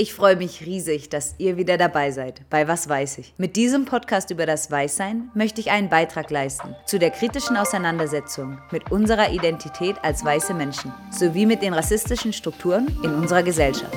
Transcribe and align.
Ich 0.00 0.14
freue 0.14 0.36
mich 0.36 0.64
riesig, 0.64 1.10
dass 1.10 1.34
ihr 1.36 1.58
wieder 1.58 1.76
dabei 1.76 2.10
seid 2.10 2.40
bei 2.48 2.66
Was 2.66 2.88
weiß 2.88 3.18
ich. 3.18 3.34
Mit 3.36 3.54
diesem 3.54 3.84
Podcast 3.84 4.30
über 4.30 4.46
das 4.46 4.70
Weißsein 4.70 5.30
möchte 5.34 5.60
ich 5.60 5.70
einen 5.70 5.90
Beitrag 5.90 6.30
leisten 6.30 6.74
zu 6.86 6.98
der 6.98 7.10
kritischen 7.10 7.54
Auseinandersetzung 7.58 8.56
mit 8.70 8.90
unserer 8.90 9.30
Identität 9.30 9.96
als 10.02 10.24
weiße 10.24 10.54
Menschen 10.54 10.90
sowie 11.10 11.44
mit 11.44 11.60
den 11.60 11.74
rassistischen 11.74 12.32
Strukturen 12.32 12.86
in 13.02 13.12
unserer 13.12 13.42
Gesellschaft. 13.42 13.92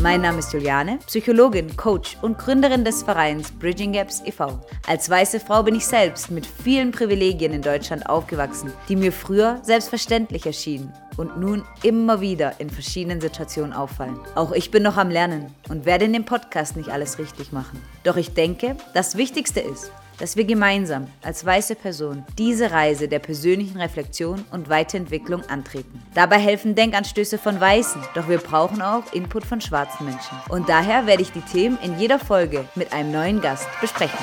Mein 0.00 0.20
Name 0.20 0.38
ist 0.38 0.52
Juliane, 0.52 1.00
Psychologin, 1.08 1.76
Coach 1.76 2.16
und 2.22 2.38
Gründerin 2.38 2.84
des 2.84 3.02
Vereins 3.02 3.50
Bridging 3.50 3.94
Gaps 3.94 4.22
e.V. 4.24 4.60
Als 4.86 5.10
weiße 5.10 5.40
Frau 5.40 5.64
bin 5.64 5.74
ich 5.74 5.84
selbst 5.84 6.30
mit 6.30 6.46
vielen 6.46 6.92
Privilegien 6.92 7.52
in 7.52 7.60
Deutschland 7.60 8.08
aufgewachsen, 8.08 8.72
die 8.88 8.94
mir 8.94 9.10
früher 9.10 9.58
selbstverständlich 9.64 10.46
erschienen 10.46 10.92
und 11.20 11.38
nun 11.38 11.64
immer 11.82 12.22
wieder 12.22 12.54
in 12.60 12.70
verschiedenen 12.70 13.20
Situationen 13.20 13.74
auffallen. 13.74 14.18
Auch 14.34 14.52
ich 14.52 14.70
bin 14.70 14.82
noch 14.82 14.96
am 14.96 15.10
Lernen 15.10 15.54
und 15.68 15.84
werde 15.84 16.06
in 16.06 16.14
dem 16.14 16.24
Podcast 16.24 16.76
nicht 16.76 16.88
alles 16.88 17.18
richtig 17.18 17.52
machen. 17.52 17.78
Doch 18.04 18.16
ich 18.16 18.32
denke, 18.32 18.74
das 18.94 19.18
Wichtigste 19.18 19.60
ist, 19.60 19.92
dass 20.18 20.36
wir 20.36 20.44
gemeinsam 20.44 21.08
als 21.22 21.44
weiße 21.44 21.74
Person 21.74 22.24
diese 22.38 22.70
Reise 22.70 23.06
der 23.06 23.18
persönlichen 23.18 23.78
Reflexion 23.78 24.44
und 24.50 24.70
Weiterentwicklung 24.70 25.42
antreten. 25.50 26.02
Dabei 26.14 26.38
helfen 26.38 26.74
Denkanstöße 26.74 27.36
von 27.36 27.60
Weißen, 27.60 28.00
doch 28.14 28.28
wir 28.28 28.38
brauchen 28.38 28.80
auch 28.80 29.12
Input 29.12 29.44
von 29.44 29.60
schwarzen 29.60 30.06
Menschen. 30.06 30.38
Und 30.48 30.70
daher 30.70 31.06
werde 31.06 31.22
ich 31.22 31.32
die 31.32 31.42
Themen 31.42 31.78
in 31.82 31.98
jeder 31.98 32.18
Folge 32.18 32.64
mit 32.74 32.94
einem 32.94 33.12
neuen 33.12 33.40
Gast 33.42 33.68
besprechen. 33.82 34.18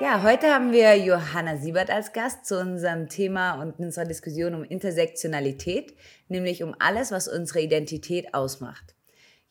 Ja, 0.00 0.24
heute 0.24 0.52
haben 0.52 0.72
wir 0.72 0.96
Johanna 0.96 1.56
Siebert 1.56 1.88
als 1.88 2.12
Gast 2.12 2.46
zu 2.46 2.58
unserem 2.58 3.08
Thema 3.08 3.62
und 3.62 3.78
unserer 3.78 4.04
Diskussion 4.04 4.56
um 4.56 4.64
Intersektionalität, 4.64 5.94
nämlich 6.26 6.64
um 6.64 6.74
alles, 6.80 7.12
was 7.12 7.28
unsere 7.28 7.60
Identität 7.60 8.34
ausmacht. 8.34 8.96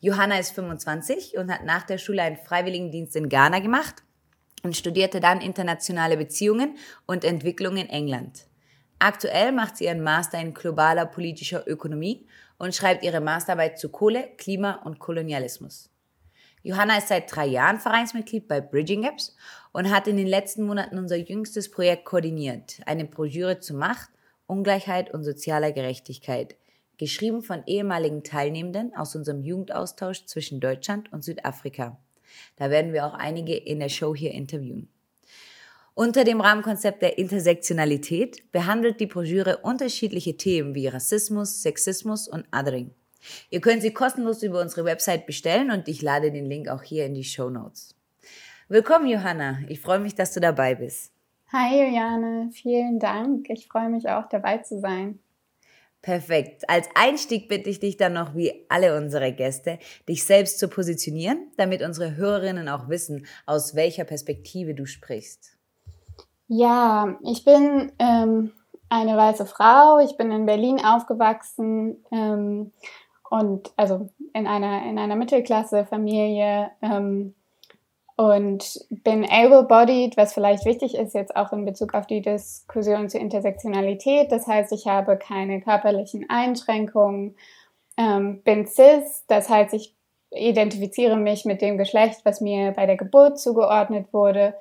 Johanna 0.00 0.38
ist 0.38 0.50
25 0.50 1.38
und 1.38 1.50
hat 1.50 1.64
nach 1.64 1.84
der 1.84 1.96
Schule 1.96 2.20
einen 2.20 2.36
Freiwilligendienst 2.36 3.16
in 3.16 3.30
Ghana 3.30 3.60
gemacht 3.60 4.02
und 4.62 4.76
studierte 4.76 5.18
dann 5.18 5.40
internationale 5.40 6.18
Beziehungen 6.18 6.76
und 7.06 7.24
Entwicklung 7.24 7.78
in 7.78 7.88
England. 7.88 8.44
Aktuell 8.98 9.50
macht 9.50 9.78
sie 9.78 9.84
ihren 9.84 10.02
Master 10.02 10.38
in 10.38 10.52
globaler 10.52 11.06
politischer 11.06 11.66
Ökonomie 11.66 12.26
und 12.58 12.74
schreibt 12.74 13.02
ihre 13.02 13.22
Masterarbeit 13.22 13.78
zu 13.78 13.88
Kohle, 13.88 14.28
Klima 14.36 14.74
und 14.84 14.98
Kolonialismus. 14.98 15.93
Johanna 16.64 16.96
ist 16.96 17.08
seit 17.08 17.30
drei 17.34 17.44
Jahren 17.44 17.78
Vereinsmitglied 17.78 18.48
bei 18.48 18.62
Bridging 18.62 19.02
Gaps 19.02 19.36
und 19.72 19.90
hat 19.90 20.08
in 20.08 20.16
den 20.16 20.26
letzten 20.26 20.64
Monaten 20.64 20.96
unser 20.96 21.16
jüngstes 21.16 21.70
Projekt 21.70 22.06
koordiniert, 22.06 22.80
eine 22.86 23.04
Broschüre 23.04 23.60
zu 23.60 23.74
Macht, 23.74 24.08
Ungleichheit 24.46 25.12
und 25.12 25.24
sozialer 25.24 25.72
Gerechtigkeit, 25.72 26.56
geschrieben 26.96 27.42
von 27.42 27.64
ehemaligen 27.66 28.24
Teilnehmenden 28.24 28.96
aus 28.96 29.14
unserem 29.14 29.42
Jugendaustausch 29.42 30.24
zwischen 30.24 30.58
Deutschland 30.58 31.12
und 31.12 31.22
Südafrika. 31.22 31.98
Da 32.56 32.70
werden 32.70 32.94
wir 32.94 33.04
auch 33.04 33.14
einige 33.14 33.54
in 33.54 33.78
der 33.78 33.90
Show 33.90 34.14
hier 34.14 34.32
interviewen. 34.32 34.88
Unter 35.92 36.24
dem 36.24 36.40
Rahmenkonzept 36.40 37.02
der 37.02 37.18
Intersektionalität 37.18 38.50
behandelt 38.52 39.00
die 39.00 39.06
Broschüre 39.06 39.58
unterschiedliche 39.58 40.38
Themen 40.38 40.74
wie 40.74 40.88
Rassismus, 40.88 41.60
Sexismus 41.60 42.26
und 42.26 42.46
Othering. 42.56 42.94
Ihr 43.50 43.60
könnt 43.60 43.82
sie 43.82 43.92
kostenlos 43.92 44.42
über 44.42 44.60
unsere 44.60 44.84
Website 44.84 45.26
bestellen 45.26 45.70
und 45.70 45.88
ich 45.88 46.02
lade 46.02 46.30
den 46.30 46.46
Link 46.46 46.68
auch 46.68 46.82
hier 46.82 47.06
in 47.06 47.14
die 47.14 47.24
Show 47.24 47.50
Notes. 47.50 47.94
Willkommen, 48.68 49.06
Johanna. 49.06 49.58
Ich 49.68 49.80
freue 49.80 49.98
mich, 49.98 50.14
dass 50.14 50.32
du 50.32 50.40
dabei 50.40 50.74
bist. 50.74 51.12
Hi, 51.52 51.84
Juliane. 51.84 52.50
Vielen 52.52 52.98
Dank. 52.98 53.48
Ich 53.50 53.68
freue 53.68 53.88
mich 53.88 54.08
auch, 54.08 54.28
dabei 54.28 54.58
zu 54.58 54.80
sein. 54.80 55.20
Perfekt. 56.04 56.68
Als 56.68 56.88
Einstieg 56.94 57.48
bitte 57.48 57.70
ich 57.70 57.80
dich 57.80 57.96
dann 57.96 58.12
noch, 58.12 58.34
wie 58.34 58.66
alle 58.68 58.96
unsere 58.96 59.32
Gäste, 59.32 59.78
dich 60.06 60.24
selbst 60.24 60.58
zu 60.58 60.68
positionieren, 60.68 61.50
damit 61.56 61.82
unsere 61.82 62.16
Hörerinnen 62.16 62.68
auch 62.68 62.88
wissen, 62.88 63.26
aus 63.46 63.74
welcher 63.74 64.04
Perspektive 64.04 64.74
du 64.74 64.84
sprichst. 64.84 65.56
Ja, 66.46 67.16
ich 67.22 67.44
bin 67.44 67.92
ähm, 67.98 68.52
eine 68.90 69.16
weiße 69.16 69.46
Frau. 69.46 69.98
Ich 70.00 70.16
bin 70.16 70.30
in 70.30 70.44
Berlin 70.44 70.78
aufgewachsen 70.84 72.04
ähm, 72.12 72.72
und 73.34 73.72
also 73.76 74.08
in 74.32 74.46
einer, 74.46 74.88
in 74.88 74.98
einer 74.98 75.16
Mittelklasse-Familie. 75.16 76.70
Ähm, 76.82 77.34
und 78.16 78.86
bin 78.90 79.28
able-bodied, 79.28 80.16
was 80.16 80.34
vielleicht 80.34 80.64
wichtig 80.64 80.94
ist 80.94 81.14
jetzt 81.14 81.34
auch 81.34 81.52
in 81.52 81.64
Bezug 81.64 81.94
auf 81.94 82.06
die 82.06 82.20
Diskussion 82.20 83.08
zur 83.08 83.20
Intersektionalität. 83.20 84.30
Das 84.30 84.46
heißt, 84.46 84.70
ich 84.72 84.86
habe 84.86 85.16
keine 85.16 85.60
körperlichen 85.60 86.30
Einschränkungen, 86.30 87.34
ähm, 87.96 88.40
bin 88.42 88.68
cis, 88.68 89.24
das 89.26 89.48
heißt, 89.48 89.74
ich 89.74 89.96
identifiziere 90.30 91.16
mich 91.16 91.44
mit 91.44 91.60
dem 91.60 91.76
Geschlecht, 91.76 92.20
was 92.22 92.40
mir 92.40 92.70
bei 92.70 92.86
der 92.86 92.96
Geburt 92.96 93.40
zugeordnet 93.40 94.12
wurde, 94.12 94.54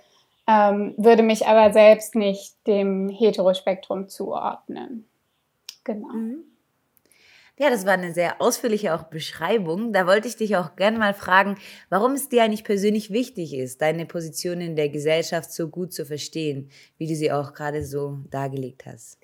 ähm, 0.47 0.95
würde 0.97 1.21
mich 1.21 1.45
aber 1.45 1.71
selbst 1.73 2.15
nicht 2.15 2.55
dem 2.65 3.07
Heterospektrum 3.07 4.09
zuordnen. 4.09 5.07
Genau. 5.83 6.07
Mhm. 6.07 6.52
Ja, 7.63 7.69
das 7.69 7.85
war 7.85 7.93
eine 7.93 8.11
sehr 8.11 8.41
ausführliche 8.41 8.93
auch 8.93 9.03
Beschreibung. 9.03 9.93
Da 9.93 10.05
wollte 10.05 10.27
ich 10.27 10.35
dich 10.35 10.57
auch 10.57 10.75
gerne 10.75 10.99
mal 10.99 11.13
fragen, 11.13 11.55
warum 11.89 12.11
es 12.11 12.27
dir 12.27 12.43
eigentlich 12.43 12.65
persönlich 12.65 13.09
wichtig 13.09 13.53
ist, 13.55 13.81
deine 13.81 14.05
Position 14.05 14.59
in 14.59 14.75
der 14.75 14.89
Gesellschaft 14.89 15.49
so 15.49 15.69
gut 15.69 15.93
zu 15.93 16.05
verstehen, 16.05 16.69
wie 16.97 17.07
du 17.07 17.15
sie 17.15 17.31
auch 17.31 17.53
gerade 17.53 17.85
so 17.85 18.17
dargelegt 18.29 18.85
hast. 18.85 19.17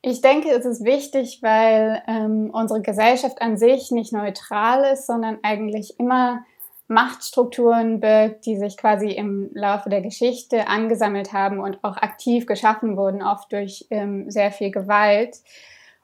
Ich 0.00 0.20
denke, 0.20 0.50
es 0.50 0.64
ist 0.64 0.84
wichtig, 0.84 1.40
weil 1.42 2.00
ähm, 2.06 2.50
unsere 2.52 2.82
Gesellschaft 2.82 3.42
an 3.42 3.56
sich 3.56 3.90
nicht 3.90 4.12
neutral 4.12 4.92
ist, 4.92 5.08
sondern 5.08 5.40
eigentlich 5.42 5.98
immer 5.98 6.44
Machtstrukturen 6.86 7.98
birgt, 7.98 8.46
die 8.46 8.58
sich 8.58 8.76
quasi 8.76 9.10
im 9.10 9.50
Laufe 9.54 9.90
der 9.90 10.02
Geschichte 10.02 10.68
angesammelt 10.68 11.32
haben 11.32 11.58
und 11.58 11.82
auch 11.82 11.96
aktiv 11.96 12.46
geschaffen 12.46 12.96
wurden, 12.96 13.24
oft 13.24 13.50
durch 13.50 13.88
ähm, 13.90 14.30
sehr 14.30 14.52
viel 14.52 14.70
Gewalt. 14.70 15.38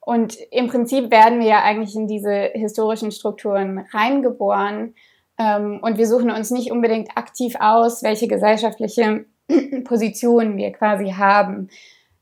Und 0.08 0.38
im 0.50 0.68
Prinzip 0.68 1.10
werden 1.10 1.38
wir 1.38 1.48
ja 1.48 1.62
eigentlich 1.62 1.94
in 1.94 2.06
diese 2.06 2.50
historischen 2.54 3.12
Strukturen 3.12 3.84
reingeboren. 3.92 4.94
Ähm, 5.38 5.80
und 5.82 5.98
wir 5.98 6.06
suchen 6.06 6.30
uns 6.30 6.50
nicht 6.50 6.72
unbedingt 6.72 7.18
aktiv 7.18 7.56
aus, 7.60 8.02
welche 8.02 8.26
gesellschaftliche 8.26 9.26
Positionen 9.84 10.56
wir 10.56 10.72
quasi 10.72 11.10
haben. 11.10 11.68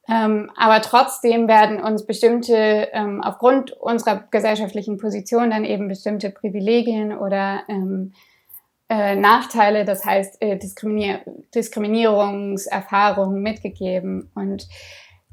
Ähm, 0.09 0.51
aber 0.57 0.81
trotzdem 0.81 1.47
werden 1.47 1.81
uns 1.81 2.05
bestimmte, 2.07 2.89
ähm, 2.93 3.23
aufgrund 3.23 3.71
unserer 3.71 4.25
gesellschaftlichen 4.33 4.99
Position 4.99 5.51
dann 5.51 5.65
eben 5.65 5.87
bestimmte 5.87 6.31
Privilegien 6.31 7.17
oder 7.17 7.63
äh, 7.69 9.15
Nachteile, 9.15 9.85
das 9.85 10.05
heißt 10.05 10.43
äh, 10.43 10.59
Diskriminier 10.59 11.21
Diskriminierungserfahrungen 11.55 13.41
mitgegeben. 13.41 14.33
Und 14.35 14.67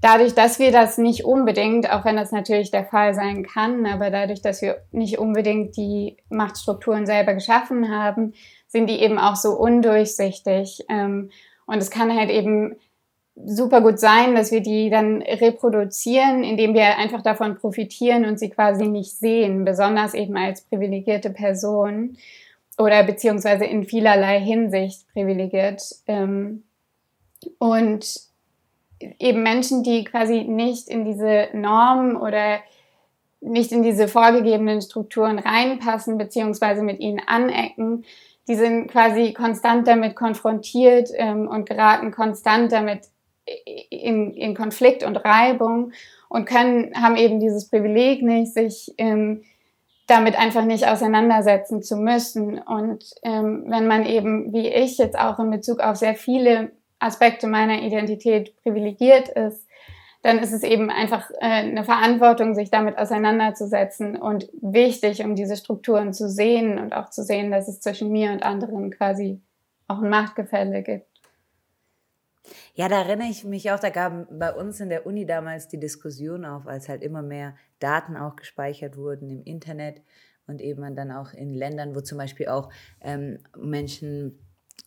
dadurch, 0.04 0.36
dass 0.36 0.60
wir 0.60 0.72
das 0.72 0.98
nicht 0.98 1.24
unbedingt, 1.24 1.90
auch 1.90 2.04
wenn 2.04 2.18
das 2.18 2.32
natürlich 2.32 2.72
der 2.72 2.86
Fall 2.86 3.14
sein 3.14 3.44
kann, 3.44 3.86
aber 3.86 4.10
dadurch, 4.10 4.42
dass 4.42 4.62
wir 4.62 4.82
nicht 4.92 5.18
unbedingt 5.18 5.78
die 5.78 6.18
Machtstrukturen 6.30 7.06
selber 7.06 7.34
geschaffen 7.34 7.90
haben, 7.90 8.34
sind 8.68 8.90
die 8.90 9.00
eben 9.00 9.18
auch 9.18 9.38
so 9.38 9.52
undurchsichtig. 9.52 10.84
Ähm, 10.90 11.30
und 11.66 11.78
es 11.78 11.90
kann 11.90 12.14
halt 12.14 12.30
eben 12.30 12.76
super 13.46 13.82
gut 13.82 13.98
sein, 13.98 14.36
dass 14.36 14.52
wir 14.52 14.60
die 14.60 14.90
dann 14.90 15.22
reproduzieren, 15.22 16.44
indem 16.44 16.74
wir 16.74 16.98
einfach 16.98 17.22
davon 17.22 17.56
profitieren 17.56 18.26
und 18.26 18.38
sie 18.38 18.50
quasi 18.50 18.88
nicht 18.88 19.12
sehen, 19.12 19.64
besonders 19.64 20.14
eben 20.14 20.36
als 20.36 20.62
privilegierte 20.62 21.30
Person 21.30 22.18
oder 22.78 23.04
beziehungsweise 23.04 23.64
in 23.66 23.86
vielerlei 23.86 24.40
Hinsicht 24.42 25.08
privilegiert. 25.14 25.82
Ähm, 26.08 26.64
und 27.58 28.33
eben 29.20 29.44
Menschen, 29.44 29.84
die 29.84 30.04
quasi 30.04 30.44
nicht 30.44 30.88
in 30.88 31.06
diese 31.06 31.50
Normen 31.54 32.16
oder 32.16 32.60
nicht 33.42 33.72
in 33.72 33.84
diese 33.84 34.08
vorgegebenen 34.08 34.82
Strukturen 34.82 35.40
reinpassen, 35.40 36.18
beziehungsweise 36.18 36.82
mit 36.82 37.00
ihnen 37.00 37.22
anecken, 37.26 38.06
die 38.48 38.56
sind 38.56 38.88
quasi 38.90 39.34
konstant 39.34 39.88
damit 39.88 40.16
konfrontiert 40.16 41.10
ähm, 41.16 41.48
und 41.48 41.68
geraten 41.68 42.12
konstant 42.12 42.72
damit 42.72 43.08
in, 43.90 44.34
in 44.34 44.56
Konflikt 44.56 45.04
und 45.04 45.18
Reibung 45.18 45.92
und 46.30 46.46
können, 46.46 46.94
haben 46.96 47.16
eben 47.16 47.40
dieses 47.40 47.70
Privileg 47.70 48.22
nicht, 48.22 48.54
sich 48.54 48.94
ähm, 48.98 49.44
damit 50.08 50.38
einfach 50.38 50.66
nicht 50.66 50.88
auseinandersetzen 50.88 51.82
zu 51.82 51.98
müssen. 51.98 52.60
Und 52.60 53.06
ähm, 53.24 53.66
wenn 53.68 53.88
man 53.88 54.06
eben, 54.06 54.54
wie 54.54 54.68
ich 54.68 54.98
jetzt 54.98 55.18
auch 55.18 55.40
in 55.40 55.50
Bezug 55.50 55.80
auf 55.80 55.98
sehr 55.98 56.16
viele 56.16 56.72
Aspekte 57.04 57.48
meiner 57.48 57.82
Identität 57.82 58.56
privilegiert 58.64 59.30
ist, 59.30 59.68
dann 60.24 60.40
ist 60.40 60.54
es 60.54 60.64
eben 60.64 60.90
einfach 60.90 61.30
äh, 61.32 61.46
eine 61.46 61.84
Verantwortung, 61.84 62.56
sich 62.56 62.72
damit 62.72 62.98
auseinanderzusetzen 62.98 64.16
und 64.16 64.50
wichtig, 64.62 65.24
um 65.24 65.36
diese 65.36 65.58
Strukturen 65.58 66.14
zu 66.14 66.30
sehen 66.30 66.80
und 66.80 66.94
auch 66.94 67.10
zu 67.10 67.24
sehen, 67.24 67.52
dass 67.52 67.68
es 67.68 67.82
zwischen 67.82 68.10
mir 68.10 68.32
und 68.32 68.42
anderen 68.42 68.90
quasi 68.90 69.42
auch 69.88 70.02
ein 70.02 70.10
Machtgefälle 70.10 70.82
gibt. 70.82 71.08
Ja, 72.74 72.88
da 72.88 73.04
erinnere 73.04 73.28
ich 73.28 73.44
mich 73.44 73.72
auch, 73.72 73.80
da 73.80 73.90
gab 73.90 74.28
bei 74.32 74.54
uns 74.54 74.80
in 74.80 74.90
der 74.90 75.06
Uni 75.06 75.26
damals 75.26 75.68
die 75.68 75.80
Diskussion 75.80 76.46
auf, 76.46 76.68
als 76.68 76.90
halt 76.90 77.04
immer 77.04 77.22
mehr 77.22 77.56
Daten 77.80 78.18
auch 78.18 78.36
gespeichert 78.36 78.98
wurden 78.98 79.30
im 79.30 79.44
Internet 79.44 80.02
und 80.48 80.62
eben 80.62 80.96
dann 80.96 81.12
auch 81.12 81.34
in 81.34 81.54
Ländern, 81.54 81.96
wo 81.96 82.02
zum 82.02 82.18
Beispiel 82.18 82.48
auch 82.48 82.70
ähm, 83.02 83.40
Menschen 83.58 84.40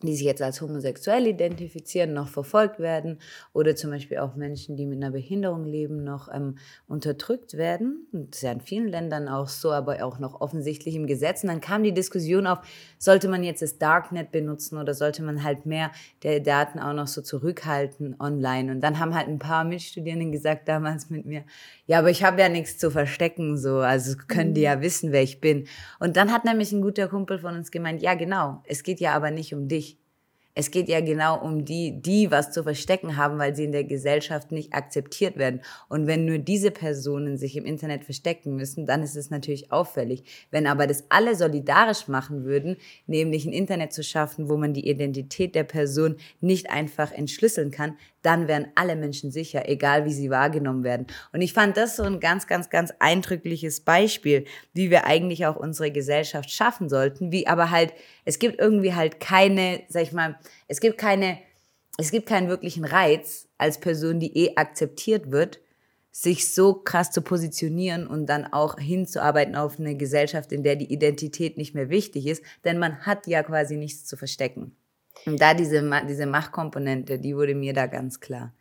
die 0.02 0.14
sich 0.14 0.26
jetzt 0.26 0.42
als 0.42 0.60
homosexuell 0.60 1.26
identifizieren, 1.26 2.12
noch 2.12 2.28
verfolgt 2.28 2.78
werden 2.78 3.18
oder 3.54 3.74
zum 3.76 3.90
Beispiel 3.90 4.18
auch 4.18 4.36
Menschen, 4.36 4.76
die 4.76 4.84
mit 4.84 5.02
einer 5.02 5.10
Behinderung 5.10 5.64
leben, 5.64 6.04
noch 6.04 6.28
ähm, 6.32 6.58
unterdrückt 6.86 7.54
werden. 7.54 8.06
Und 8.12 8.32
das 8.32 8.38
ist 8.38 8.42
ja 8.42 8.52
in 8.52 8.60
vielen 8.60 8.88
Ländern 8.88 9.26
auch 9.26 9.48
so, 9.48 9.72
aber 9.72 10.04
auch 10.04 10.18
noch 10.18 10.38
offensichtlich 10.42 10.96
im 10.96 11.06
Gesetz. 11.06 11.42
Und 11.42 11.48
dann 11.48 11.62
kam 11.62 11.82
die 11.82 11.94
Diskussion 11.94 12.46
auf, 12.46 12.58
sollte 12.98 13.28
man 13.28 13.42
jetzt 13.42 13.62
das 13.62 13.78
Darknet 13.78 14.32
benutzen 14.32 14.76
oder 14.76 14.92
sollte 14.92 15.22
man 15.22 15.42
halt 15.42 15.64
mehr 15.64 15.90
der 16.22 16.40
Daten 16.40 16.78
auch 16.78 16.92
noch 16.92 17.06
so 17.06 17.22
zurückhalten 17.22 18.16
online. 18.20 18.70
Und 18.70 18.82
dann 18.82 18.98
haben 18.98 19.14
halt 19.14 19.28
ein 19.28 19.38
paar 19.38 19.64
Mitstudierenden 19.64 20.30
gesagt 20.30 20.68
damals 20.68 21.08
mit 21.08 21.24
mir, 21.24 21.44
ja, 21.86 22.00
aber 22.00 22.10
ich 22.10 22.22
habe 22.22 22.40
ja 22.40 22.50
nichts 22.50 22.76
zu 22.76 22.90
verstecken, 22.90 23.56
so, 23.56 23.78
also 23.78 24.16
können 24.28 24.52
die 24.52 24.62
ja 24.62 24.76
mhm. 24.76 24.82
wissen, 24.82 25.12
wer 25.12 25.22
ich 25.22 25.40
bin. 25.40 25.66
Und 26.00 26.18
dann 26.18 26.32
hat 26.32 26.44
nämlich 26.44 26.72
ein 26.72 26.82
guter 26.82 27.08
Kumpel 27.08 27.38
von 27.38 27.56
uns 27.56 27.70
gemeint, 27.70 28.02
ja 28.02 28.14
genau, 28.14 28.62
es 28.66 28.82
geht 28.82 29.00
ja 29.00 29.14
aber 29.14 29.30
nicht 29.30 29.54
um 29.54 29.68
dich. 29.68 29.75
Es 30.58 30.70
geht 30.70 30.88
ja 30.88 31.02
genau 31.02 31.38
um 31.38 31.66
die, 31.66 32.00
die 32.00 32.30
was 32.30 32.50
zu 32.50 32.62
verstecken 32.62 33.18
haben, 33.18 33.38
weil 33.38 33.54
sie 33.54 33.64
in 33.64 33.72
der 33.72 33.84
Gesellschaft 33.84 34.52
nicht 34.52 34.72
akzeptiert 34.72 35.36
werden. 35.36 35.60
Und 35.90 36.06
wenn 36.06 36.24
nur 36.24 36.38
diese 36.38 36.70
Personen 36.70 37.36
sich 37.36 37.58
im 37.58 37.66
Internet 37.66 38.04
verstecken 38.04 38.56
müssen, 38.56 38.86
dann 38.86 39.02
ist 39.02 39.16
es 39.16 39.28
natürlich 39.28 39.70
auffällig. 39.70 40.24
Wenn 40.50 40.66
aber 40.66 40.86
das 40.86 41.04
alle 41.10 41.36
solidarisch 41.36 42.08
machen 42.08 42.44
würden, 42.46 42.78
nämlich 43.06 43.44
ein 43.44 43.52
Internet 43.52 43.92
zu 43.92 44.02
schaffen, 44.02 44.48
wo 44.48 44.56
man 44.56 44.72
die 44.72 44.88
Identität 44.88 45.54
der 45.54 45.64
Person 45.64 46.16
nicht 46.40 46.70
einfach 46.70 47.12
entschlüsseln 47.12 47.70
kann, 47.70 47.98
dann 48.22 48.48
wären 48.48 48.66
alle 48.74 48.96
Menschen 48.96 49.30
sicher, 49.30 49.68
egal 49.68 50.04
wie 50.04 50.12
sie 50.12 50.30
wahrgenommen 50.30 50.82
werden. 50.82 51.06
Und 51.32 51.42
ich 51.42 51.52
fand 51.52 51.76
das 51.76 51.96
so 51.96 52.02
ein 52.02 52.18
ganz, 52.18 52.46
ganz, 52.48 52.70
ganz 52.70 52.92
eindrückliches 52.98 53.80
Beispiel, 53.80 54.46
wie 54.72 54.90
wir 54.90 55.04
eigentlich 55.04 55.46
auch 55.46 55.54
unsere 55.54 55.92
Gesellschaft 55.92 56.50
schaffen 56.50 56.88
sollten, 56.88 57.30
wie 57.30 57.46
aber 57.46 57.70
halt, 57.70 57.92
es 58.26 58.38
gibt 58.38 58.61
irgendwie 58.61 58.93
halt 58.93 59.20
keine, 59.20 59.82
sag 59.88 60.02
ich 60.02 60.12
mal, 60.12 60.38
es 60.69 60.81
gibt 60.81 60.99
keine, 60.99 61.38
es 61.96 62.11
gibt 62.11 62.28
keinen 62.28 62.49
wirklichen 62.49 62.84
Reiz 62.84 63.49
als 63.56 63.81
Person, 63.81 64.20
die 64.20 64.37
eh 64.37 64.56
akzeptiert 64.56 65.31
wird, 65.31 65.61
sich 66.11 66.52
so 66.52 66.75
krass 66.75 67.11
zu 67.11 67.23
positionieren 67.23 68.06
und 68.06 68.26
dann 68.26 68.52
auch 68.52 68.78
hinzuarbeiten 68.78 69.55
auf 69.55 69.78
eine 69.78 69.96
Gesellschaft, 69.96 70.50
in 70.50 70.62
der 70.62 70.76
die 70.76 70.93
Identität 70.93 71.56
nicht 71.56 71.75
mehr 71.75 71.88
wichtig 71.88 72.26
ist, 72.26 72.43
denn 72.64 72.78
man 72.78 73.06
hat 73.06 73.26
ja 73.26 73.43
quasi 73.43 73.76
nichts 73.76 74.05
zu 74.05 74.17
verstecken. 74.17 74.76
Und 75.25 75.40
da 75.40 75.55
diese, 75.55 75.88
diese 76.08 76.26
Machtkomponente, 76.26 77.19
die 77.19 77.37
wurde 77.37 77.55
mir 77.55 77.73
da 77.73 77.87
ganz 77.87 78.20
klar. 78.20 78.52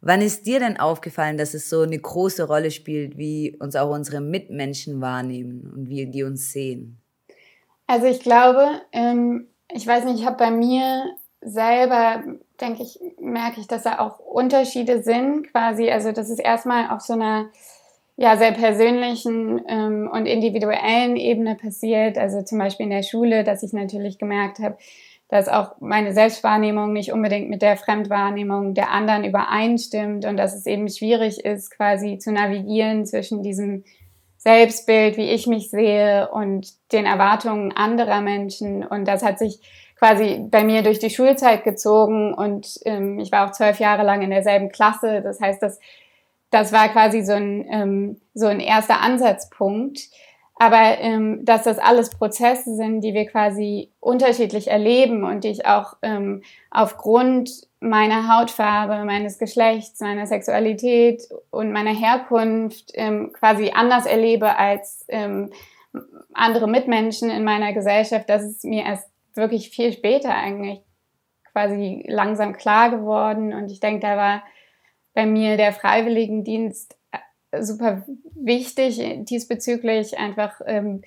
Wann 0.00 0.20
ist 0.20 0.46
dir 0.46 0.58
denn 0.58 0.76
aufgefallen, 0.76 1.38
dass 1.38 1.54
es 1.54 1.70
so 1.70 1.80
eine 1.80 1.98
große 1.98 2.44
Rolle 2.44 2.70
spielt, 2.72 3.16
wie 3.16 3.56
uns 3.58 3.76
auch 3.76 3.90
unsere 3.90 4.20
Mitmenschen 4.20 5.00
wahrnehmen 5.00 5.72
und 5.72 5.88
wie 5.88 6.06
die 6.06 6.24
uns 6.24 6.52
sehen? 6.52 7.01
Also 7.92 8.06
ich 8.06 8.20
glaube, 8.20 8.80
ähm, 8.92 9.48
ich 9.70 9.86
weiß 9.86 10.06
nicht, 10.06 10.20
ich 10.20 10.24
habe 10.24 10.38
bei 10.38 10.50
mir 10.50 11.04
selber, 11.42 12.22
denke 12.58 12.82
ich, 12.82 12.98
merke 13.20 13.60
ich, 13.60 13.66
dass 13.66 13.82
da 13.82 13.98
auch 13.98 14.18
Unterschiede 14.18 15.02
sind, 15.02 15.52
quasi. 15.52 15.90
Also 15.90 16.10
das 16.10 16.30
ist 16.30 16.38
erstmal 16.38 16.88
auf 16.88 17.02
so 17.02 17.12
einer 17.12 17.50
ja, 18.16 18.38
sehr 18.38 18.52
persönlichen 18.52 19.60
ähm, 19.68 20.08
und 20.10 20.24
individuellen 20.24 21.16
Ebene 21.16 21.54
passiert. 21.54 22.16
Also 22.16 22.40
zum 22.40 22.56
Beispiel 22.56 22.84
in 22.84 22.92
der 22.92 23.02
Schule, 23.02 23.44
dass 23.44 23.62
ich 23.62 23.74
natürlich 23.74 24.16
gemerkt 24.16 24.58
habe, 24.60 24.78
dass 25.28 25.48
auch 25.48 25.74
meine 25.80 26.14
Selbstwahrnehmung 26.14 26.94
nicht 26.94 27.12
unbedingt 27.12 27.50
mit 27.50 27.60
der 27.60 27.76
Fremdwahrnehmung 27.76 28.72
der 28.72 28.90
anderen 28.90 29.24
übereinstimmt 29.24 30.24
und 30.24 30.38
dass 30.38 30.54
es 30.54 30.64
eben 30.64 30.88
schwierig 30.88 31.44
ist, 31.44 31.70
quasi 31.70 32.16
zu 32.16 32.32
navigieren 32.32 33.04
zwischen 33.04 33.42
diesem 33.42 33.84
Selbstbild, 34.42 35.16
wie 35.16 35.30
ich 35.30 35.46
mich 35.46 35.70
sehe 35.70 36.28
und 36.30 36.68
den 36.90 37.06
Erwartungen 37.06 37.70
anderer 37.70 38.20
Menschen. 38.20 38.84
Und 38.84 39.06
das 39.06 39.22
hat 39.22 39.38
sich 39.38 39.60
quasi 39.96 40.44
bei 40.50 40.64
mir 40.64 40.82
durch 40.82 40.98
die 40.98 41.10
Schulzeit 41.10 41.62
gezogen 41.62 42.34
und 42.34 42.80
ähm, 42.84 43.20
ich 43.20 43.30
war 43.30 43.46
auch 43.46 43.52
zwölf 43.52 43.78
Jahre 43.78 44.02
lang 44.02 44.20
in 44.22 44.30
derselben 44.30 44.70
Klasse. 44.70 45.22
Das 45.22 45.40
heißt, 45.40 45.62
das, 45.62 45.78
das 46.50 46.72
war 46.72 46.88
quasi 46.88 47.22
so 47.22 47.34
ein, 47.34 47.64
ähm, 47.70 48.20
so 48.34 48.46
ein 48.46 48.58
erster 48.58 49.00
Ansatzpunkt. 49.00 50.00
Aber 50.56 50.98
ähm, 51.00 51.44
dass 51.44 51.64
das 51.64 51.78
alles 51.78 52.10
Prozesse 52.10 52.76
sind, 52.76 53.00
die 53.00 53.14
wir 53.14 53.26
quasi 53.26 53.90
unterschiedlich 54.00 54.68
erleben 54.68 55.24
und 55.24 55.44
die 55.44 55.48
ich 55.48 55.66
auch 55.66 55.96
ähm, 56.02 56.42
aufgrund 56.70 57.50
meiner 57.80 58.28
Hautfarbe, 58.28 59.04
meines 59.04 59.38
Geschlechts, 59.38 60.00
meiner 60.00 60.26
Sexualität 60.26 61.22
und 61.50 61.72
meiner 61.72 61.94
Herkunft 61.94 62.92
ähm, 62.94 63.32
quasi 63.32 63.72
anders 63.74 64.06
erlebe 64.06 64.56
als 64.56 65.04
ähm, 65.08 65.50
andere 66.32 66.68
Mitmenschen 66.68 67.30
in 67.30 67.44
meiner 67.44 67.72
Gesellschaft, 67.72 68.28
das 68.28 68.44
ist 68.44 68.64
mir 68.64 68.84
erst 68.84 69.08
wirklich 69.34 69.70
viel 69.70 69.92
später 69.92 70.34
eigentlich 70.34 70.80
quasi 71.52 72.04
langsam 72.06 72.54
klar 72.54 72.90
geworden. 72.90 73.52
Und 73.52 73.70
ich 73.70 73.80
denke, 73.80 74.00
da 74.00 74.16
war 74.16 74.42
bei 75.14 75.26
mir 75.26 75.56
der 75.56 75.72
Freiwilligendienst 75.72 76.96
super 77.60 78.02
wichtig 78.34 79.24
diesbezüglich 79.24 80.18
einfach 80.18 80.60
ähm, 80.66 81.02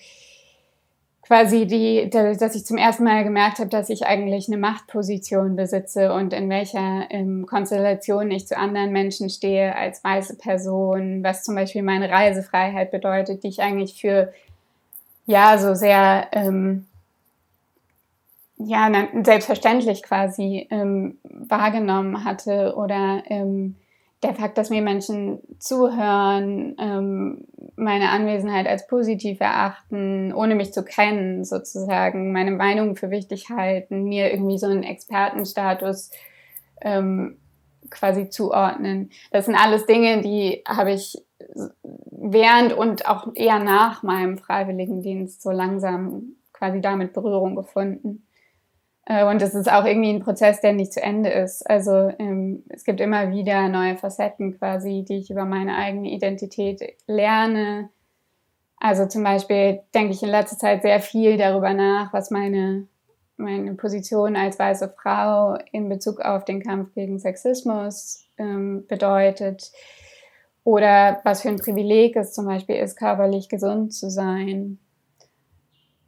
quasi 1.26 1.66
die, 1.66 2.10
dass 2.10 2.56
ich 2.56 2.66
zum 2.66 2.78
ersten 2.78 3.04
Mal 3.04 3.24
gemerkt 3.24 3.58
habe, 3.58 3.70
dass 3.70 3.90
ich 3.90 4.06
eigentlich 4.06 4.48
eine 4.48 4.58
Machtposition 4.58 5.56
besitze 5.56 6.14
und 6.14 6.34
in 6.34 6.50
welcher 6.50 7.08
ähm, 7.10 7.48
Konstellation 7.48 8.30
ich 8.30 8.48
zu 8.48 8.58
anderen 8.58 8.92
Menschen 8.92 9.30
stehe 9.30 9.76
als 9.76 10.04
weiße 10.04 10.38
Person, 10.38 11.24
was 11.24 11.44
zum 11.44 11.56
Beispiel 11.56 11.82
meine 11.82 12.10
Reisefreiheit 12.10 12.92
bedeutet, 12.92 13.44
die 13.44 13.48
ich 13.48 13.62
eigentlich 13.62 14.00
für 14.00 14.32
ja 15.26 15.58
so 15.58 15.74
sehr 15.74 16.28
ähm, 16.32 16.86
ja 18.58 18.90
selbstverständlich 19.24 20.04
quasi 20.04 20.68
ähm, 20.70 21.18
wahrgenommen 21.24 22.24
hatte 22.24 22.76
oder 22.78 23.24
ähm, 23.28 23.76
der 24.26 24.36
Fakt, 24.36 24.58
dass 24.58 24.70
mir 24.70 24.82
Menschen 24.82 25.40
zuhören, 25.60 26.76
ähm, 26.80 27.46
meine 27.76 28.10
Anwesenheit 28.10 28.68
als 28.68 28.88
positiv 28.88 29.40
erachten, 29.40 30.34
ohne 30.34 30.56
mich 30.56 30.74
zu 30.74 30.84
kennen, 30.84 31.44
sozusagen, 31.44 32.32
meine 32.32 32.52
Meinung 32.52 32.96
für 32.96 33.12
wichtig 33.12 33.50
halten, 33.50 34.06
mir 34.06 34.32
irgendwie 34.32 34.58
so 34.58 34.68
einen 34.68 34.84
Expertenstatus 34.84 36.12
ähm, 36.82 37.38
quasi 37.90 38.30
zuordnen. 38.30 39.12
Das 39.32 39.46
sind 39.46 39.56
alles 39.56 39.86
Dinge, 39.86 40.22
die 40.22 40.64
habe 40.68 40.92
ich 40.92 41.24
während 42.12 42.74
und 42.74 43.08
auch 43.08 43.28
eher 43.36 43.60
nach 43.60 44.04
meinem 44.04 44.38
Freiwilligendienst 44.38 45.42
so 45.42 45.52
langsam 45.52 46.36
quasi 46.54 46.82
damit 46.82 47.14
Berührung 47.14 47.56
gefunden. 47.56 48.25
Äh, 49.06 49.26
und 49.26 49.42
es 49.42 49.54
ist 49.54 49.72
auch 49.72 49.86
irgendwie 49.86 50.10
ein 50.10 50.22
Prozess, 50.22 50.62
der 50.62 50.74
nicht 50.74 50.94
zu 50.94 51.02
Ende 51.02 51.30
ist. 51.30 51.70
Also 51.70 52.12
ähm, 52.20 52.64
es 52.70 52.84
gibt 52.84 53.00
immer 53.00 53.32
wieder 53.32 53.70
neue 53.70 53.98
Facetten 53.98 54.58
quasi, 54.58 55.06
die 55.08 55.18
ich 55.18 55.30
über 55.30 55.46
meine 55.46 55.76
eigene 55.78 56.10
Identität 56.10 56.82
lerne. 57.08 57.90
Also 58.78 59.06
zum 59.08 59.24
Beispiel 59.24 59.82
denke 59.94 60.14
ich 60.14 60.24
in 60.24 60.30
letzter 60.30 60.58
Zeit 60.58 60.82
sehr 60.82 61.00
viel 61.00 61.38
darüber 61.38 61.74
nach, 61.74 62.12
was 62.14 62.32
meine, 62.32 62.88
meine 63.38 63.76
Position 63.76 64.36
als 64.36 64.60
weiße 64.60 64.94
Frau 65.02 65.58
in 65.72 65.88
Bezug 65.88 66.20
auf 66.20 66.46
den 66.46 66.62
Kampf 66.62 66.94
gegen 66.94 67.20
Sexismus 67.20 68.26
ähm, 68.38 68.86
bedeutet. 68.88 69.72
Oder 70.64 71.22
was 71.24 71.44
für 71.44 71.50
ein 71.50 71.60
Privileg 71.60 72.16
es 72.16 72.34
zum 72.34 72.48
Beispiel 72.48 72.78
ist, 72.78 72.98
körperlich 72.98 73.50
gesund 73.50 73.94
zu 73.94 74.10
sein. 74.10 74.80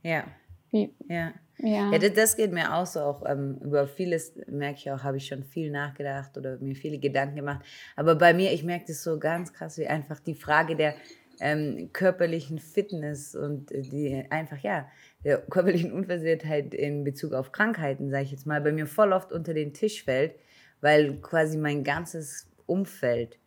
Ja. 0.01 0.23
Wie, 0.71 0.95
ja. 1.07 1.31
Ja. 1.59 1.91
ja, 1.91 1.97
das 1.97 2.35
geht 2.35 2.51
mir 2.51 2.73
auch 2.73 2.85
so. 2.85 2.99
Auch 2.99 3.23
ähm, 3.25 3.57
über 3.63 3.87
vieles 3.87 4.33
merke 4.47 4.77
ich 4.77 4.91
auch, 4.91 5.03
habe 5.03 5.17
ich 5.17 5.27
schon 5.27 5.43
viel 5.43 5.71
nachgedacht 5.71 6.37
oder 6.37 6.57
mir 6.59 6.75
viele 6.75 6.99
Gedanken 6.99 7.35
gemacht. 7.35 7.65
Aber 7.95 8.15
bei 8.15 8.33
mir, 8.33 8.51
ich 8.51 8.63
merke 8.63 8.85
das 8.87 9.03
so 9.03 9.17
ganz 9.17 9.53
krass, 9.53 9.77
wie 9.77 9.87
einfach 9.87 10.19
die 10.19 10.35
Frage 10.35 10.75
der 10.75 10.95
ähm, 11.39 11.89
körperlichen 11.93 12.59
Fitness 12.59 13.35
und 13.35 13.69
die 13.71 14.25
einfach, 14.29 14.57
ja, 14.59 14.87
der 15.23 15.39
körperlichen 15.39 15.91
Unversehrtheit 15.91 16.73
in 16.73 17.03
Bezug 17.03 17.33
auf 17.33 17.51
Krankheiten, 17.51 18.09
sage 18.09 18.23
ich 18.23 18.31
jetzt 18.31 18.45
mal, 18.45 18.61
bei 18.61 18.71
mir 18.71 18.87
voll 18.87 19.13
oft 19.13 19.31
unter 19.31 19.53
den 19.53 19.73
Tisch 19.73 20.03
fällt, 20.03 20.35
weil 20.81 21.19
quasi 21.21 21.57
mein 21.57 21.83
ganzes 21.83 22.49
Umfeld 22.65 23.39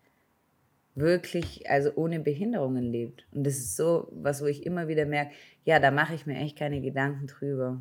wirklich, 0.95 1.71
also 1.71 1.93
ohne 1.95 2.21
Behinderungen 2.21 2.85
lebt. 2.85 3.27
Und 3.33 3.45
das 3.45 3.55
ist 3.55 3.77
so 3.77 4.09
was, 4.13 4.43
wo 4.43 4.47
ich 4.47 4.67
immer 4.67 4.89
wieder 4.89 5.07
merke, 5.07 5.33
ja, 5.65 5.79
da 5.79 5.91
mache 5.91 6.15
ich 6.15 6.27
mir 6.27 6.37
echt 6.37 6.59
keine 6.59 6.81
Gedanken 6.81 7.27
drüber. 7.27 7.81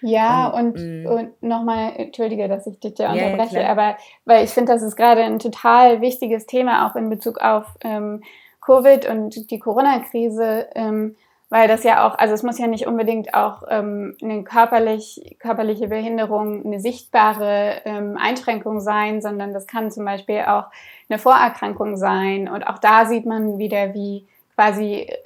Ja, 0.00 0.48
und, 0.48 0.76
und, 0.76 1.02
mm. 1.02 1.06
und 1.06 1.42
nochmal, 1.42 1.92
entschuldige, 1.96 2.48
dass 2.48 2.66
ich 2.66 2.78
dich 2.78 2.94
da 2.94 3.12
unterbreche, 3.12 3.60
ja, 3.60 3.68
aber 3.68 3.96
weil 4.24 4.44
ich 4.44 4.50
finde, 4.50 4.72
das 4.72 4.82
ist 4.82 4.96
gerade 4.96 5.22
ein 5.22 5.38
total 5.38 6.00
wichtiges 6.00 6.46
Thema, 6.46 6.88
auch 6.88 6.94
in 6.94 7.10
Bezug 7.10 7.38
auf 7.38 7.66
ähm, 7.80 8.22
Covid 8.60 9.08
und 9.08 9.50
die 9.50 9.58
Corona-Krise, 9.58 10.68
ähm, 10.74 11.16
weil 11.50 11.66
das 11.66 11.82
ja 11.82 12.06
auch, 12.06 12.18
also 12.18 12.34
es 12.34 12.42
muss 12.42 12.58
ja 12.58 12.66
nicht 12.66 12.86
unbedingt 12.86 13.32
auch 13.32 13.62
ähm, 13.70 14.16
eine 14.22 14.44
körperlich, 14.44 15.36
körperliche 15.38 15.88
Behinderung, 15.88 16.64
eine 16.64 16.78
sichtbare 16.78 17.80
ähm, 17.86 18.18
Einschränkung 18.20 18.80
sein, 18.80 19.22
sondern 19.22 19.54
das 19.54 19.66
kann 19.66 19.90
zum 19.90 20.04
Beispiel 20.04 20.42
auch 20.42 20.66
eine 21.08 21.18
Vorerkrankung 21.18 21.96
sein. 21.96 22.48
Und 22.48 22.66
auch 22.66 22.78
da 22.78 23.06
sieht 23.06 23.24
man 23.24 23.58
wieder, 23.58 23.94
wie 23.94 24.26
quasi 24.54 25.06
äh, 25.08 25.16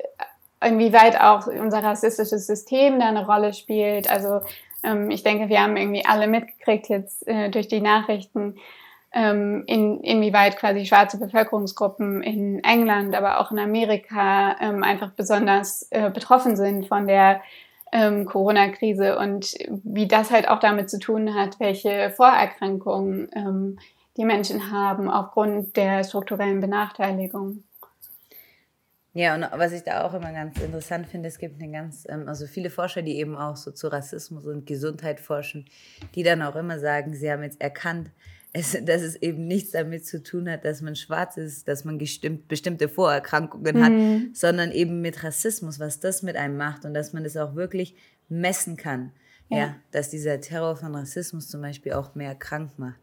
inwieweit 0.64 1.20
auch 1.20 1.46
unser 1.46 1.82
rassistisches 1.82 2.46
System 2.46 2.98
da 2.98 3.08
eine 3.08 3.26
Rolle 3.26 3.52
spielt. 3.52 4.10
Also 4.10 4.40
ähm, 4.82 5.10
ich 5.10 5.22
denke, 5.22 5.48
wir 5.48 5.62
haben 5.62 5.76
irgendwie 5.76 6.04
alle 6.04 6.26
mitgekriegt 6.26 6.88
jetzt 6.88 7.26
äh, 7.26 7.50
durch 7.50 7.68
die 7.68 7.80
Nachrichten, 7.80 8.56
ähm, 9.14 9.64
in, 9.66 10.00
inwieweit 10.00 10.56
quasi 10.56 10.86
schwarze 10.86 11.18
Bevölkerungsgruppen 11.18 12.22
in 12.22 12.64
England, 12.64 13.14
aber 13.14 13.40
auch 13.40 13.50
in 13.50 13.58
Amerika 13.58 14.56
ähm, 14.60 14.82
einfach 14.82 15.10
besonders 15.10 15.86
äh, 15.90 16.10
betroffen 16.10 16.56
sind 16.56 16.86
von 16.86 17.06
der 17.06 17.42
ähm, 17.92 18.24
Corona-Krise 18.24 19.18
und 19.18 19.54
wie 19.68 20.08
das 20.08 20.30
halt 20.30 20.48
auch 20.48 20.60
damit 20.60 20.88
zu 20.88 20.98
tun 20.98 21.34
hat, 21.34 21.60
welche 21.60 22.10
Vorerkrankungen 22.16 23.28
ähm, 23.34 23.78
die 24.16 24.24
Menschen 24.24 24.72
haben 24.72 25.10
aufgrund 25.10 25.76
der 25.76 26.04
strukturellen 26.04 26.60
Benachteiligung. 26.60 27.64
Ja, 29.14 29.34
und 29.34 29.42
was 29.58 29.72
ich 29.72 29.82
da 29.82 30.04
auch 30.04 30.14
immer 30.14 30.32
ganz 30.32 30.58
interessant 30.58 31.06
finde, 31.06 31.28
es 31.28 31.38
gibt 31.38 31.60
eine 31.60 31.70
ganz, 31.70 32.06
ähm, 32.08 32.28
also 32.28 32.46
viele 32.46 32.70
Forscher, 32.70 33.02
die 33.02 33.18
eben 33.18 33.36
auch 33.36 33.56
so 33.56 33.70
zu 33.70 33.88
Rassismus 33.88 34.46
und 34.46 34.66
Gesundheit 34.66 35.20
forschen, 35.20 35.66
die 36.14 36.22
dann 36.22 36.40
auch 36.40 36.56
immer 36.56 36.78
sagen, 36.78 37.14
sie 37.14 37.30
haben 37.30 37.42
jetzt 37.42 37.60
erkannt, 37.60 38.10
es, 38.54 38.72
dass 38.84 39.02
es 39.02 39.16
eben 39.16 39.46
nichts 39.46 39.72
damit 39.72 40.06
zu 40.06 40.22
tun 40.22 40.48
hat, 40.50 40.64
dass 40.64 40.80
man 40.80 40.96
schwarz 40.96 41.36
ist, 41.36 41.68
dass 41.68 41.84
man 41.84 41.98
gestimmt, 41.98 42.48
bestimmte 42.48 42.88
Vorerkrankungen 42.88 43.76
mhm. 43.76 43.84
hat, 43.84 44.36
sondern 44.36 44.72
eben 44.72 45.02
mit 45.02 45.22
Rassismus, 45.22 45.78
was 45.78 46.00
das 46.00 46.22
mit 46.22 46.36
einem 46.36 46.56
macht 46.56 46.86
und 46.86 46.94
dass 46.94 47.12
man 47.12 47.24
das 47.24 47.36
auch 47.36 47.54
wirklich 47.54 47.94
messen 48.28 48.78
kann. 48.78 49.12
Ja. 49.50 49.58
ja 49.58 49.76
dass 49.90 50.08
dieser 50.08 50.40
Terror 50.40 50.76
von 50.76 50.94
Rassismus 50.94 51.48
zum 51.48 51.60
Beispiel 51.60 51.92
auch 51.92 52.14
mehr 52.14 52.34
krank 52.34 52.78
macht. 52.78 53.00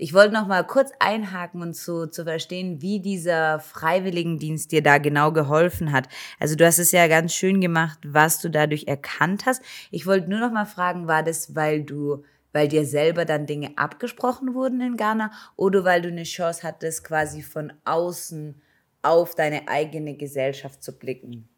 Ich 0.00 0.14
wollte 0.14 0.32
noch 0.32 0.46
mal 0.46 0.64
kurz 0.64 0.92
einhaken 1.00 1.60
und 1.60 1.74
zu, 1.74 2.06
zu 2.06 2.22
verstehen, 2.22 2.80
wie 2.80 3.00
dieser 3.00 3.58
Freiwilligendienst 3.58 4.70
dir 4.70 4.80
da 4.80 4.98
genau 4.98 5.32
geholfen 5.32 5.90
hat. 5.90 6.08
Also 6.38 6.54
du 6.54 6.64
hast 6.64 6.78
es 6.78 6.92
ja 6.92 7.08
ganz 7.08 7.34
schön 7.34 7.60
gemacht, 7.60 7.98
was 8.06 8.40
du 8.40 8.48
dadurch 8.48 8.86
erkannt 8.86 9.44
hast. 9.44 9.60
Ich 9.90 10.06
wollte 10.06 10.30
nur 10.30 10.38
noch 10.38 10.52
mal 10.52 10.66
fragen, 10.66 11.08
war 11.08 11.24
das, 11.24 11.56
weil 11.56 11.82
du 11.82 12.22
weil 12.52 12.68
dir 12.68 12.86
selber 12.86 13.24
dann 13.24 13.46
Dinge 13.46 13.72
abgesprochen 13.76 14.54
wurden 14.54 14.80
in 14.80 14.96
Ghana 14.96 15.32
oder 15.56 15.84
weil 15.84 16.00
du 16.00 16.08
eine 16.08 16.22
Chance 16.22 16.62
hattest, 16.62 17.04
quasi 17.04 17.42
von 17.42 17.72
außen 17.84 18.60
auf 19.02 19.34
deine 19.34 19.68
eigene 19.68 20.14
Gesellschaft 20.14 20.82
zu 20.82 20.96
blicken? 20.96 21.48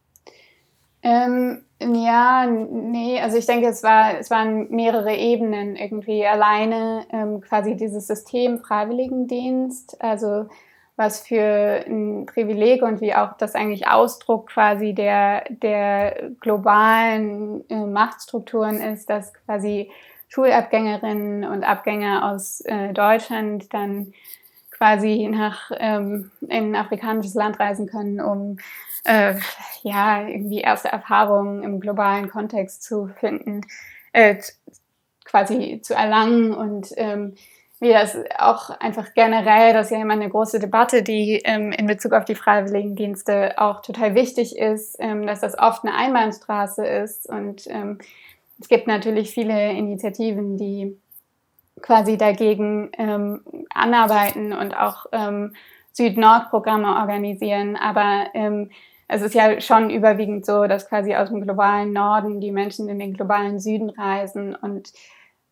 Ähm, 1.02 1.64
ja, 1.80 2.46
nee, 2.46 3.20
also 3.20 3.38
ich 3.38 3.46
denke, 3.46 3.68
es, 3.68 3.82
war, 3.82 4.18
es 4.18 4.30
waren 4.30 4.70
mehrere 4.70 5.14
Ebenen 5.14 5.76
irgendwie. 5.76 6.26
Alleine 6.26 7.06
ähm, 7.10 7.40
quasi 7.40 7.74
dieses 7.74 8.06
System 8.06 8.58
Freiwilligendienst, 8.58 10.02
also 10.02 10.46
was 10.96 11.26
für 11.26 11.84
ein 11.86 12.26
Privileg 12.26 12.82
und 12.82 13.00
wie 13.00 13.14
auch 13.14 13.32
das 13.38 13.54
eigentlich 13.54 13.88
Ausdruck 13.88 14.48
quasi 14.48 14.92
der, 14.92 15.44
der 15.48 16.30
globalen 16.40 17.64
äh, 17.70 17.86
Machtstrukturen 17.86 18.82
ist, 18.82 19.08
dass 19.08 19.32
quasi 19.46 19.90
Schulabgängerinnen 20.28 21.44
und 21.44 21.64
Abgänger 21.64 22.30
aus 22.30 22.60
äh, 22.60 22.92
Deutschland 22.92 23.72
dann 23.72 24.12
quasi 24.70 25.28
nach 25.30 25.70
ähm, 25.78 26.30
in 26.42 26.74
ein 26.74 26.76
afrikanisches 26.76 27.34
Land 27.34 27.58
reisen 27.58 27.86
können, 27.86 28.20
um 28.20 28.58
äh, 29.04 29.34
ja 29.82 30.26
irgendwie 30.26 30.60
erste 30.60 30.88
Erfahrungen 30.88 31.62
im 31.62 31.80
globalen 31.80 32.28
Kontext 32.28 32.82
zu 32.82 33.08
finden, 33.18 33.62
äh, 34.12 34.36
quasi 35.24 35.80
zu 35.82 35.94
erlangen. 35.94 36.52
Und 36.52 36.88
ähm, 36.96 37.34
wie 37.80 37.92
das 37.92 38.16
auch 38.38 38.70
einfach 38.70 39.14
generell, 39.14 39.72
das 39.72 39.86
ist 39.86 39.92
ja 39.92 40.02
immer 40.02 40.12
eine 40.12 40.28
große 40.28 40.58
Debatte, 40.58 41.02
die 41.02 41.40
ähm, 41.44 41.72
in 41.72 41.86
Bezug 41.86 42.12
auf 42.12 42.26
die 42.26 42.34
Freiwilligendienste 42.34 43.58
auch 43.58 43.80
total 43.80 44.14
wichtig 44.14 44.58
ist, 44.58 44.96
ähm, 44.98 45.26
dass 45.26 45.40
das 45.40 45.58
oft 45.58 45.84
eine 45.84 45.94
Einbahnstraße 45.94 46.86
ist. 46.86 47.26
Und 47.26 47.66
ähm, 47.68 47.98
es 48.60 48.68
gibt 48.68 48.86
natürlich 48.86 49.30
viele 49.30 49.72
Initiativen, 49.72 50.58
die 50.58 50.98
quasi 51.80 52.18
dagegen 52.18 52.90
ähm, 52.98 53.40
anarbeiten 53.70 54.52
und 54.52 54.76
auch 54.76 55.06
ähm, 55.12 55.54
Süd-Nord-Programme 55.92 56.96
organisieren. 56.96 57.76
Aber 57.76 58.26
ähm, 58.34 58.70
es 59.08 59.22
ist 59.22 59.34
ja 59.34 59.60
schon 59.60 59.90
überwiegend 59.90 60.46
so, 60.46 60.66
dass 60.66 60.88
quasi 60.88 61.14
aus 61.14 61.30
dem 61.30 61.40
globalen 61.40 61.92
Norden 61.92 62.40
die 62.40 62.52
Menschen 62.52 62.88
in 62.88 62.98
den 62.98 63.14
globalen 63.14 63.58
Süden 63.58 63.90
reisen. 63.90 64.54
Und 64.54 64.92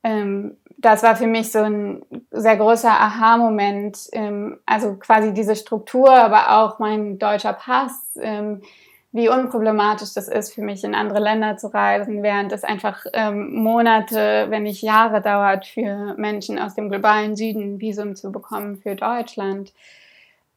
ähm, 0.04 0.56
das 0.76 1.02
war 1.02 1.16
für 1.16 1.26
mich 1.26 1.50
so 1.50 1.58
ein 1.58 2.02
sehr 2.30 2.56
großer 2.56 2.90
Aha-Moment. 2.90 3.98
Ähm, 4.12 4.60
also 4.64 4.94
quasi 4.94 5.34
diese 5.34 5.56
Struktur, 5.56 6.10
aber 6.10 6.58
auch 6.58 6.78
mein 6.78 7.18
deutscher 7.18 7.52
Pass. 7.52 8.16
Ähm, 8.20 8.62
wie 9.10 9.28
unproblematisch 9.28 10.12
das 10.14 10.28
ist 10.28 10.54
für 10.54 10.60
mich, 10.60 10.84
in 10.84 10.94
andere 10.94 11.18
Länder 11.18 11.56
zu 11.56 11.72
reisen, 11.72 12.22
während 12.22 12.52
es 12.52 12.62
einfach 12.62 13.06
ähm, 13.14 13.54
Monate, 13.54 14.46
wenn 14.50 14.64
nicht 14.64 14.82
Jahre 14.82 15.22
dauert, 15.22 15.66
für 15.66 16.14
Menschen 16.18 16.58
aus 16.58 16.74
dem 16.74 16.90
globalen 16.90 17.34
Süden 17.34 17.62
ein 17.62 17.80
Visum 17.80 18.16
zu 18.16 18.30
bekommen 18.30 18.76
für 18.76 18.94
Deutschland. 18.94 19.72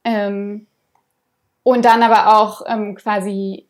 Ähm, 0.04 0.66
und 1.62 1.84
dann 1.84 2.02
aber 2.02 2.40
auch 2.40 2.62
ähm, 2.66 2.94
quasi, 2.94 3.66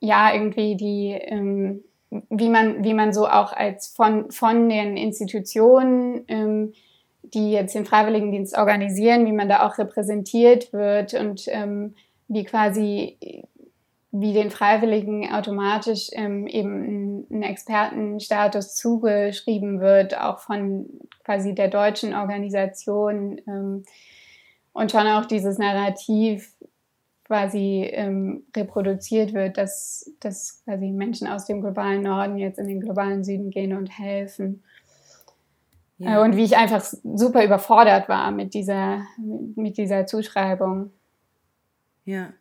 ja, 0.00 0.32
irgendwie 0.32 0.76
die, 0.76 1.10
ähm, 1.12 1.84
wie, 2.30 2.48
man, 2.48 2.84
wie 2.84 2.94
man 2.94 3.12
so 3.12 3.26
auch 3.26 3.52
als 3.52 3.88
von, 3.88 4.30
von 4.30 4.68
den 4.68 4.96
Institutionen, 4.96 6.24
ähm, 6.28 6.72
die 7.22 7.52
jetzt 7.52 7.74
den 7.74 7.86
Freiwilligendienst 7.86 8.56
organisieren, 8.56 9.26
wie 9.26 9.32
man 9.32 9.48
da 9.48 9.66
auch 9.66 9.78
repräsentiert 9.78 10.72
wird 10.72 11.14
und 11.14 11.44
ähm, 11.48 11.94
wie 12.28 12.44
quasi 12.44 13.18
wie 14.16 14.32
den 14.32 14.52
Freiwilligen 14.52 15.32
automatisch 15.32 16.08
ähm, 16.12 16.46
eben 16.46 17.26
ein 17.30 17.42
Expertenstatus 17.42 18.76
zugeschrieben 18.76 19.80
wird, 19.80 20.16
auch 20.16 20.38
von 20.38 20.86
quasi 21.24 21.52
der 21.52 21.66
deutschen 21.66 22.14
Organisation 22.14 23.40
ähm, 23.48 23.84
und 24.74 24.90
schon 24.92 25.06
auch 25.06 25.24
dieses 25.24 25.56
Narrativ 25.56 26.52
quasi 27.24 27.88
ähm, 27.90 28.44
reproduziert 28.54 29.32
wird, 29.32 29.56
dass, 29.56 30.12
dass 30.20 30.62
quasi 30.64 30.90
Menschen 30.90 31.26
aus 31.26 31.46
dem 31.46 31.62
globalen 31.62 32.02
Norden 32.02 32.36
jetzt 32.36 32.58
in 32.58 32.66
den 32.66 32.80
globalen 32.80 33.24
Süden 33.24 33.50
gehen 33.50 33.74
und 33.74 33.86
helfen. 33.86 34.62
Ja. 35.96 36.18
Äh, 36.18 36.22
und 36.22 36.36
wie 36.36 36.44
ich 36.44 36.56
einfach 36.56 36.82
super 36.82 37.42
überfordert 37.44 38.08
war 38.08 38.30
mit 38.30 38.52
dieser, 38.52 39.02
mit 39.56 39.78
dieser 39.78 40.06
Zuschreibung. 40.06 40.90
Ja. 42.04 42.34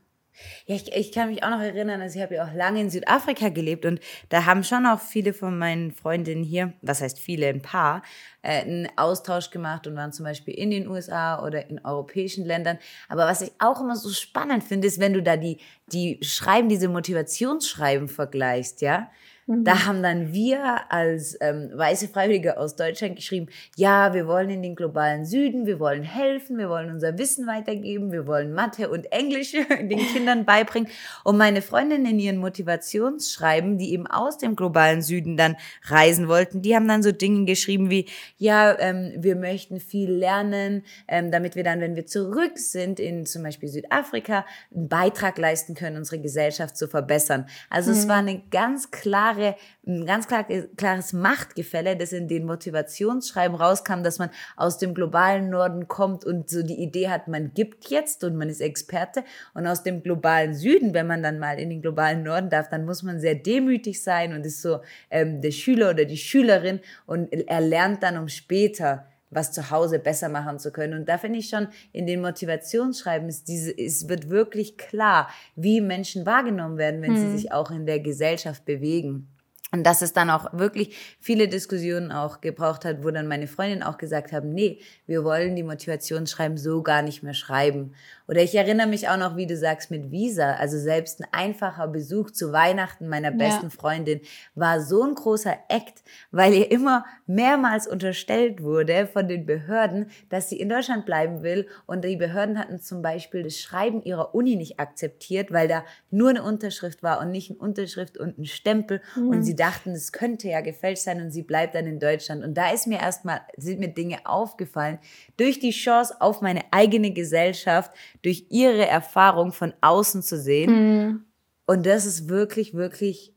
Ja, 0.66 0.76
ich, 0.76 0.92
ich 0.94 1.12
kann 1.12 1.30
mich 1.30 1.44
auch 1.44 1.50
noch 1.50 1.62
erinnern, 1.62 2.02
also 2.02 2.18
ich 2.18 2.24
habe 2.24 2.36
ja 2.36 2.46
auch 2.46 2.54
lange 2.54 2.82
in 2.82 2.90
Südafrika 2.90 3.50
gelebt 3.50 3.86
und 3.86 4.00
da 4.30 4.46
haben 4.46 4.64
schon 4.64 4.86
auch 4.86 5.00
viele 5.00 5.34
von 5.34 5.58
meinen 5.58 5.92
Freundinnen 5.92 6.44
hier, 6.44 6.74
was 6.82 7.02
heißt 7.02 7.20
viele, 7.20 7.48
ein 7.48 7.62
paar, 7.62 8.02
äh, 8.42 8.62
einen 8.62 8.88
Austausch 8.96 9.50
gemacht 9.50 9.88
und 9.88 9.96
waren 9.96 10.12
zum 10.12 10.26
Beispiel 10.26 10.54
in 10.54 10.72
den 10.72 10.88
USA 10.88 11.44
oder 11.46 11.70
in 11.70 11.84
europäischen 11.86 12.46
Ländern. 12.46 12.80
Aber 13.10 13.26
was 13.26 13.42
ich 13.42 13.52
auch 13.60 13.82
immer 13.82 13.96
so 13.96 14.10
spannend 14.10 14.64
finde, 14.64 14.88
ist, 14.88 15.00
wenn 15.00 15.14
du 15.14 15.22
da 15.22 15.38
die, 15.38 15.60
die 15.88 16.20
Schreiben, 16.22 16.70
diese 16.70 16.88
Motivationsschreiben 16.90 18.08
vergleichst, 18.08 18.82
ja, 18.82 19.10
da 19.46 19.76
mhm. 19.76 19.86
haben 19.86 20.04
dann 20.04 20.32
wir 20.32 20.92
als 20.92 21.38
ähm, 21.42 21.70
weiße 21.74 22.08
Freiwillige 22.08 22.58
aus 22.58 22.78
Deutschland 22.78 23.18
geschrieben, 23.18 23.48
ja, 23.76 24.14
wir 24.14 24.26
wollen 24.26 24.50
in 24.50 24.62
den 24.62 24.76
globalen 24.76 25.26
Süden, 25.26 25.66
wir 25.66 25.82
wollen 25.82 26.04
helfen, 26.04 26.58
wir 26.58 26.70
wollen 26.70 26.90
unser 26.90 27.18
Wissen 27.18 27.46
weitergeben, 27.46 28.14
wir 28.14 28.26
wollen 28.26 28.54
Mathe 28.54 28.90
und 28.90 29.12
Englisch 29.12 29.52
den 29.70 30.00
Kindern 30.00 30.46
beibringen. 30.46 30.90
Und 31.26 31.38
meine 31.38 31.62
Freundinnen 31.62 32.06
in 32.06 32.20
ihren 32.20 32.38
Motivationsschreiben, 32.38 33.78
die 33.78 33.92
eben 33.92 34.08
aus 34.08 34.38
dem 34.38 34.56
globalen 34.56 35.02
Süden 35.02 35.36
dann 35.36 35.58
reisen 35.84 36.30
wollten, 36.30 36.62
die 36.62 36.74
haben 36.74 36.88
dann 36.88 37.04
so 37.04 37.12
Dinge 37.12 37.44
geschrieben 37.44 37.90
wie, 37.90 38.06
ja, 38.38 38.80
ähm, 38.80 39.12
wir 39.18 39.36
möchten 39.36 39.82
viel 39.82 40.10
lernen, 40.10 40.84
ähm, 41.10 41.32
damit 41.32 41.58
wir 41.58 41.66
dann, 41.66 41.82
wenn 41.82 41.98
wir 41.98 42.06
zurück 42.06 42.58
sind 42.58 42.98
in 42.98 43.26
zum 43.26 43.44
Beispiel 43.44 43.68
Südafrika, 43.68 44.46
einen 44.74 44.88
Beitrag 44.88 45.38
leisten 45.38 45.76
können, 45.76 45.98
unsere 45.98 46.22
Gesellschaft 46.22 46.78
zu 46.78 46.88
verbessern. 46.88 47.48
Also 47.70 47.92
mhm. 47.92 47.98
es 47.98 48.08
war 48.08 48.18
eine 48.18 48.42
ganz 48.50 48.90
klare 48.92 49.33
klare, 49.34 49.56
ein 49.86 50.06
ganz 50.06 50.28
klar, 50.28 50.46
klares 50.78 51.14
Machtgefälle, 51.14 51.98
das 51.98 52.14
in 52.14 52.28
den 52.28 52.46
Motivationsschreiben 52.46 53.56
rauskam, 53.56 54.04
dass 54.04 54.20
man 54.20 54.30
aus 54.56 54.78
dem 54.78 54.94
globalen 54.94 55.50
Norden 55.50 55.88
kommt 55.88 56.26
und 56.26 56.50
so 56.50 56.64
die 56.64 56.82
Idee 56.82 57.10
hat, 57.10 57.28
man 57.28 57.54
gibt 57.54 57.90
jetzt 57.90 58.24
und 58.24 58.36
man 58.36 58.50
ist 58.50 58.62
Experte. 58.62 59.24
Und 59.54 59.68
aus 59.68 59.84
dem 59.84 60.04
globalen 60.04 60.54
Süden, 60.54 60.94
wenn 60.94 61.08
man 61.08 61.24
dann 61.24 61.40
mal 61.40 61.60
in 61.60 61.70
den 61.70 61.82
globalen 61.82 62.24
Norden 62.24 62.50
darf, 62.50 62.70
dann 62.70 62.86
muss 62.86 63.04
man 63.04 63.20
sehr 63.20 63.36
demütig 63.36 64.02
sein 64.02 64.34
und 64.34 64.46
ist 64.46 64.62
so 64.62 64.80
ähm, 65.10 65.42
der 65.42 65.52
Schüler 65.52 65.92
oder 65.92 66.06
die 66.06 66.18
Schülerin 66.18 66.80
und 67.06 67.32
er 67.34 67.62
lernt 67.62 68.04
dann, 68.04 68.18
um 68.18 68.28
später 68.28 69.08
was 69.34 69.52
zu 69.52 69.72
Hause 69.72 70.00
besser 70.00 70.30
machen 70.30 70.60
zu 70.60 70.72
können. 70.72 71.00
Und 71.00 71.10
da 71.10 71.18
finde 71.18 71.40
ich 71.40 71.50
schon 71.50 71.68
in 71.92 72.08
den 72.08 72.22
Motivationsschreiben 72.22 73.28
ist 73.30 73.48
diese, 73.48 73.78
es 73.78 74.08
wird 74.08 74.30
wirklich 74.30 74.78
klar, 74.78 75.30
wie 75.56 75.82
Menschen 75.82 76.26
wahrgenommen 76.26 76.78
werden, 76.78 77.02
wenn 77.02 77.16
hm. 77.16 77.18
sie 77.18 77.38
sich 77.38 77.52
auch 77.52 77.72
in 77.72 77.86
der 77.86 78.00
Gesellschaft 78.00 78.66
bewegen. 78.66 79.28
Und 79.74 79.84
dass 79.86 80.04
es 80.04 80.14
dann 80.14 80.30
auch 80.30 80.54
wirklich 80.54 80.96
viele 81.20 81.48
Diskussionen 81.48 82.12
auch 82.12 82.42
gebraucht 82.42 82.86
hat, 82.86 83.04
wo 83.04 83.10
dann 83.10 83.28
meine 83.28 83.48
Freundin 83.48 83.82
auch 83.82 83.98
gesagt 83.98 84.32
haben, 84.32 84.54
nee, 84.54 84.80
wir 85.08 85.24
wollen 85.24 85.56
die 85.56 85.64
Motivationsschreiben 85.64 86.60
so 86.60 86.84
gar 86.84 87.02
nicht 87.02 87.24
mehr 87.24 87.34
schreiben. 87.34 87.96
Oder 88.28 88.42
ich 88.42 88.56
erinnere 88.56 88.88
mich 88.88 89.10
auch 89.10 89.18
noch, 89.18 89.36
wie 89.36 89.48
du 89.48 89.58
sagst, 89.58 89.92
mit 89.92 90.12
Visa. 90.12 90.54
Also 90.54 90.78
selbst 90.78 91.22
ein 91.22 91.28
einfacher 91.32 91.88
Besuch 91.88 92.32
zu 92.32 92.52
Weihnachten 92.52 93.08
meiner 93.08 93.32
besten 93.32 93.66
ja. 93.66 93.70
Freundin 93.70 94.22
war 94.56 94.82
so 94.82 95.04
ein 95.04 95.16
großer 95.16 95.56
Act, 95.68 96.04
weil 96.32 96.54
ihr 96.54 96.72
immer 96.72 97.06
mehrmals 97.26 97.88
unterstellt 97.88 98.64
wurde 98.64 99.08
von 99.08 99.28
den 99.28 99.46
Behörden, 99.46 100.10
dass 100.30 100.50
sie 100.50 100.60
in 100.60 100.70
Deutschland 100.70 101.06
bleiben 101.06 101.44
will. 101.44 101.68
Und 101.86 102.06
die 102.06 102.16
Behörden 102.16 102.58
hatten 102.58 102.80
zum 102.80 103.02
Beispiel 103.02 103.44
das 103.44 103.60
Schreiben 103.60 104.02
ihrer 104.04 104.34
Uni 104.34 104.56
nicht 104.56 104.80
akzeptiert, 104.80 105.52
weil 105.52 105.68
da 105.68 105.84
nur 106.10 106.30
eine 106.30 106.44
Unterschrift 106.44 107.04
war 107.04 107.20
und 107.20 107.32
nicht 107.32 107.52
eine 107.52 107.60
Unterschrift 107.60 108.18
und 108.18 108.38
ein 108.38 108.46
Stempel. 108.46 109.02
Mhm. 109.16 109.30
Und 109.30 109.44
sie 109.44 109.56
dachten, 109.56 109.92
es 109.92 110.12
könnte 110.12 110.48
ja 110.48 110.62
gefälscht 110.62 111.04
sein 111.04 111.22
und 111.22 111.32
sie 111.32 111.44
bleibt 111.44 111.76
dann 111.76 111.88
in 111.88 112.00
Deutschland. 112.00 112.44
Und 112.44 112.56
da 112.56 112.72
ist 112.72 112.88
mir 112.88 113.00
erstmal, 113.00 113.42
sind 113.58 113.80
mir 113.80 113.90
Dinge 113.90 114.20
aufgefallen, 114.26 115.00
durch 115.38 115.60
die 115.60 115.72
Chance 115.72 116.16
auf 116.20 116.42
meine 116.42 116.62
eigene 116.72 117.12
Gesellschaft, 117.12 117.92
durch 118.24 118.48
ihre 118.50 118.88
Erfahrung 118.88 119.52
von 119.52 119.74
außen 119.82 120.24
zu 120.24 120.40
sehen. 120.40 120.72
Mhm. 120.72 121.26
Und 121.66 121.86
das 121.86 122.06
ist 122.06 122.30
wirklich, 122.30 122.74
wirklich, 122.74 123.34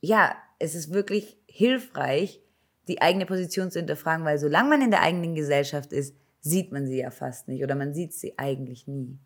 ja, 0.00 0.34
es 0.58 0.74
ist 0.74 0.92
wirklich 0.92 1.38
hilfreich, 1.46 2.40
die 2.88 3.00
eigene 3.00 3.26
Position 3.26 3.70
zu 3.70 3.78
hinterfragen, 3.78 4.24
weil 4.24 4.38
solange 4.38 4.70
man 4.70 4.82
in 4.82 4.90
der 4.90 5.02
eigenen 5.02 5.34
Gesellschaft 5.34 5.92
ist, 5.92 6.16
sieht 6.40 6.72
man 6.72 6.86
sie 6.86 6.98
ja 6.98 7.10
fast 7.10 7.48
nicht 7.48 7.62
oder 7.62 7.74
man 7.74 7.94
sieht 7.94 8.14
sie 8.14 8.38
eigentlich 8.38 8.86
nie. 8.86 9.18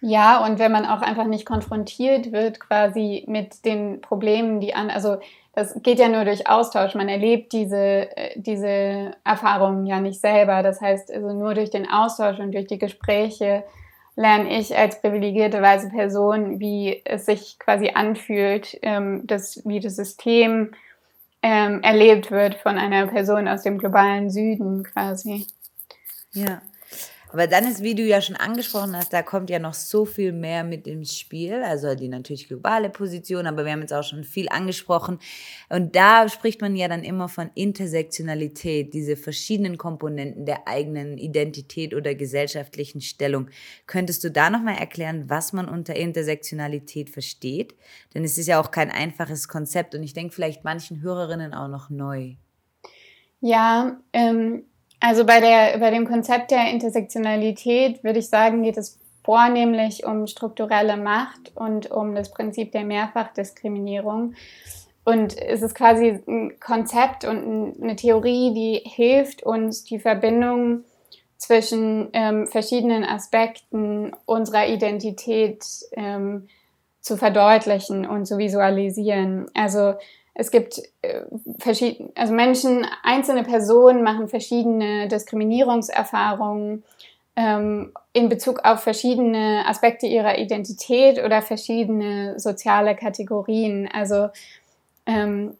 Ja, 0.00 0.44
und 0.44 0.60
wenn 0.60 0.70
man 0.70 0.86
auch 0.86 1.02
einfach 1.02 1.26
nicht 1.26 1.44
konfrontiert 1.44 2.30
wird 2.30 2.60
quasi 2.60 3.24
mit 3.26 3.64
den 3.64 4.00
Problemen, 4.00 4.60
die 4.60 4.74
an, 4.74 4.90
also 4.90 5.18
das 5.54 5.82
geht 5.82 5.98
ja 5.98 6.08
nur 6.08 6.24
durch 6.24 6.48
Austausch. 6.48 6.94
Man 6.94 7.08
erlebt 7.08 7.52
diese, 7.52 8.16
äh, 8.16 8.40
diese 8.40 9.10
Erfahrungen 9.24 9.86
ja 9.86 10.00
nicht 10.00 10.20
selber. 10.20 10.62
Das 10.62 10.80
heißt, 10.80 11.12
also 11.12 11.32
nur 11.32 11.54
durch 11.54 11.70
den 11.70 11.90
Austausch 11.90 12.38
und 12.38 12.52
durch 12.52 12.68
die 12.68 12.78
Gespräche 12.78 13.64
lerne 14.18 14.58
ich 14.58 14.76
als 14.76 15.00
privilegierte 15.00 15.62
weiße 15.62 15.90
Person, 15.90 16.58
wie 16.58 17.00
es 17.04 17.26
sich 17.26 17.56
quasi 17.60 17.92
anfühlt, 17.94 18.76
ähm, 18.82 19.24
dass, 19.28 19.62
wie 19.64 19.78
das 19.78 19.94
System 19.94 20.72
ähm, 21.40 21.82
erlebt 21.82 22.32
wird 22.32 22.56
von 22.56 22.78
einer 22.78 23.06
Person 23.06 23.46
aus 23.46 23.62
dem 23.62 23.78
globalen 23.78 24.28
Süden 24.28 24.82
quasi. 24.82 25.46
Ja. 26.32 26.60
Aber 27.30 27.46
dann 27.46 27.64
ist, 27.64 27.82
wie 27.82 27.94
du 27.94 28.02
ja 28.02 28.22
schon 28.22 28.36
angesprochen 28.36 28.96
hast, 28.96 29.12
da 29.12 29.22
kommt 29.22 29.50
ja 29.50 29.58
noch 29.58 29.74
so 29.74 30.06
viel 30.06 30.32
mehr 30.32 30.64
mit 30.64 30.86
ins 30.86 31.16
Spiel. 31.16 31.62
Also 31.62 31.94
die 31.94 32.08
natürlich 32.08 32.48
globale 32.48 32.88
Position, 32.88 33.46
aber 33.46 33.64
wir 33.64 33.72
haben 33.72 33.82
jetzt 33.82 33.92
auch 33.92 34.02
schon 34.02 34.24
viel 34.24 34.48
angesprochen. 34.48 35.18
Und 35.68 35.94
da 35.94 36.28
spricht 36.28 36.62
man 36.62 36.74
ja 36.74 36.88
dann 36.88 37.04
immer 37.04 37.28
von 37.28 37.50
Intersektionalität, 37.54 38.94
diese 38.94 39.16
verschiedenen 39.16 39.76
Komponenten 39.76 40.46
der 40.46 40.66
eigenen 40.66 41.18
Identität 41.18 41.94
oder 41.94 42.14
gesellschaftlichen 42.14 43.02
Stellung. 43.02 43.48
Könntest 43.86 44.24
du 44.24 44.30
da 44.30 44.48
nochmal 44.48 44.78
erklären, 44.78 45.28
was 45.28 45.52
man 45.52 45.68
unter 45.68 45.96
Intersektionalität 45.96 47.10
versteht? 47.10 47.74
Denn 48.14 48.24
es 48.24 48.38
ist 48.38 48.46
ja 48.46 48.58
auch 48.58 48.70
kein 48.70 48.90
einfaches 48.90 49.48
Konzept 49.48 49.94
und 49.94 50.02
ich 50.02 50.14
denke 50.14 50.34
vielleicht 50.34 50.64
manchen 50.64 51.02
Hörerinnen 51.02 51.52
auch 51.52 51.68
noch 51.68 51.90
neu. 51.90 52.36
Ja, 53.40 54.00
ähm, 54.12 54.64
also 55.00 55.24
bei, 55.24 55.40
der, 55.40 55.78
bei 55.78 55.90
dem 55.90 56.06
Konzept 56.06 56.50
der 56.50 56.70
Intersektionalität 56.70 58.02
würde 58.02 58.18
ich 58.18 58.28
sagen, 58.28 58.62
geht 58.62 58.76
es 58.76 58.98
vornehmlich 59.24 60.06
um 60.06 60.26
strukturelle 60.26 60.96
Macht 60.96 61.52
und 61.54 61.90
um 61.90 62.14
das 62.14 62.30
Prinzip 62.30 62.72
der 62.72 62.84
Mehrfachdiskriminierung. 62.84 64.34
Und 65.04 65.38
es 65.38 65.62
ist 65.62 65.74
quasi 65.74 66.20
ein 66.26 66.58
Konzept 66.60 67.24
und 67.24 67.80
eine 67.80 67.96
Theorie, 67.96 68.52
die 68.54 68.88
hilft 68.88 69.42
uns, 69.42 69.84
die 69.84 69.98
Verbindung 69.98 70.84
zwischen 71.36 72.08
ähm, 72.12 72.46
verschiedenen 72.46 73.04
Aspekten 73.04 74.12
unserer 74.26 74.66
Identität 74.66 75.64
ähm, 75.92 76.48
zu 77.00 77.16
verdeutlichen 77.16 78.06
und 78.06 78.26
zu 78.26 78.38
visualisieren. 78.38 79.46
Also 79.54 79.94
es 80.38 80.52
gibt 80.52 80.80
äh, 81.02 81.22
verschiedene, 81.58 82.10
also 82.14 82.32
Menschen, 82.32 82.86
einzelne 83.02 83.42
Personen 83.42 84.04
machen 84.04 84.28
verschiedene 84.28 85.08
Diskriminierungserfahrungen 85.08 86.84
ähm, 87.34 87.92
in 88.12 88.28
Bezug 88.28 88.60
auf 88.64 88.80
verschiedene 88.80 89.64
Aspekte 89.66 90.06
ihrer 90.06 90.38
Identität 90.38 91.22
oder 91.24 91.42
verschiedene 91.42 92.38
soziale 92.38 92.94
Kategorien. 92.94 93.88
Also 93.92 94.28
ähm, 95.06 95.56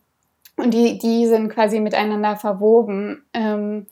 und 0.55 0.73
die, 0.73 0.99
die 0.99 1.27
sind 1.27 1.49
quasi 1.49 1.81
miteinander 1.81 2.37
verwoben. 2.37 3.25
Ähm, 3.35 3.87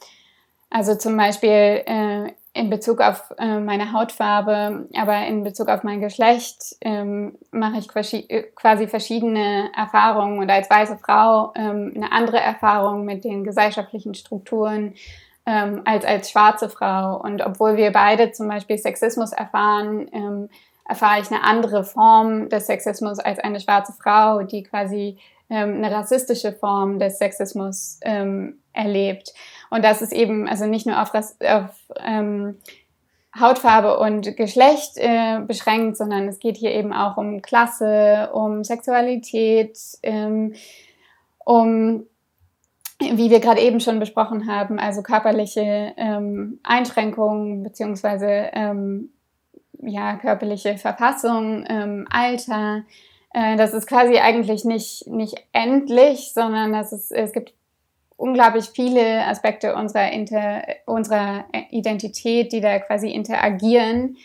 also 0.71 0.95
zum 0.95 1.17
Beispiel 1.17 1.83
äh, 1.85 2.33
in 2.57 2.71
Bezug 2.71 3.01
auf 3.01 3.33
äh, 3.39 3.61
meine 3.61 3.93
Hautfarbe, 3.93 4.89
aber 4.97 5.27
in 5.27 5.45
Bezug 5.45 5.69
auf 5.69 5.83
mein 5.83 6.01
Geschlecht 6.01 6.77
ähm, 6.81 7.37
mache 7.51 7.79
ich 7.79 7.89
quasi 7.89 8.89
verschiedene 8.89 9.71
Erfahrungen 9.77 10.39
und 10.39 10.51
als 10.51 10.71
weiße 10.71 10.99
Frau 10.99 11.53
ähm, 11.55 11.93
eine 11.95 12.13
andere 12.13 12.41
Erfahrung 12.41 13.05
mit 13.05 13.25
den 13.25 13.45
gesellschaftlichen 13.45 14.15
Strukturen 14.15 14.95
ähm, 15.45 15.83
als 15.85 16.05
als 16.05 16.31
schwarze 16.31 16.69
Frau. 16.69 17.21
Und 17.21 17.45
obwohl 17.45 17.77
wir 17.77 17.93
beide 17.93 18.33
zum 18.33 18.49
Beispiel 18.49 18.79
Sexismus 18.79 19.33
erfahren, 19.33 20.09
ähm, 20.13 20.49
erfahre 20.89 21.21
ich 21.21 21.31
eine 21.31 21.45
andere 21.45 21.85
Form 21.85 22.49
des 22.49 22.67
Sexismus 22.67 23.19
als 23.19 23.39
eine 23.39 23.61
schwarze 23.61 23.93
Frau, 23.93 24.43
die 24.43 24.63
quasi 24.63 25.19
ähm, 25.51 25.77
eine 25.77 25.91
rassistische 25.93 26.53
Form 26.53 26.99
des 26.99 27.19
Sexismus 27.19 28.01
ähm, 28.03 28.59
erlebt. 28.77 29.33
Und 29.71 29.85
das 29.85 30.03
ist 30.03 30.13
eben 30.13 30.49
also 30.49 30.67
nicht 30.67 30.87
nur 30.87 31.01
auf, 31.01 31.13
auf 31.15 31.71
ähm, 32.05 32.57
Hautfarbe 33.39 33.99
und 33.99 34.37
Geschlecht 34.37 34.97
äh, 34.97 35.41
beschränkt, 35.41 35.97
sondern 35.97 36.29
es 36.29 36.39
geht 36.39 36.57
hier 36.57 36.73
eben 36.73 36.93
auch 36.93 37.17
um 37.17 37.43
Klasse, 37.43 38.31
um 38.33 38.65
Sexualität, 38.65 39.79
ähm, 40.03 40.55
um, 41.45 42.05
wie 42.99 43.31
wir 43.31 43.41
gerade 43.41 43.61
eben 43.61 43.81
schon 43.81 43.99
besprochen 43.99 44.51
haben, 44.51 44.79
also 44.79 45.03
körperliche 45.03 45.93
ähm, 45.97 46.61
Einschränkungen 46.63 47.63
beziehungsweise 47.63 48.51
ähm, 48.53 49.11
ja, 49.83 50.17
körperliche 50.17 50.79
Verfassung, 50.79 51.65
ähm, 51.69 52.07
Alter. 52.11 52.85
Äh, 53.35 53.57
das 53.57 53.75
ist 53.75 53.87
quasi 53.87 54.19
eigentlich 54.19 54.65
nicht, 54.65 55.07
nicht 55.07 55.37
endlich, 55.53 56.33
sondern 56.33 56.73
das 56.73 56.93
ist, 56.93 57.13
es 57.13 57.33
gibt 57.33 57.53
unglaublich 58.17 58.67
viele 58.67 59.27
Aspekte 59.27 59.75
unserer, 59.75 60.11
Inter, 60.13 60.63
unserer 60.87 61.45
Identität, 61.71 62.53
die 62.53 62.61
da 62.61 62.79
quasi 62.79 63.11
interagieren 63.11 64.17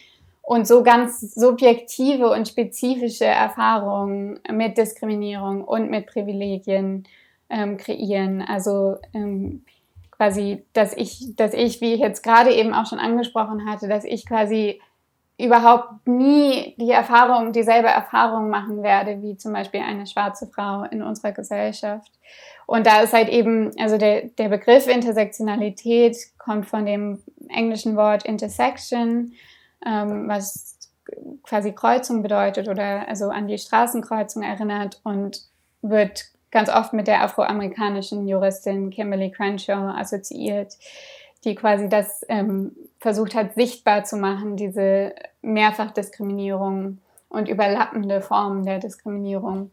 und 0.42 0.68
so 0.68 0.84
ganz 0.84 1.20
subjektive 1.34 2.30
und 2.30 2.48
spezifische 2.48 3.26
Erfahrungen 3.26 4.40
mit 4.52 4.78
Diskriminierung 4.78 5.64
und 5.64 5.90
mit 5.90 6.08
Privilegien 6.08 7.06
ähm, 7.50 7.78
kreieren. 7.78 8.42
Also 8.42 8.98
ähm, 9.14 9.64
quasi, 10.12 10.64
dass 10.74 10.96
ich, 10.96 11.36
dass 11.36 11.54
ich, 11.54 11.82
wie 11.82 11.94
ich 11.94 12.00
jetzt 12.00 12.24
gerade 12.24 12.54
eben 12.54 12.74
auch 12.74 12.86
schon 12.86 13.00
angesprochen 13.00 13.70
hatte, 13.70 13.88
dass 13.88 14.04
ich 14.04 14.26
quasi 14.26 14.80
überhaupt 15.40 16.08
nie 16.08 16.76
die 16.78 16.92
Erfahrung, 16.92 17.52
dieselbe 17.52 17.88
Erfahrung 17.88 18.50
machen 18.50 18.84
werde, 18.84 19.22
wie 19.22 19.38
zum 19.38 19.54
Beispiel 19.54 19.82
eine 19.82 20.06
schwarze 20.06 20.48
Frau 20.48 20.84
in 20.84 21.02
unserer 21.02 21.32
Gesellschaft. 21.32 22.12
Und 22.72 22.88
da 22.88 23.02
ist 23.02 23.12
halt 23.12 23.28
eben, 23.28 23.78
also 23.78 23.98
der, 23.98 24.30
der 24.38 24.48
Begriff 24.48 24.88
Intersektionalität 24.88 26.16
kommt 26.38 26.68
von 26.68 26.86
dem 26.86 27.22
englischen 27.50 27.98
Wort 27.98 28.24
Intersection, 28.24 29.34
ähm, 29.86 30.30
was 30.30 30.80
quasi 31.44 31.74
Kreuzung 31.74 32.22
bedeutet 32.22 32.70
oder 32.70 33.10
also 33.10 33.28
an 33.28 33.50
die 33.50 33.58
Straßenkreuzung 33.58 34.42
erinnert 34.42 35.02
und 35.04 35.42
wird 35.82 36.24
ganz 36.50 36.70
oft 36.70 36.94
mit 36.94 37.08
der 37.08 37.24
afroamerikanischen 37.24 38.26
Juristin 38.26 38.90
Kimberly 38.90 39.32
Crenshaw 39.32 39.90
assoziiert, 40.00 40.78
die 41.44 41.56
quasi 41.56 41.90
das 41.90 42.26
ähm, 42.30 42.72
versucht 43.02 43.36
hat, 43.36 43.54
sichtbar 43.56 44.06
zu 44.06 44.16
machen, 44.16 44.56
diese 44.56 45.14
Mehrfachdiskriminierung 45.42 47.00
und 47.28 47.50
überlappende 47.50 48.22
Formen 48.22 48.64
der 48.64 48.80
Diskriminierung 48.80 49.72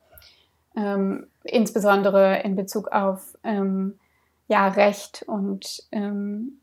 ähm, 0.78 1.26
insbesondere 1.42 2.40
in 2.42 2.54
Bezug 2.54 2.88
auf 2.88 3.36
ähm, 3.42 3.98
ja, 4.46 4.68
Recht 4.68 5.24
und 5.26 5.82
ähm, 5.92 6.60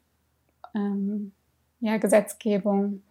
ähm, 0.73 1.33
ja, 1.81 1.97
Gesetzgebung. 1.97 3.01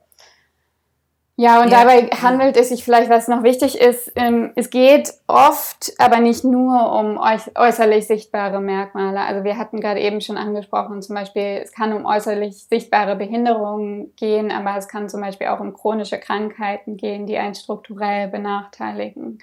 Ja, 1.37 1.63
und 1.63 1.71
ja. 1.71 1.81
dabei 1.81 2.07
handelt 2.23 2.57
es 2.57 2.69
sich 2.69 2.85
vielleicht, 2.85 3.11
was 3.11 3.27
noch 3.27 3.43
wichtig 3.43 3.81
ist, 3.81 4.13
ähm, 4.15 4.53
es 4.55 4.71
geht 4.71 5.13
oft, 5.27 5.93
aber 5.99 6.21
nicht 6.21 6.45
nur 6.45 6.93
um 6.93 7.19
äußerlich 7.19 8.07
sichtbare 8.07 8.61
Merkmale. 8.61 9.21
Also 9.21 9.43
wir 9.43 9.59
hatten 9.59 9.81
gerade 9.81 10.01
eben 10.01 10.21
schon 10.21 10.37
angesprochen, 10.37 11.03
zum 11.03 11.17
Beispiel, 11.17 11.61
es 11.65 11.73
kann 11.73 11.93
um 11.93 12.07
äußerlich 12.07 12.67
sichtbare 12.67 13.17
Behinderungen 13.17 14.15
gehen, 14.15 14.53
aber 14.53 14.77
es 14.77 14.87
kann 14.87 15.09
zum 15.09 15.23
Beispiel 15.23 15.49
auch 15.49 15.59
um 15.59 15.75
chronische 15.75 16.19
Krankheiten 16.19 16.97
gehen, 16.97 17.27
die 17.27 17.37
einen 17.37 17.57
strukturell 17.57 18.29
benachteiligen, 18.29 19.41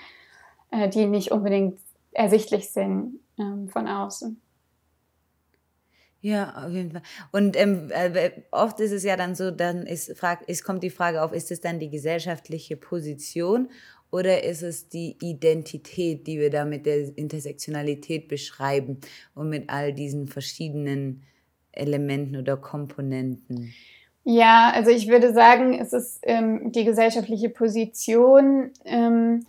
äh, 0.72 0.90
die 0.90 1.06
nicht 1.06 1.32
unbedingt 1.32 1.80
ersichtlich 2.12 2.72
sind 2.72 3.20
ähm, 3.38 3.70
von 3.70 3.88
außen. 3.88 4.42
Ja, 6.22 6.66
auf 6.66 6.72
jeden 6.72 6.92
Fall. 6.92 7.02
Und 7.32 7.60
ähm, 7.60 7.90
äh, 7.90 8.32
oft 8.52 8.80
ist 8.80 8.92
es 8.92 9.04
ja 9.04 9.18
dann 9.18 9.34
so, 9.34 9.50
dann 9.50 9.88
ist, 9.88 10.16
frag, 10.18 10.48
ist, 10.48 10.64
kommt 10.64 10.84
die 10.84 10.92
Frage 10.92 11.24
auf, 11.24 11.34
ist 11.34 11.52
es 11.52 11.62
dann 11.62 11.80
die 11.80 11.90
gesellschaftliche 11.90 12.78
Position 12.78 13.70
oder 14.12 14.44
ist 14.44 14.62
es 14.62 14.88
die 14.88 15.18
Identität, 15.22 16.28
die 16.28 16.40
wir 16.40 16.52
da 16.52 16.64
mit 16.64 16.86
der 16.86 17.18
Intersektionalität 17.18 18.28
beschreiben 18.28 19.00
und 19.34 19.50
mit 19.50 19.70
all 19.70 19.94
diesen 19.94 20.28
verschiedenen 20.28 21.24
Elementen 21.72 22.38
oder 22.38 22.56
Komponenten? 22.56 23.74
Ja, 24.24 24.72
also 24.76 24.92
ich 24.92 25.08
würde 25.08 25.34
sagen, 25.34 25.74
es 25.74 25.94
ist 25.94 26.20
ähm, 26.24 26.72
die 26.72 26.86
gesellschaftliche 26.86 27.50
Position. 27.50 28.70
Ähm, 28.86 29.46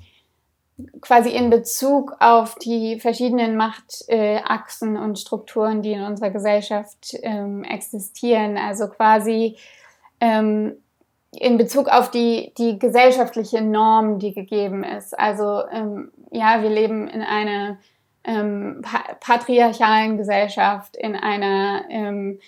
quasi 1.00 1.30
in 1.30 1.50
Bezug 1.50 2.16
auf 2.20 2.54
die 2.56 3.00
verschiedenen 3.00 3.56
Machtachsen 3.56 4.96
äh, 4.96 4.98
und 4.98 5.18
Strukturen, 5.18 5.82
die 5.82 5.92
in 5.92 6.02
unserer 6.02 6.30
Gesellschaft 6.30 7.16
ähm, 7.22 7.64
existieren. 7.64 8.56
Also 8.56 8.88
quasi 8.88 9.56
ähm, 10.20 10.76
in 11.34 11.56
Bezug 11.56 11.88
auf 11.88 12.10
die, 12.10 12.52
die 12.58 12.78
gesellschaftliche 12.78 13.62
Norm, 13.62 14.18
die 14.18 14.34
gegeben 14.34 14.84
ist. 14.84 15.18
Also 15.18 15.62
ähm, 15.70 16.12
ja, 16.30 16.62
wir 16.62 16.70
leben 16.70 17.08
in 17.08 17.22
einer 17.22 17.78
ähm, 18.24 18.82
patriarchalen 19.20 20.18
Gesellschaft, 20.18 20.96
in 20.96 21.16
einer 21.16 21.84
ähm, 21.88 22.38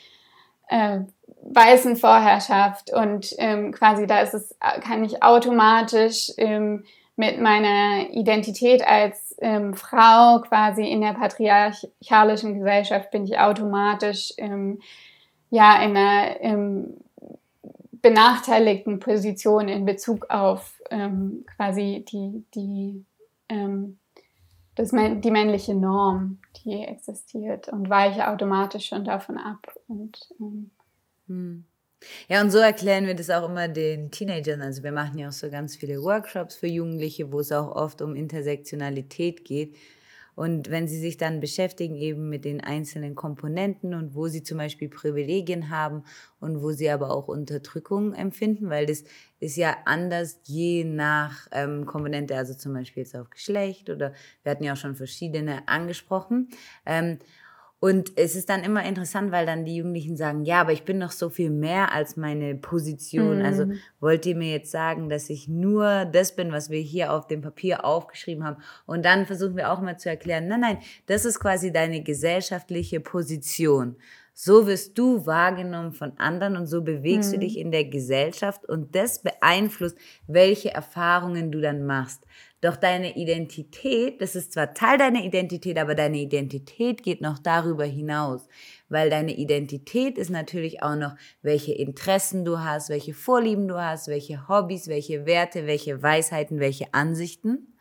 äh, 0.68 1.00
weißen 1.42 1.96
Vorherrschaft 1.96 2.92
und 2.92 3.34
ähm, 3.38 3.72
quasi 3.72 4.06
da 4.06 4.20
ist 4.20 4.34
es, 4.34 4.56
kann 4.80 5.04
ich 5.04 5.22
automatisch 5.22 6.30
mit 7.16 7.40
meiner 7.40 8.10
Identität 8.10 8.86
als 8.86 9.36
ähm, 9.38 9.74
Frau 9.74 10.40
quasi 10.40 10.86
in 10.88 11.00
der 11.00 11.12
patriarchalischen 11.12 12.54
Gesellschaft 12.58 13.10
bin 13.10 13.24
ich 13.24 13.38
automatisch 13.38 14.32
ähm, 14.38 14.80
ja 15.50 15.82
in 15.82 15.96
einer 15.96 16.40
ähm, 16.40 16.94
benachteiligten 18.04 18.98
Position 18.98 19.68
in 19.68 19.86
Bezug 19.86 20.28
auf 20.28 20.78
ähm, 20.90 21.46
quasi 21.56 22.04
die, 22.06 22.44
die, 22.54 23.04
ähm, 23.48 23.98
das, 24.74 24.90
die 24.90 25.30
männliche 25.30 25.74
Norm, 25.74 26.38
die 26.56 26.82
existiert 26.82 27.68
und 27.68 27.88
weiche 27.88 28.28
automatisch 28.28 28.88
schon 28.88 29.06
davon 29.06 29.38
ab. 29.38 29.72
Und, 29.88 30.18
ähm, 30.38 30.70
hm. 31.28 31.64
Ja, 32.28 32.40
und 32.40 32.50
so 32.50 32.58
erklären 32.58 33.06
wir 33.06 33.14
das 33.14 33.30
auch 33.30 33.48
immer 33.48 33.68
den 33.68 34.10
Teenagern. 34.10 34.62
Also 34.62 34.82
wir 34.82 34.92
machen 34.92 35.18
ja 35.18 35.28
auch 35.28 35.32
so 35.32 35.50
ganz 35.50 35.76
viele 35.76 36.02
Workshops 36.02 36.56
für 36.56 36.66
Jugendliche, 36.66 37.32
wo 37.32 37.40
es 37.40 37.52
auch 37.52 37.74
oft 37.74 38.02
um 38.02 38.14
Intersektionalität 38.16 39.44
geht. 39.44 39.76
Und 40.36 40.70
wenn 40.70 40.88
sie 40.88 40.98
sich 40.98 41.16
dann 41.16 41.40
beschäftigen 41.40 41.96
eben 41.96 42.28
mit 42.28 42.44
den 42.44 42.60
einzelnen 42.60 43.14
Komponenten 43.14 43.94
und 43.94 44.14
wo 44.14 44.26
sie 44.26 44.42
zum 44.42 44.58
Beispiel 44.58 44.88
Privilegien 44.88 45.70
haben 45.70 46.02
und 46.40 46.60
wo 46.60 46.72
sie 46.72 46.90
aber 46.90 47.10
auch 47.10 47.28
Unterdrückung 47.28 48.14
empfinden, 48.14 48.68
weil 48.68 48.86
das 48.86 49.04
ist 49.38 49.56
ja 49.56 49.76
anders 49.84 50.40
je 50.44 50.84
nach 50.84 51.46
ähm, 51.52 51.86
Komponente, 51.86 52.36
also 52.36 52.54
zum 52.54 52.74
Beispiel 52.74 53.04
jetzt 53.04 53.14
auf 53.14 53.30
Geschlecht 53.30 53.90
oder 53.90 54.12
wir 54.42 54.50
hatten 54.50 54.64
ja 54.64 54.72
auch 54.72 54.76
schon 54.76 54.96
verschiedene 54.96 55.68
angesprochen. 55.68 56.48
Ähm, 56.84 57.18
und 57.84 58.12
es 58.16 58.34
ist 58.34 58.48
dann 58.48 58.62
immer 58.62 58.82
interessant, 58.86 59.30
weil 59.30 59.44
dann 59.44 59.66
die 59.66 59.76
Jugendlichen 59.76 60.16
sagen, 60.16 60.46
ja, 60.46 60.62
aber 60.62 60.72
ich 60.72 60.84
bin 60.84 60.96
noch 60.96 61.10
so 61.10 61.28
viel 61.28 61.50
mehr 61.50 61.92
als 61.92 62.16
meine 62.16 62.54
Position. 62.54 63.42
Also 63.42 63.66
mhm. 63.66 63.72
Also 63.72 63.82
wollt 64.00 64.24
ihr 64.24 64.36
mir 64.36 64.52
jetzt 64.52 64.70
sagen, 64.70 65.10
dass 65.10 65.28
ich 65.28 65.48
nur 65.48 66.06
das 66.06 66.34
bin, 66.34 66.50
was 66.50 66.70
wir 66.70 66.80
hier 66.80 67.12
auf 67.12 67.26
dem 67.26 67.42
Papier 67.42 67.84
aufgeschrieben 67.84 68.42
haben? 68.42 68.56
Und 68.86 69.04
dann 69.04 69.26
versuchen 69.26 69.58
wir 69.58 69.70
auch 69.70 69.82
mal 69.82 69.98
zu 69.98 70.08
erklären, 70.08 70.48
nein, 70.48 70.60
nein, 70.60 70.78
das 71.04 71.26
ist 71.26 71.38
quasi 71.38 71.72
deine 71.72 72.02
gesellschaftliche 72.02 73.00
Position. 73.00 73.96
So 74.32 74.66
wirst 74.66 74.96
du 74.96 75.26
wahrgenommen 75.26 75.92
von 75.92 76.16
anderen 76.16 76.56
und 76.56 76.66
so 76.66 76.80
bewegst 76.80 77.32
mhm. 77.32 77.34
du 77.34 77.40
dich 77.40 77.58
in 77.58 77.70
der 77.70 77.84
Gesellschaft 77.84 78.66
und 78.66 78.94
das 78.94 79.20
beeinflusst, 79.20 79.98
welche 80.26 80.72
Erfahrungen 80.72 81.52
du 81.52 81.60
dann 81.60 81.84
machst. 81.84 82.24
Doch 82.64 82.76
deine 82.76 83.14
Identität, 83.14 84.22
das 84.22 84.34
ist 84.34 84.54
zwar 84.54 84.72
Teil 84.72 84.96
deiner 84.96 85.22
Identität, 85.22 85.76
aber 85.76 85.94
deine 85.94 86.16
Identität 86.16 87.02
geht 87.02 87.20
noch 87.20 87.38
darüber 87.38 87.84
hinaus, 87.84 88.48
weil 88.88 89.10
deine 89.10 89.36
Identität 89.36 90.16
ist 90.16 90.30
natürlich 90.30 90.82
auch 90.82 90.96
noch, 90.96 91.14
welche 91.42 91.74
Interessen 91.74 92.42
du 92.46 92.60
hast, 92.60 92.88
welche 92.88 93.12
Vorlieben 93.12 93.68
du 93.68 93.74
hast, 93.74 94.08
welche 94.08 94.48
Hobbys, 94.48 94.88
welche 94.88 95.26
Werte, 95.26 95.66
welche 95.66 96.02
Weisheiten, 96.02 96.58
welche 96.58 96.94
Ansichten. 96.94 97.74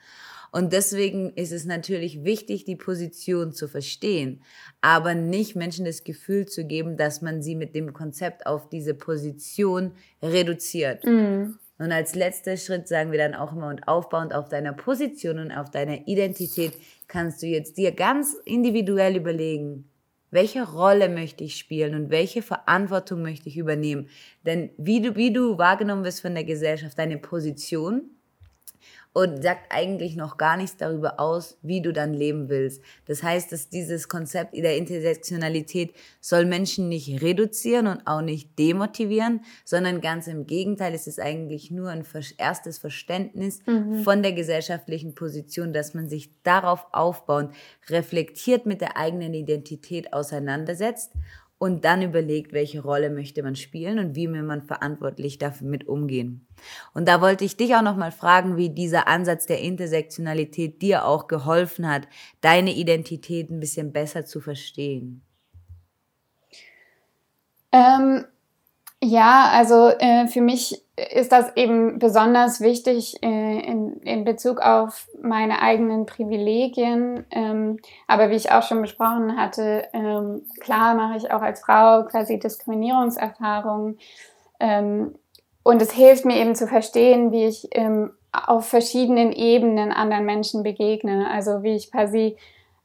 Und 0.52 0.74
deswegen 0.74 1.32
ist 1.32 1.54
es 1.54 1.64
natürlich 1.64 2.26
wichtig, 2.26 2.66
die 2.66 2.76
Position 2.76 3.54
zu 3.54 3.70
verstehen, 3.70 4.42
aber 4.82 5.16
nicht 5.16 5.56
Menschen 5.56 5.86
das 5.86 6.04
Gefühl 6.04 6.46
zu 6.46 6.66
geben, 6.66 6.98
dass 6.98 7.22
man 7.22 7.42
sie 7.42 7.56
mit 7.56 7.74
dem 7.74 7.94
Konzept 7.94 8.46
auf 8.46 8.68
diese 8.68 8.96
Position 8.96 9.94
reduziert. 10.22 11.06
Mm. 11.06 11.54
Und 11.80 11.92
als 11.92 12.16
letzter 12.16 12.56
Schritt 12.58 12.88
sagen 12.88 13.12
wir 13.12 13.18
dann 13.18 13.34
auch 13.34 13.54
immer 13.54 13.68
und 13.68 13.88
aufbauend 13.88 14.34
auf 14.34 14.48
deiner 14.48 14.74
Position 14.74 15.40
und 15.40 15.52
auf 15.52 15.72
deiner 15.72 16.08
Identität 16.08 16.74
kannst 17.08 17.42
du 17.42 17.48
jetzt 17.48 17.78
dir 17.78 17.92
ganz 17.92 18.36
individuell 18.46 19.16
überlegen, 19.16 19.90
welche 20.30 20.64
Rolle 20.64 21.10
möchte 21.10 21.44
ich 21.44 21.58
spielen 21.58 21.94
und 21.96 22.10
welche 22.10 22.42
Verantwortung 22.42 23.22
möchte 23.22 23.50
ich 23.50 23.58
übernehmen. 23.58 24.10
Denn 24.46 24.72
wie 24.78 25.02
du, 25.02 25.16
wie 25.16 25.32
du 25.32 25.58
wahrgenommen 25.58 26.04
wirst 26.04 26.22
von 26.22 26.34
der 26.34 26.44
Gesellschaft, 26.44 26.98
deine 26.98 27.18
Position 27.18 28.10
und 29.14 29.44
sagt 29.44 29.68
eigentlich 29.70 30.16
noch 30.16 30.38
gar 30.38 30.58
nichts 30.58 30.76
darüber 30.78 31.20
aus, 31.20 31.58
wie 31.62 31.82
du 31.82 31.94
dann 31.94 32.14
leben 32.14 32.50
willst. 32.50 32.82
Das 33.06 33.22
heißt, 33.22 33.52
dass 33.52 33.70
dieses 33.70 34.10
Konzept 34.10 34.56
der 34.56 34.76
Intersektionalität 34.76 35.94
soll 36.20 36.46
Menschen 36.46 36.90
nicht 36.90 37.22
reduzieren 37.22 37.86
und 37.88 38.02
auch 38.06 38.22
nicht 38.22 38.58
demotivieren, 38.58 39.42
sondern 39.64 40.02
ganz 40.02 40.28
im 40.28 40.48
Gegenteil, 40.48 40.94
es 40.96 41.06
ist 41.06 41.20
eigentlich 41.20 41.70
nur 41.70 41.90
ein 41.90 42.04
erstes 42.38 42.80
Verständnis 42.80 43.60
mhm. 43.68 44.04
von 44.04 44.24
der 44.24 44.34
gesellschaftlichen 44.34 45.14
Position, 45.14 45.74
dass 45.74 45.94
man 45.94 46.10
sich 46.10 46.32
darauf 46.42 46.88
aufbauend 46.92 47.54
reflektiert 47.90 48.66
mit 48.66 48.82
der 48.82 48.98
eigenen 48.98 49.36
Identität 49.36 50.12
auseinandersetzt 50.12 51.12
und 51.64 51.86
dann 51.86 52.02
überlegt, 52.02 52.52
welche 52.52 52.82
Rolle 52.82 53.10
möchte 53.10 53.42
man 53.42 53.56
spielen 53.56 53.98
und 53.98 54.18
wie 54.18 54.30
will 54.30 54.44
man 54.44 54.64
verantwortlich 54.64 55.38
damit 55.38 55.88
umgehen. 55.88 56.46
Und 56.94 57.08
da 57.08 57.22
wollte 57.22 57.46
ich 57.46 57.56
dich 57.56 57.74
auch 57.74 57.82
noch 57.82 57.96
mal 57.96 58.12
fragen, 58.12 58.58
wie 58.58 58.70
dieser 58.70 59.08
Ansatz 59.08 59.46
der 59.46 59.62
Intersektionalität 59.62 60.82
dir 60.82 61.06
auch 61.06 61.30
geholfen 61.30 61.90
hat, 61.90 62.10
deine 62.42 62.74
Identität 62.74 63.50
ein 63.50 63.62
bisschen 63.62 63.94
besser 63.94 64.26
zu 64.26 64.42
verstehen. 64.42 65.22
Ähm, 67.72 68.26
ja, 69.04 69.50
also 69.52 69.90
äh, 69.90 70.28
für 70.28 70.42
mich 70.42 70.82
ist 70.96 71.32
das 71.32 71.56
eben 71.56 72.00
besonders 72.00 72.62
wichtig 72.62 73.22
äh, 73.22 73.60
in, 73.60 73.98
in 74.04 74.24
Bezug 74.24 74.62
auf 74.62 75.08
meine 75.22 75.62
eigenen 75.62 76.06
Privilegien. 76.06 77.26
Ähm, 77.32 77.80
aber 78.08 78.30
wie 78.30 78.36
ich 78.36 78.52
auch 78.52 78.64
schon 78.64 78.82
besprochen 78.82 79.36
hatte, 79.36 79.88
ähm, 79.94 80.44
klar 80.60 80.96
mache 80.96 81.18
ich 81.18 81.32
auch 81.32 81.42
als 81.42 81.62
Frau 81.62 82.04
quasi 82.06 82.40
Diskriminierungserfahrungen. 82.40 83.98
Ähm, 84.60 85.16
und 85.64 85.82
es 85.82 85.92
hilft 85.92 86.26
mir 86.26 86.38
eben 86.38 86.56
zu 86.56 86.68
verstehen, 86.68 87.32
wie 87.32 87.46
ich 87.46 87.68
ähm, 87.72 88.12
auf 88.32 88.68
verschiedenen 88.68 89.32
Ebenen 89.32 89.92
anderen 89.92 90.26
Menschen 90.26 90.64
begegne. 90.64 91.30
Also 91.30 91.64
wie 91.64 91.76
ich 91.76 91.92
quasi 91.92 92.38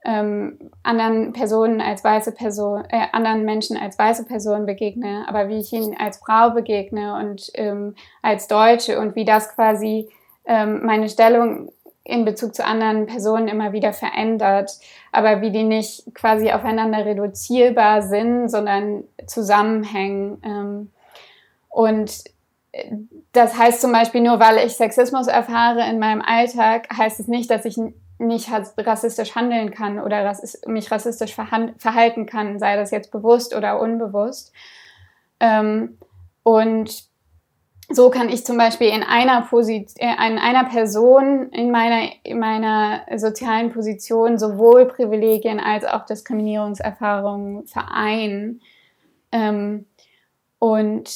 ähm, 0.04 0.58
anderen 0.82 1.32
Personen 1.32 1.80
als 1.80 2.04
weiße 2.04 2.32
Person, 2.32 2.84
äh, 2.88 3.06
anderen 3.12 3.44
Menschen 3.44 3.76
als 3.76 3.98
weiße 3.98 4.24
Person 4.24 4.64
begegne, 4.66 5.24
aber 5.28 5.48
wie 5.48 5.58
ich 5.58 5.72
ihnen 5.72 5.96
als 5.98 6.18
Frau 6.18 6.50
begegne 6.50 7.16
und 7.16 7.50
ähm, 7.54 7.94
als 8.22 8.46
Deutsche 8.46 9.00
und 9.00 9.16
wie 9.16 9.24
das 9.24 9.54
quasi 9.54 10.08
ähm, 10.46 10.84
meine 10.84 11.08
Stellung 11.08 11.72
in 12.04 12.24
Bezug 12.24 12.54
zu 12.54 12.64
anderen 12.64 13.06
Personen 13.06 13.48
immer 13.48 13.72
wieder 13.72 13.92
verändert, 13.92 14.70
aber 15.12 15.42
wie 15.42 15.50
die 15.50 15.64
nicht 15.64 16.14
quasi 16.14 16.50
aufeinander 16.50 17.04
reduzierbar 17.04 18.00
sind, 18.00 18.48
sondern 18.48 19.04
zusammenhängen. 19.26 20.40
Ähm, 20.42 20.90
und 21.68 22.24
äh, 22.72 22.92
das 23.32 23.58
heißt 23.58 23.82
zum 23.82 23.92
Beispiel, 23.92 24.22
nur 24.22 24.40
weil 24.40 24.64
ich 24.66 24.72
Sexismus 24.72 25.26
erfahre 25.26 25.86
in 25.90 25.98
meinem 25.98 26.22
Alltag, 26.22 26.88
heißt 26.96 27.20
es 27.20 27.28
nicht, 27.28 27.50
dass 27.50 27.66
ich 27.66 27.76
nicht 28.18 28.50
rassistisch 28.50 29.34
handeln 29.34 29.70
kann 29.70 30.00
oder 30.00 30.36
mich 30.66 30.90
rassistisch 30.90 31.34
verhalten 31.34 32.26
kann, 32.26 32.58
sei 32.58 32.76
das 32.76 32.90
jetzt 32.90 33.10
bewusst 33.12 33.54
oder 33.54 33.80
unbewusst. 33.80 34.52
Ähm, 35.40 35.98
und 36.42 37.08
so 37.90 38.10
kann 38.10 38.28
ich 38.28 38.44
zum 38.44 38.58
Beispiel 38.58 38.88
in 38.88 39.02
einer, 39.02 39.42
Posit 39.42 39.92
äh, 39.96 40.12
in 40.12 40.38
einer 40.38 40.64
Person, 40.64 41.48
in 41.50 41.70
meiner, 41.70 42.10
in 42.22 42.38
meiner 42.38 43.02
sozialen 43.16 43.70
Position 43.72 44.38
sowohl 44.38 44.86
Privilegien 44.86 45.58
als 45.58 45.84
auch 45.84 46.04
Diskriminierungserfahrungen 46.04 47.66
vereinen. 47.66 48.60
Ähm, 49.32 49.86
und 50.58 51.08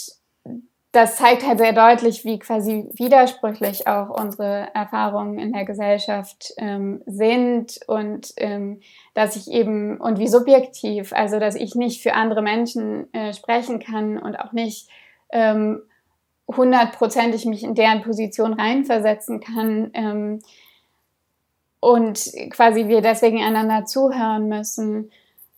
das 0.92 1.16
zeigt 1.16 1.46
halt 1.46 1.58
sehr 1.58 1.72
deutlich, 1.72 2.24
wie 2.26 2.38
quasi 2.38 2.90
widersprüchlich 2.92 3.86
auch 3.86 4.10
unsere 4.10 4.68
Erfahrungen 4.74 5.38
in 5.38 5.54
der 5.54 5.64
Gesellschaft 5.64 6.52
ähm, 6.58 7.02
sind 7.06 7.80
und 7.86 8.34
ähm, 8.36 8.80
dass 9.14 9.34
ich 9.36 9.50
eben 9.50 9.98
und 9.98 10.18
wie 10.18 10.28
subjektiv, 10.28 11.14
also 11.14 11.38
dass 11.38 11.54
ich 11.54 11.74
nicht 11.74 12.02
für 12.02 12.12
andere 12.12 12.42
Menschen 12.42 13.12
äh, 13.14 13.32
sprechen 13.32 13.80
kann 13.80 14.18
und 14.18 14.36
auch 14.36 14.52
nicht 14.52 14.90
ähm, 15.30 15.80
hundertprozentig 16.46 17.46
mich 17.46 17.64
in 17.64 17.74
deren 17.74 18.02
Position 18.02 18.52
reinversetzen 18.52 19.40
kann 19.40 19.90
ähm, 19.94 20.40
und 21.80 22.32
quasi 22.50 22.88
wir 22.88 23.00
deswegen 23.00 23.42
einander 23.42 23.86
zuhören 23.86 24.46
müssen. 24.46 25.10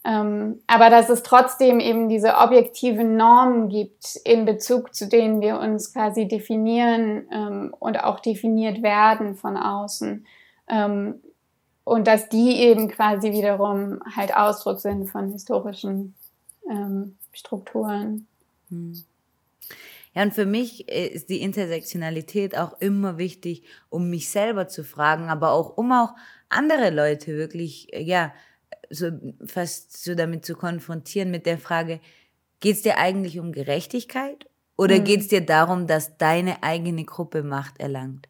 Ähm, 0.07 0.61
aber 0.67 0.91
dass 0.91 1.09
es 1.09 1.23
trotzdem 1.23 1.81
eben 1.81 2.09
diese 2.09 2.37
objektiven 2.37 3.17
Normen 3.17 3.71
gibt, 3.71 4.17
in 4.25 4.45
Bezug 4.45 4.95
zu 4.95 5.09
denen 5.09 5.41
wir 5.41 5.59
uns 5.59 5.95
quasi 5.95 6.29
definieren 6.29 7.27
ähm, 7.33 7.75
und 7.79 8.03
auch 8.05 8.21
definiert 8.21 8.83
werden 8.83 9.35
von 9.35 9.57
außen. 9.57 10.27
Ähm, 10.69 11.21
und 11.85 12.07
dass 12.07 12.29
die 12.29 12.57
eben 12.57 12.89
quasi 12.89 13.33
wiederum 13.33 14.01
halt 14.15 14.37
Ausdruck 14.37 14.81
sind 14.81 15.07
von 15.07 15.31
historischen 15.31 16.15
ähm, 16.71 17.17
Strukturen. 17.33 18.27
Hm. 18.69 19.05
Ja, 20.15 20.23
und 20.23 20.33
für 20.33 20.47
mich 20.47 20.91
äh, 20.91 21.09
ist 21.09 21.29
die 21.29 21.41
Intersektionalität 21.41 22.57
auch 22.57 22.81
immer 22.81 23.19
wichtig, 23.19 23.65
um 23.89 24.11
mich 24.11 24.31
selber 24.31 24.69
zu 24.69 24.85
fragen, 24.85 25.29
aber 25.29 25.53
auch 25.53 25.77
um 25.77 25.93
auch 25.93 26.15
andere 26.49 26.91
Leute 26.91 27.37
wirklich, 27.37 27.93
äh, 27.93 28.03
ja, 28.03 28.33
so 28.91 29.11
fast 29.47 30.03
so 30.03 30.15
damit 30.15 30.45
zu 30.45 30.55
konfrontieren 30.55 31.31
mit 31.31 31.47
der 31.47 31.59
Frage, 31.59 32.01
geht 32.61 32.77
es 32.77 32.83
dir 32.83 32.99
eigentlich 32.99 33.39
um 33.39 33.53
Gerechtigkeit 33.53 34.49
oder 34.77 34.99
mhm. 34.99 35.05
geht 35.05 35.21
es 35.21 35.29
dir 35.29 35.45
darum, 35.45 35.87
dass 35.87 36.17
deine 36.17 36.63
eigene 36.63 37.05
Gruppe 37.05 37.43
Macht 37.43 37.81
erlangt? 37.81 38.29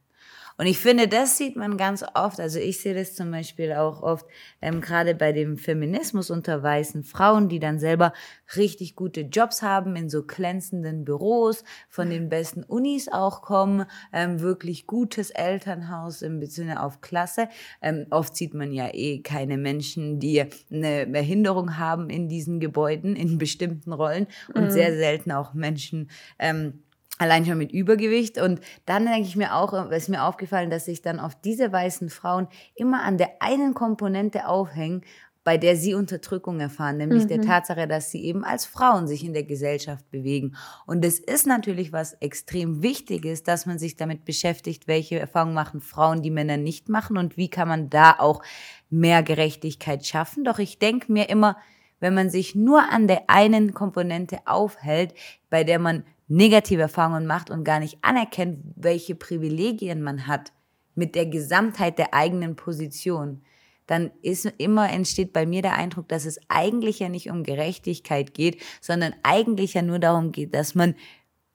Und 0.56 0.66
ich 0.66 0.78
finde, 0.78 1.08
das 1.08 1.36
sieht 1.36 1.56
man 1.56 1.76
ganz 1.76 2.04
oft. 2.14 2.38
Also 2.38 2.58
ich 2.60 2.80
sehe 2.80 2.94
das 2.94 3.14
zum 3.14 3.30
Beispiel 3.30 3.72
auch 3.72 4.02
oft, 4.02 4.26
ähm, 4.62 4.80
gerade 4.80 5.14
bei 5.14 5.32
dem 5.32 5.56
Feminismus 5.56 6.30
unter 6.30 6.62
weißen 6.62 7.02
Frauen, 7.02 7.48
die 7.48 7.58
dann 7.58 7.78
selber 7.78 8.12
richtig 8.56 8.94
gute 8.94 9.22
Jobs 9.22 9.62
haben 9.62 9.96
in 9.96 10.08
so 10.08 10.22
glänzenden 10.22 11.04
Büros, 11.04 11.64
von 11.88 12.08
den 12.08 12.28
besten 12.28 12.62
Unis 12.62 13.08
auch 13.08 13.42
kommen, 13.42 13.86
ähm, 14.12 14.40
wirklich 14.40 14.86
gutes 14.86 15.30
Elternhaus 15.30 16.22
im 16.22 16.44
Sinne 16.46 16.82
auf 16.82 17.00
Klasse. 17.00 17.48
Ähm, 17.82 18.06
oft 18.10 18.36
sieht 18.36 18.54
man 18.54 18.72
ja 18.72 18.88
eh 18.92 19.22
keine 19.22 19.58
Menschen, 19.58 20.20
die 20.20 20.44
eine 20.70 21.06
Behinderung 21.06 21.78
haben 21.78 22.10
in 22.10 22.28
diesen 22.28 22.60
Gebäuden, 22.60 23.16
in 23.16 23.38
bestimmten 23.38 23.92
Rollen 23.92 24.28
und 24.54 24.64
mhm. 24.64 24.70
sehr 24.70 24.94
selten 24.96 25.32
auch 25.32 25.54
Menschen, 25.54 26.10
ähm, 26.38 26.84
Allein 27.18 27.46
schon 27.46 27.58
mit 27.58 27.72
Übergewicht. 27.72 28.38
Und 28.38 28.60
dann 28.86 29.06
denke 29.06 29.28
ich 29.28 29.36
mir 29.36 29.54
auch, 29.54 29.90
ist 29.90 30.08
mir 30.08 30.24
aufgefallen, 30.24 30.70
dass 30.70 30.86
sich 30.86 31.00
dann 31.00 31.20
auf 31.20 31.34
diese 31.34 31.70
weißen 31.70 32.10
Frauen 32.10 32.48
immer 32.74 33.02
an 33.02 33.18
der 33.18 33.40
einen 33.40 33.74
Komponente 33.74 34.48
aufhängen, 34.48 35.02
bei 35.44 35.58
der 35.58 35.76
sie 35.76 35.94
Unterdrückung 35.94 36.58
erfahren, 36.58 36.96
nämlich 36.96 37.24
mhm. 37.24 37.28
der 37.28 37.42
Tatsache, 37.42 37.86
dass 37.86 38.10
sie 38.10 38.24
eben 38.24 38.44
als 38.44 38.64
Frauen 38.64 39.06
sich 39.06 39.24
in 39.24 39.34
der 39.34 39.44
Gesellschaft 39.44 40.10
bewegen. 40.10 40.56
Und 40.86 41.04
es 41.04 41.18
ist 41.18 41.46
natürlich 41.46 41.92
was 41.92 42.14
extrem 42.14 42.82
Wichtiges, 42.82 43.42
dass 43.42 43.66
man 43.66 43.78
sich 43.78 43.96
damit 43.96 44.24
beschäftigt, 44.24 44.88
welche 44.88 45.18
Erfahrungen 45.18 45.54
machen 45.54 45.82
Frauen, 45.82 46.22
die 46.22 46.30
Männer 46.30 46.56
nicht 46.56 46.88
machen 46.88 47.18
und 47.18 47.36
wie 47.36 47.50
kann 47.50 47.68
man 47.68 47.90
da 47.90 48.16
auch 48.18 48.42
mehr 48.88 49.22
Gerechtigkeit 49.22 50.06
schaffen. 50.06 50.44
Doch 50.44 50.58
ich 50.58 50.78
denke 50.78 51.12
mir 51.12 51.28
immer, 51.28 51.58
wenn 52.00 52.14
man 52.14 52.30
sich 52.30 52.54
nur 52.54 52.90
an 52.90 53.06
der 53.06 53.24
einen 53.28 53.74
Komponente 53.74 54.38
aufhält, 54.46 55.14
bei 55.50 55.62
der 55.62 55.78
man 55.78 56.04
negative 56.28 56.82
Erfahrungen 56.82 57.26
macht 57.26 57.50
und 57.50 57.64
gar 57.64 57.80
nicht 57.80 57.98
anerkennt, 58.02 58.60
welche 58.76 59.14
Privilegien 59.14 60.02
man 60.02 60.26
hat 60.26 60.52
mit 60.94 61.14
der 61.14 61.26
Gesamtheit 61.26 61.98
der 61.98 62.14
eigenen 62.14 62.56
Position, 62.56 63.42
dann 63.86 64.10
ist 64.22 64.46
immer 64.58 64.90
entsteht 64.90 65.32
bei 65.32 65.44
mir 65.44 65.60
der 65.60 65.74
Eindruck, 65.74 66.08
dass 66.08 66.24
es 66.24 66.40
eigentlich 66.48 67.00
ja 67.00 67.08
nicht 67.08 67.30
um 67.30 67.42
Gerechtigkeit 67.42 68.32
geht, 68.32 68.62
sondern 68.80 69.14
eigentlich 69.22 69.74
ja 69.74 69.82
nur 69.82 69.98
darum 69.98 70.32
geht, 70.32 70.54
dass 70.54 70.74
man 70.74 70.94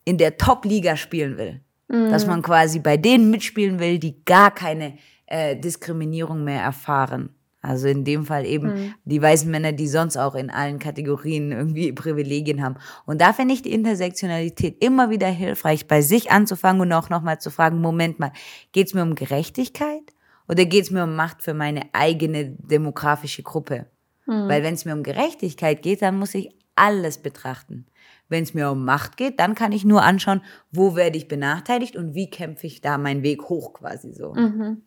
in 0.06 0.18
der 0.18 0.38
Top-Liga 0.38 0.96
spielen 0.96 1.38
will. 1.38 1.62
Mhm. 1.88 2.12
Dass 2.12 2.28
man 2.28 2.42
quasi 2.44 2.80
bei 2.80 2.98
denen 2.98 3.32
mitspielen 3.32 3.80
will, 3.80 3.98
die 3.98 4.24
gar 4.26 4.52
keine 4.52 4.98
äh, 5.26 5.56
Diskriminierung 5.56 6.44
mehr 6.44 6.62
erfahren. 6.62 7.34
Also 7.62 7.88
in 7.88 8.06
dem 8.06 8.26
Fall 8.26 8.46
eben 8.46 8.68
mhm. 8.68 8.94
die 9.04 9.22
weißen 9.22 9.50
Männer, 9.52 9.74
die 9.74 9.88
sonst 9.88 10.16
auch 10.18 10.36
in 10.36 10.50
allen 10.50 10.80
Kategorien 10.80 11.52
irgendwie 11.52 11.92
Privilegien 11.94 12.64
haben. 12.64 12.76
Und 13.06 13.20
da 13.20 13.34
finde 13.34 13.54
ich 13.54 13.62
die 13.62 13.74
Intersektionalität 13.74 14.82
immer 14.84 15.10
wieder 15.10 15.28
hilfreich, 15.28 15.88
bei 15.88 16.02
sich 16.02 16.32
anzufangen 16.32 16.82
und 16.82 16.94
auch 16.94 17.10
nochmal 17.10 17.40
zu 17.40 17.52
fragen, 17.52 17.82
Moment 17.82 18.20
mal, 18.20 18.32
geht 18.72 18.88
es 18.88 18.94
mir 18.94 19.04
um 19.04 19.16
Gerechtigkeit 19.16 20.14
oder 20.48 20.66
geht 20.66 20.84
es 20.84 20.92
mir 20.92 21.04
um 21.04 21.16
Macht 21.16 21.42
für 21.42 21.54
meine 21.54 21.84
eigene 21.92 22.46
demografische 22.46 23.44
Gruppe? 23.44 23.88
Mhm. 24.26 24.48
Weil 24.48 24.64
wenn 24.64 24.76
es 24.76 24.86
mir 24.86 24.94
um 24.94 25.04
Gerechtigkeit 25.04 25.82
geht, 25.82 26.02
dann 26.02 26.18
muss 26.18 26.34
ich 26.36 26.50
alles 26.76 27.18
betrachten. 27.18 27.88
Wenn 28.30 28.44
es 28.44 28.54
mir 28.54 28.72
um 28.72 28.86
Macht 28.86 29.18
geht, 29.18 29.40
dann 29.40 29.54
kann 29.54 29.74
ich 29.74 29.84
nur 29.84 30.04
anschauen, 30.04 30.42
wo 30.72 30.96
werde 30.96 31.18
ich 31.18 31.28
benachteiligt 31.28 31.98
und 31.98 32.14
wie 32.14 32.30
kämpfe 32.30 32.68
ich 32.68 32.80
da 32.80 32.98
meinen 32.98 33.24
Weg 33.24 33.50
hoch 33.50 33.74
quasi 33.74 34.14
so. 34.14 34.34
Mhm. 34.34 34.84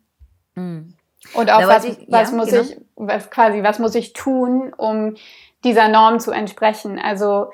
Und 1.33 1.49
auch 1.49 1.67
was, 1.67 1.85
ich, 1.85 1.97
was 2.09 2.31
ja, 2.31 2.37
muss 2.37 2.49
genau. 2.49 2.61
ich, 2.61 2.77
was 2.95 3.29
quasi, 3.29 3.63
was 3.63 3.79
muss 3.79 3.95
ich 3.95 4.13
tun, 4.13 4.73
um 4.75 5.15
dieser 5.63 5.87
Norm 5.87 6.19
zu 6.19 6.31
entsprechen? 6.31 6.99
Also 6.99 7.51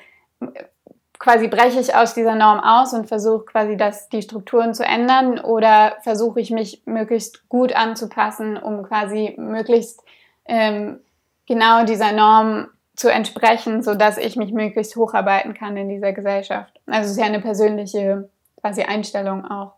quasi 1.20 1.50
breche 1.50 1.80
ich 1.80 1.96
aus 1.96 2.14
dieser 2.14 2.36
Norm 2.36 2.60
aus 2.60 2.94
und 2.94 3.08
versuche 3.08 3.46
quasi 3.46 3.78
das, 3.78 4.10
die 4.10 4.22
Strukturen 4.22 4.74
zu 4.74 4.86
ändern 4.86 5.40
oder 5.40 5.98
versuche 6.02 6.40
ich 6.40 6.50
mich 6.50 6.82
möglichst 6.86 7.48
gut 7.50 7.74
anzupassen, 7.74 8.58
um 8.58 8.84
quasi 8.84 9.36
möglichst 9.38 10.02
ähm, 10.46 11.02
genau 11.46 11.84
dieser 11.86 12.14
Norm 12.14 12.70
zu 12.96 13.10
entsprechen, 13.10 13.84
sodass 13.84 14.18
ich 14.18 14.36
mich 14.36 14.52
möglichst 14.52 14.96
hocharbeiten 14.96 15.54
kann 15.54 15.78
in 15.78 15.90
dieser 15.90 16.14
Gesellschaft. 16.14 16.80
Also 16.86 17.06
es 17.06 17.12
ist 17.12 17.20
ja 17.20 17.26
eine 17.26 17.42
persönliche 17.42 18.30
quasi 18.60 18.84
Einstellung 18.84 19.46
auch. 19.46 19.74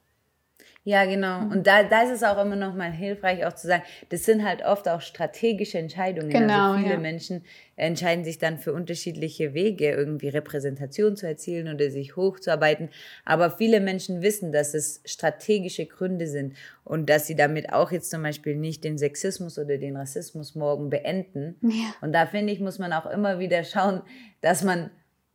Ja, 0.83 1.05
genau. 1.05 1.41
Mhm. 1.41 1.51
Und 1.51 1.67
da, 1.67 1.83
da 1.83 2.01
ist 2.01 2.09
es 2.09 2.23
auch 2.23 2.43
immer 2.43 2.55
noch 2.55 2.73
mal 2.73 2.91
hilfreich, 2.91 3.45
auch 3.45 3.53
zu 3.53 3.67
sagen, 3.67 3.83
das 4.09 4.23
sind 4.23 4.43
halt 4.43 4.65
oft 4.65 4.89
auch 4.89 5.01
strategische 5.01 5.77
Entscheidungen. 5.77 6.33
Also 6.33 6.39
genau, 6.39 6.71
also 6.71 6.79
viele 6.79 6.95
ja. 6.95 6.99
Menschen 6.99 7.43
entscheiden 7.75 8.25
sich 8.25 8.39
dann 8.39 8.57
für 8.57 8.73
unterschiedliche 8.73 9.53
Wege, 9.53 9.91
irgendwie 9.91 10.29
Repräsentation 10.29 11.15
zu 11.15 11.27
erzielen 11.27 11.71
oder 11.71 11.91
sich 11.91 12.15
hochzuarbeiten. 12.15 12.89
Aber 13.25 13.51
viele 13.51 13.79
Menschen 13.79 14.23
wissen, 14.23 14.51
dass 14.51 14.73
es 14.73 15.01
strategische 15.05 15.85
Gründe 15.85 16.25
sind 16.25 16.55
und 16.83 17.09
dass 17.09 17.27
sie 17.27 17.35
damit 17.35 17.71
auch 17.71 17.91
jetzt 17.91 18.09
zum 18.09 18.23
Beispiel 18.23 18.55
nicht 18.55 18.83
den 18.83 18.97
Sexismus 18.97 19.59
oder 19.59 19.77
den 19.77 19.95
Rassismus 19.95 20.55
morgen 20.55 20.89
beenden. 20.89 21.57
Ja. 21.61 21.93
Und 22.01 22.13
da 22.13 22.25
finde 22.25 22.53
ich, 22.53 22.59
muss 22.59 22.79
man 22.79 22.91
auch 22.91 23.05
immer 23.05 23.37
wieder 23.37 23.63
schauen, 23.63 24.01
dass 24.41 24.63
man 24.63 24.89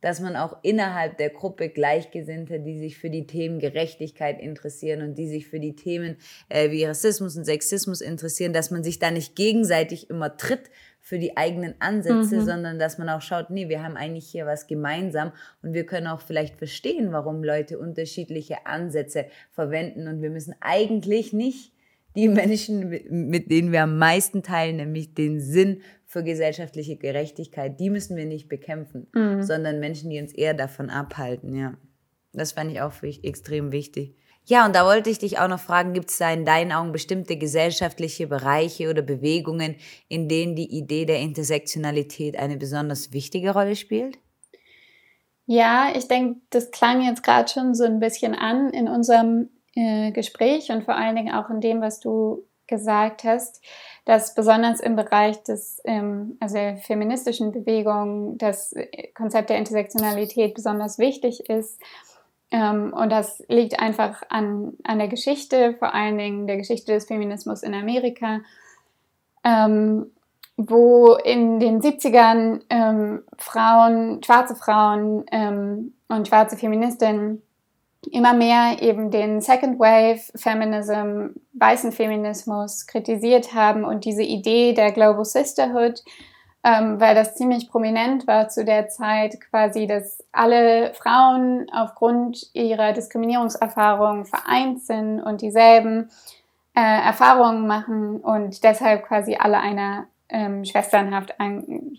dass 0.07 0.21
man 0.21 0.37
auch 0.37 0.55
innerhalb 0.61 1.17
der 1.17 1.29
Gruppe 1.29 1.67
Gleichgesinnte, 1.67 2.61
die 2.61 2.79
sich 2.79 2.97
für 2.97 3.09
die 3.09 3.27
Themen 3.27 3.59
Gerechtigkeit 3.59 4.39
interessieren 4.39 5.01
und 5.01 5.17
die 5.17 5.27
sich 5.27 5.49
für 5.49 5.59
die 5.59 5.75
Themen 5.75 6.15
äh, 6.47 6.71
wie 6.71 6.85
Rassismus 6.85 7.35
und 7.35 7.43
Sexismus 7.43 7.99
interessieren, 7.99 8.53
dass 8.53 8.71
man 8.71 8.85
sich 8.85 8.99
da 8.99 9.11
nicht 9.11 9.35
gegenseitig 9.35 10.09
immer 10.09 10.37
tritt 10.37 10.71
für 11.01 11.19
die 11.19 11.35
eigenen 11.35 11.75
Ansätze, 11.79 12.37
mhm. 12.37 12.45
sondern 12.45 12.79
dass 12.79 12.97
man 12.97 13.09
auch 13.09 13.21
schaut, 13.21 13.49
nee, 13.49 13.67
wir 13.67 13.83
haben 13.83 13.97
eigentlich 13.97 14.29
hier 14.29 14.45
was 14.45 14.67
gemeinsam 14.67 15.33
und 15.61 15.73
wir 15.73 15.85
können 15.85 16.07
auch 16.07 16.21
vielleicht 16.21 16.55
verstehen, 16.55 17.11
warum 17.11 17.43
Leute 17.43 17.77
unterschiedliche 17.77 18.65
Ansätze 18.65 19.25
verwenden 19.51 20.07
und 20.07 20.21
wir 20.21 20.29
müssen 20.29 20.55
eigentlich 20.61 21.33
nicht 21.33 21.73
die 22.15 22.29
Menschen, 22.29 22.89
mit 23.09 23.51
denen 23.51 23.73
wir 23.73 23.83
am 23.83 23.97
meisten 23.97 24.41
teilen, 24.41 24.77
nämlich 24.77 25.13
den 25.13 25.41
Sinn 25.41 25.81
für 26.17 26.23
gesellschaftliche 26.23 26.95
Gerechtigkeit, 26.95 27.79
die 27.79 27.91
müssen 27.91 28.17
wir 28.17 28.25
nicht 28.25 28.49
bekämpfen, 28.49 29.07
mhm. 29.13 29.43
sondern 29.43 29.79
Menschen, 29.79 30.09
die 30.09 30.19
uns 30.19 30.33
eher 30.33 30.55
davon 30.55 30.89
abhalten, 30.89 31.55
ja. 31.55 31.75
Das 32.33 32.53
fand 32.53 32.71
ich 32.71 32.81
auch 32.81 32.91
extrem 33.03 33.71
wichtig. 33.71 34.15
Ja, 34.45 34.65
und 34.65 34.75
da 34.75 34.85
wollte 34.85 35.09
ich 35.09 35.19
dich 35.19 35.39
auch 35.39 35.47
noch 35.47 35.59
fragen, 35.59 35.93
gibt 35.93 36.09
es 36.09 36.17
da 36.17 36.31
in 36.31 36.45
deinen 36.45 36.71
Augen 36.71 36.91
bestimmte 36.91 37.37
gesellschaftliche 37.37 38.27
Bereiche 38.27 38.89
oder 38.89 39.01
Bewegungen, 39.01 39.75
in 40.07 40.27
denen 40.27 40.55
die 40.55 40.75
Idee 40.75 41.05
der 41.05 41.19
Intersektionalität 41.19 42.37
eine 42.37 42.57
besonders 42.57 43.13
wichtige 43.13 43.51
Rolle 43.51 43.75
spielt? 43.75 44.17
Ja, 45.45 45.91
ich 45.95 46.07
denke, 46.07 46.41
das 46.49 46.71
klang 46.71 47.01
jetzt 47.01 47.23
gerade 47.23 47.49
schon 47.51 47.75
so 47.75 47.83
ein 47.83 47.99
bisschen 47.99 48.33
an 48.33 48.71
in 48.71 48.87
unserem 48.87 49.49
äh, 49.75 50.11
Gespräch 50.11 50.69
und 50.71 50.83
vor 50.83 50.95
allen 50.95 51.15
Dingen 51.15 51.33
auch 51.33 51.49
in 51.49 51.61
dem, 51.61 51.81
was 51.81 51.99
du 51.99 52.47
gesagt 52.67 53.23
hast 53.23 53.61
dass 54.07 54.33
besonders 54.33 54.79
im 54.79 54.95
Bereich 54.95 55.43
des, 55.43 55.81
ähm, 55.83 56.37
also 56.39 56.55
der 56.55 56.77
feministischen 56.77 57.51
Bewegung 57.51 58.37
das 58.37 58.73
Konzept 59.13 59.49
der 59.49 59.57
Intersektionalität 59.57 60.53
besonders 60.53 60.97
wichtig 60.97 61.49
ist. 61.49 61.81
Ähm, 62.49 62.93
und 62.93 63.11
das 63.11 63.43
liegt 63.49 63.81
einfach 63.81 64.23
an, 64.29 64.77
an 64.85 64.99
der 64.99 65.09
Geschichte, 65.09 65.75
vor 65.77 65.93
allen 65.93 66.17
Dingen 66.17 66.47
der 66.47 66.55
Geschichte 66.55 66.93
des 66.93 67.03
Feminismus 67.03 67.63
in 67.63 67.73
Amerika, 67.73 68.39
ähm, 69.43 70.09
wo 70.55 71.15
in 71.15 71.59
den 71.59 71.81
70ern 71.81 72.61
ähm, 72.69 73.23
Frauen, 73.37 74.23
schwarze 74.23 74.55
Frauen 74.55 75.25
und 76.07 76.27
schwarze 76.27 76.55
Feministinnen 76.55 77.41
immer 78.11 78.33
mehr 78.33 78.81
eben 78.81 79.11
den 79.11 79.41
Second 79.41 79.79
Wave 79.79 80.21
Feminism, 80.35 81.37
weißen 81.53 81.91
Feminismus 81.91 82.87
kritisiert 82.87 83.53
haben 83.53 83.83
und 83.83 84.05
diese 84.05 84.23
Idee 84.23 84.73
der 84.73 84.91
Global 84.91 85.25
Sisterhood, 85.25 86.03
ähm, 86.63 86.99
weil 86.99 87.15
das 87.15 87.35
ziemlich 87.35 87.69
prominent 87.69 88.27
war 88.27 88.49
zu 88.49 88.65
der 88.65 88.89
Zeit, 88.89 89.39
quasi, 89.49 89.87
dass 89.87 90.23
alle 90.31 90.93
Frauen 90.93 91.67
aufgrund 91.71 92.49
ihrer 92.53 92.93
Diskriminierungserfahrungen 92.93 94.25
vereint 94.25 94.81
sind 94.81 95.21
und 95.21 95.41
dieselben 95.41 96.09
äh, 96.75 96.79
Erfahrungen 96.81 97.67
machen 97.67 98.17
und 98.17 98.63
deshalb 98.63 99.05
quasi 99.07 99.35
alle 99.39 99.59
einer 99.59 100.07
ähm, 100.29 100.65
Schwesternhaft 100.65 101.39
an, 101.39 101.97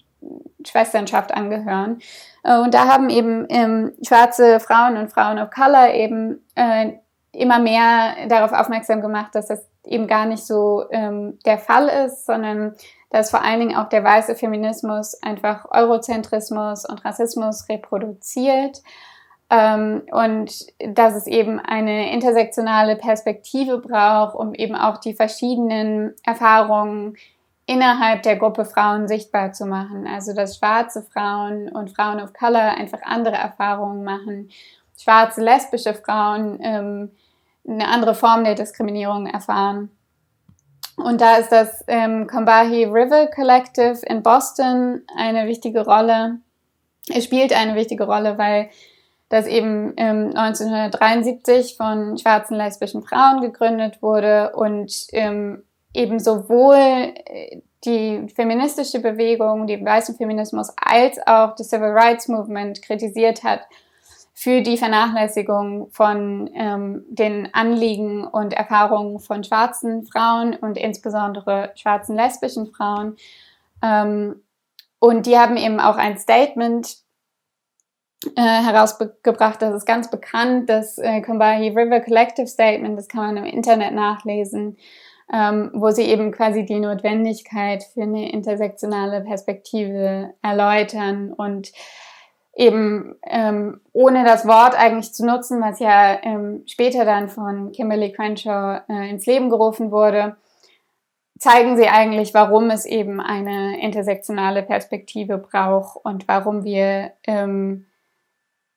Schwesternschaft 0.67 1.33
angehören. 1.33 2.01
Äh, 2.45 2.59
und 2.59 2.75
da 2.75 2.87
haben 2.89 3.11
eben 3.11 3.47
ähm, 3.49 3.93
schwarze 4.07 4.61
Frauen 4.61 4.97
und 4.97 5.13
Frauen 5.13 5.39
of 5.39 5.51
Color 5.51 5.95
eben 5.95 6.45
äh, 6.55 6.93
immer 7.33 7.59
mehr 7.59 8.27
darauf 8.29 8.53
aufmerksam 8.53 9.01
gemacht, 9.01 9.35
dass 9.35 9.47
das 9.47 9.67
eben 9.85 10.07
gar 10.07 10.27
nicht 10.27 10.45
so 10.45 10.85
ähm, 10.91 11.39
der 11.45 11.59
Fall 11.59 11.89
ist, 12.07 12.27
sondern 12.27 12.75
dass 13.11 13.31
vor 13.31 13.43
allen 13.43 13.61
Dingen 13.61 13.77
auch 13.77 13.89
der 13.89 14.05
weiße 14.05 14.35
Feminismus 14.35 15.21
einfach 15.23 15.67
Eurozentrismus 15.71 16.85
und 16.85 17.05
Rassismus 17.05 17.69
reproduziert 17.69 18.83
ähm, 19.51 20.03
und 20.11 20.67
dass 20.79 21.15
es 21.15 21.27
eben 21.27 21.59
eine 21.59 22.13
intersektionale 22.13 22.97
Perspektive 22.97 23.79
braucht, 23.79 24.35
um 24.35 24.53
eben 24.55 24.75
auch 24.75 24.99
die 24.99 25.15
verschiedenen 25.15 26.15
Erfahrungen 26.25 27.17
innerhalb 27.69 28.23
der 28.23 28.37
Gruppe 28.37 28.65
Frauen 28.65 29.07
sichtbar 29.07 29.53
zu 29.53 29.67
machen. 29.67 30.07
Also 30.07 30.35
dass 30.35 30.57
schwarze 30.57 31.03
Frauen 31.03 31.69
und 31.69 31.95
Frauen 31.95 32.19
of 32.19 32.33
Color 32.33 32.77
einfach 32.79 33.01
andere 33.03 33.37
Erfahrungen 33.37 34.05
machen, 34.05 34.49
schwarze 34.99 35.43
lesbische 35.43 35.93
Frauen 35.93 36.59
ähm, 36.63 37.11
eine 37.69 37.87
andere 37.89 38.15
Form 38.15 38.43
der 38.45 38.55
Diskriminierung 38.55 39.27
erfahren. 39.27 39.91
Und 40.97 41.21
da 41.21 41.37
ist 41.37 41.53
das 41.53 41.85
ähm, 41.89 42.27
Combahee 42.27 42.87
River 42.87 43.27
Collective 43.27 44.01
in 44.07 44.23
Boston 44.23 45.03
eine 45.15 45.47
wichtige 45.47 45.85
Rolle. 45.85 46.39
Es 47.15 47.25
spielt 47.25 47.53
eine 47.53 47.75
wichtige 47.75 48.05
Rolle, 48.05 48.39
weil 48.39 48.71
das 49.29 49.47
eben 49.47 49.93
ähm, 49.99 50.33
1973 50.35 51.77
von 51.77 52.17
schwarzen 52.17 52.57
lesbischen 52.57 53.03
Frauen 53.03 53.43
gegründet 53.43 54.01
wurde 54.01 54.53
und 54.57 54.91
ähm, 55.13 55.65
eben 55.95 56.19
sowohl 56.19 56.77
äh, 56.77 57.61
die 57.85 58.27
feministische 58.35 59.01
Bewegung, 59.01 59.67
den 59.67 59.85
weißen 59.85 60.17
Feminismus, 60.17 60.73
als 60.77 61.19
auch 61.27 61.55
das 61.55 61.69
Civil 61.71 61.91
Rights 61.91 62.29
Movement 62.29 62.83
kritisiert 62.83 63.45
hat 63.45 63.61
für 64.35 64.63
die 64.63 64.77
Vernachlässigung 64.77 65.91
von 65.91 66.49
ähm, 66.55 67.05
den 67.09 67.53
Anliegen 67.55 68.25
und 68.25 68.53
Erfahrungen 68.53 69.19
von 69.19 69.43
schwarzen 69.43 70.07
Frauen 70.07 70.55
und 70.55 70.77
insbesondere 70.77 71.73
schwarzen 71.75 72.15
lesbischen 72.15 72.69
Frauen. 72.69 73.17
Ähm, 73.83 74.43
und 75.01 75.27
die 75.27 75.37
haben 75.37 75.57
eben 75.57 75.81
auch 75.81 75.97
ein 75.97 76.19
Statement 76.19 76.99
äh, 78.37 78.43
herausgebracht, 78.43 79.61
das 79.63 79.75
ist 79.75 79.87
ganz 79.87 80.11
bekannt, 80.11 80.69
das 80.69 80.99
äh, 80.99 81.21
Combahee 81.21 81.71
River 81.71 82.01
Collective 82.01 82.47
Statement, 82.47 82.99
das 82.99 83.09
kann 83.09 83.35
man 83.35 83.37
im 83.39 83.45
Internet 83.45 83.93
nachlesen 83.93 84.77
ähm, 85.33 85.71
wo 85.75 85.91
sie 85.91 86.05
eben 86.05 86.33
quasi 86.33 86.65
die 86.65 86.81
Notwendigkeit 86.81 87.83
für 87.83 88.03
eine 88.03 88.31
intersektionale 88.33 89.21
Perspektive 89.21 90.35
erläutern 90.43 91.33
und 91.33 91.73
eben 92.55 93.15
ähm, 93.25 93.81
ohne 93.93 94.25
das 94.25 94.47
Wort 94.47 94.77
eigentlich 94.77 95.15
zu 95.15 95.25
nutzen, 95.25 95.61
was 95.61 95.79
ja 95.79 96.19
ähm, 96.23 96.65
später 96.67 97.05
dann 97.05 97.29
von 97.29 97.73
Kimberly 97.73 98.13
Crenshaw 98.13 98.81
äh, 98.89 99.11
ins 99.11 99.27
Leben 99.27 99.49
gerufen 99.49 99.93
wurde, 99.93 100.37
zeigen 101.39 101.77
sie 101.77 101.87
eigentlich, 101.87 102.35
warum 102.35 102.71
es 102.71 102.85
eben 102.85 103.21
eine 103.21 103.81
intersektionale 103.81 104.65
Perspektive 104.65 105.39
braucht 105.39 106.05
und 106.05 106.27
warum 106.27 106.65
wir 106.65 107.13
ähm, 107.25 107.87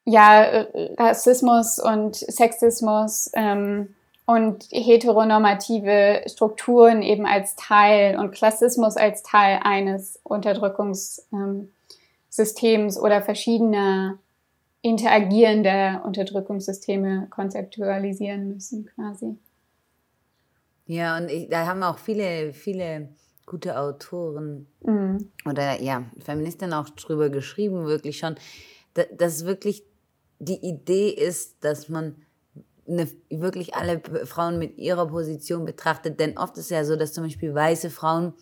ja 0.05 0.65
Rassismus 0.97 1.79
und 1.79 2.15
Sexismus 2.15 3.31
ähm, 3.33 3.95
und 4.31 4.67
heteronormative 4.71 6.23
Strukturen 6.27 7.01
eben 7.01 7.25
als 7.25 7.55
Teil 7.55 8.17
und 8.17 8.31
Klassismus 8.31 8.97
als 8.97 9.23
Teil 9.23 9.59
eines 9.63 10.19
Unterdrückungssystems 10.23 11.69
ähm, 12.95 13.03
oder 13.03 13.21
verschiedener 13.21 14.17
interagierender 14.81 16.01
Unterdrückungssysteme 16.05 17.27
konzeptualisieren 17.29 18.53
müssen, 18.53 18.89
quasi. 18.95 19.37
Ja, 20.87 21.17
und 21.17 21.29
ich, 21.29 21.49
da 21.49 21.67
haben 21.67 21.83
auch 21.83 21.99
viele, 21.99 22.53
viele 22.53 23.09
gute 23.45 23.77
Autoren 23.77 24.67
mhm. 24.81 25.29
oder 25.45 25.79
ja, 25.81 26.03
Feministinnen 26.19 26.73
auch 26.73 26.89
drüber 26.89 27.29
geschrieben, 27.29 27.85
wirklich 27.85 28.17
schon, 28.17 28.35
dass 29.17 29.45
wirklich 29.45 29.83
die 30.39 30.65
Idee 30.65 31.09
ist, 31.09 31.63
dass 31.63 31.87
man 31.87 32.15
eine, 32.91 33.07
wirklich 33.29 33.75
alle 33.75 34.01
Frauen 34.25 34.59
mit 34.59 34.77
ihrer 34.77 35.07
Position 35.07 35.65
betrachtet. 35.65 36.19
Denn 36.19 36.37
oft 36.37 36.57
ist 36.57 36.65
es 36.65 36.69
ja 36.69 36.83
so, 36.85 36.95
dass 36.95 37.13
zum 37.13 37.23
Beispiel 37.23 37.53
weiße 37.53 37.89
Frauen 37.89 38.33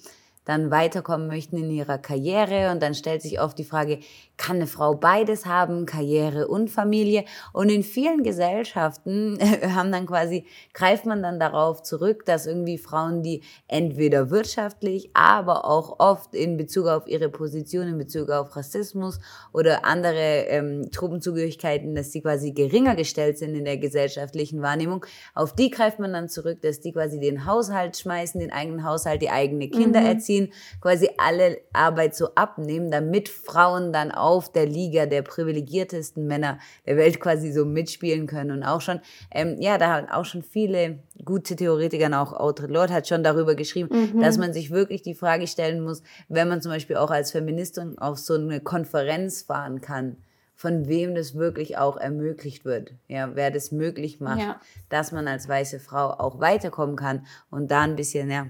dann 0.45 0.71
weiterkommen 0.71 1.27
möchten 1.27 1.57
in 1.57 1.69
ihrer 1.69 1.97
Karriere 1.97 2.71
und 2.71 2.81
dann 2.81 2.95
stellt 2.95 3.21
sich 3.21 3.39
oft 3.39 3.57
die 3.57 3.63
Frage, 3.63 3.99
kann 4.39 4.55
eine 4.55 4.65
Frau 4.65 4.95
beides 4.95 5.45
haben, 5.45 5.85
Karriere 5.85 6.47
und 6.47 6.71
Familie? 6.71 7.25
Und 7.53 7.69
in 7.69 7.83
vielen 7.83 8.23
Gesellschaften 8.23 9.37
haben 9.75 9.91
dann 9.91 10.07
quasi, 10.07 10.45
greift 10.73 11.05
man 11.05 11.21
dann 11.21 11.39
darauf 11.39 11.83
zurück, 11.83 12.25
dass 12.25 12.47
irgendwie 12.47 12.77
Frauen, 12.77 13.21
die 13.21 13.43
entweder 13.67 14.31
wirtschaftlich, 14.31 15.11
aber 15.13 15.65
auch 15.65 15.99
oft 15.99 16.33
in 16.33 16.57
Bezug 16.57 16.87
auf 16.87 17.07
ihre 17.07 17.29
Position, 17.29 17.87
in 17.87 17.97
Bezug 17.97 18.29
auf 18.29 18.55
Rassismus 18.55 19.19
oder 19.53 19.85
andere 19.85 20.45
ähm, 20.47 20.89
Truppenzugehörigkeiten, 20.91 21.93
dass 21.93 22.09
die 22.09 22.21
quasi 22.21 22.53
geringer 22.53 22.95
gestellt 22.95 23.37
sind 23.37 23.53
in 23.53 23.65
der 23.65 23.77
gesellschaftlichen 23.77 24.61
Wahrnehmung, 24.61 25.05
auf 25.35 25.53
die 25.53 25.69
greift 25.69 25.99
man 25.99 26.13
dann 26.13 26.29
zurück, 26.29 26.61
dass 26.61 26.79
die 26.79 26.93
quasi 26.93 27.19
den 27.19 27.45
Haushalt 27.45 27.97
schmeißen, 27.97 28.39
den 28.39 28.51
eigenen 28.51 28.83
Haushalt, 28.83 29.21
die 29.21 29.29
eigene 29.29 29.69
Kinder 29.69 29.99
mhm. 29.99 30.07
erziehen 30.07 30.29
ziehen, 30.29 30.53
quasi 30.81 31.09
alle 31.17 31.57
Arbeit 31.73 32.15
so 32.15 32.29
abnehmen, 32.35 32.91
damit 32.91 33.29
Frauen 33.29 33.91
dann 33.91 34.11
auf 34.29 34.51
der 34.51 34.67
Liga 34.67 35.07
der 35.07 35.23
privilegiertesten 35.23 36.27
Männer 36.27 36.59
der 36.85 36.97
Welt 36.97 37.19
quasi 37.19 37.51
so 37.51 37.65
mitspielen 37.65 38.27
können. 38.27 38.51
Und 38.51 38.63
auch 38.63 38.79
schon, 38.79 38.99
ähm, 39.31 39.57
ja, 39.59 39.79
da 39.79 39.95
haben 39.95 40.09
auch 40.09 40.25
schon 40.25 40.43
viele 40.43 40.99
gute 41.25 41.55
Theoretiker, 41.55 42.21
auch 42.21 42.31
Audre 42.33 42.67
Lorde 42.67 42.93
hat 42.93 43.07
schon 43.07 43.23
darüber 43.23 43.55
geschrieben, 43.55 43.89
mhm. 44.13 44.21
dass 44.21 44.37
man 44.37 44.53
sich 44.53 44.69
wirklich 44.69 45.01
die 45.01 45.15
Frage 45.15 45.47
stellen 45.47 45.81
muss, 45.81 46.03
wenn 46.27 46.47
man 46.47 46.61
zum 46.61 46.71
Beispiel 46.71 46.97
auch 46.97 47.09
als 47.09 47.31
Feministin 47.31 47.97
auf 47.97 48.19
so 48.19 48.35
eine 48.35 48.59
Konferenz 48.59 49.41
fahren 49.41 49.81
kann, 49.81 50.17
von 50.53 50.87
wem 50.87 51.15
das 51.15 51.33
wirklich 51.33 51.77
auch 51.77 51.97
ermöglicht 51.97 52.65
wird. 52.65 52.93
Ja, 53.07 53.31
wer 53.33 53.49
das 53.49 53.71
möglich 53.71 54.19
macht, 54.19 54.41
ja. 54.41 54.61
dass 54.89 55.11
man 55.11 55.27
als 55.27 55.49
weiße 55.49 55.79
Frau 55.79 56.11
auch 56.11 56.39
weiterkommen 56.39 56.95
kann 56.95 57.25
und 57.49 57.71
da 57.71 57.81
ein 57.81 57.95
bisschen, 57.95 58.29
ja, 58.29 58.45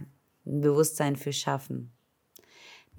ein 0.46 0.62
Bewusstsein 0.62 1.15
für 1.15 1.32
schaffen. 1.32 1.94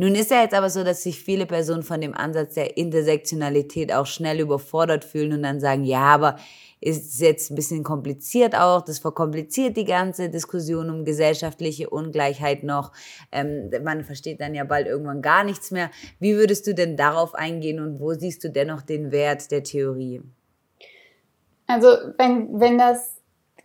Nun 0.01 0.15
ist 0.15 0.31
ja 0.31 0.41
jetzt 0.41 0.55
aber 0.55 0.71
so, 0.71 0.83
dass 0.83 1.03
sich 1.03 1.23
viele 1.23 1.45
Personen 1.45 1.83
von 1.83 2.01
dem 2.01 2.15
Ansatz 2.15 2.55
der 2.55 2.79
Intersektionalität 2.79 3.93
auch 3.93 4.07
schnell 4.07 4.41
überfordert 4.41 5.05
fühlen 5.05 5.35
und 5.35 5.43
dann 5.43 5.61
sagen, 5.61 5.85
ja, 5.85 6.01
aber 6.01 6.37
ist 6.81 7.21
jetzt 7.21 7.51
ein 7.51 7.55
bisschen 7.55 7.85
kompliziert 7.85 8.55
auch, 8.55 8.81
das 8.81 8.99
verkompliziert 8.99 9.77
die 9.77 9.85
ganze 9.85 10.31
Diskussion 10.31 10.89
um 10.89 11.05
gesellschaftliche 11.05 11.91
Ungleichheit 11.91 12.63
noch. 12.63 12.93
Ähm, 13.31 13.71
man 13.85 14.03
versteht 14.03 14.41
dann 14.41 14.55
ja 14.55 14.65
bald 14.65 14.87
irgendwann 14.87 15.21
gar 15.21 15.45
nichts 15.45 15.71
mehr. 15.71 15.91
Wie 16.19 16.35
würdest 16.35 16.67
du 16.67 16.75
denn 16.75 16.97
darauf 16.97 17.35
eingehen 17.35 17.79
und 17.79 18.01
wo 18.01 18.15
siehst 18.15 18.43
du 18.43 18.49
dennoch 18.49 18.81
den 18.81 19.13
Wert 19.13 19.51
der 19.51 19.65
Theorie? 19.65 20.23
Also 21.67 21.89
wenn, 22.17 22.59
wenn 22.59 22.79
das 22.79 23.20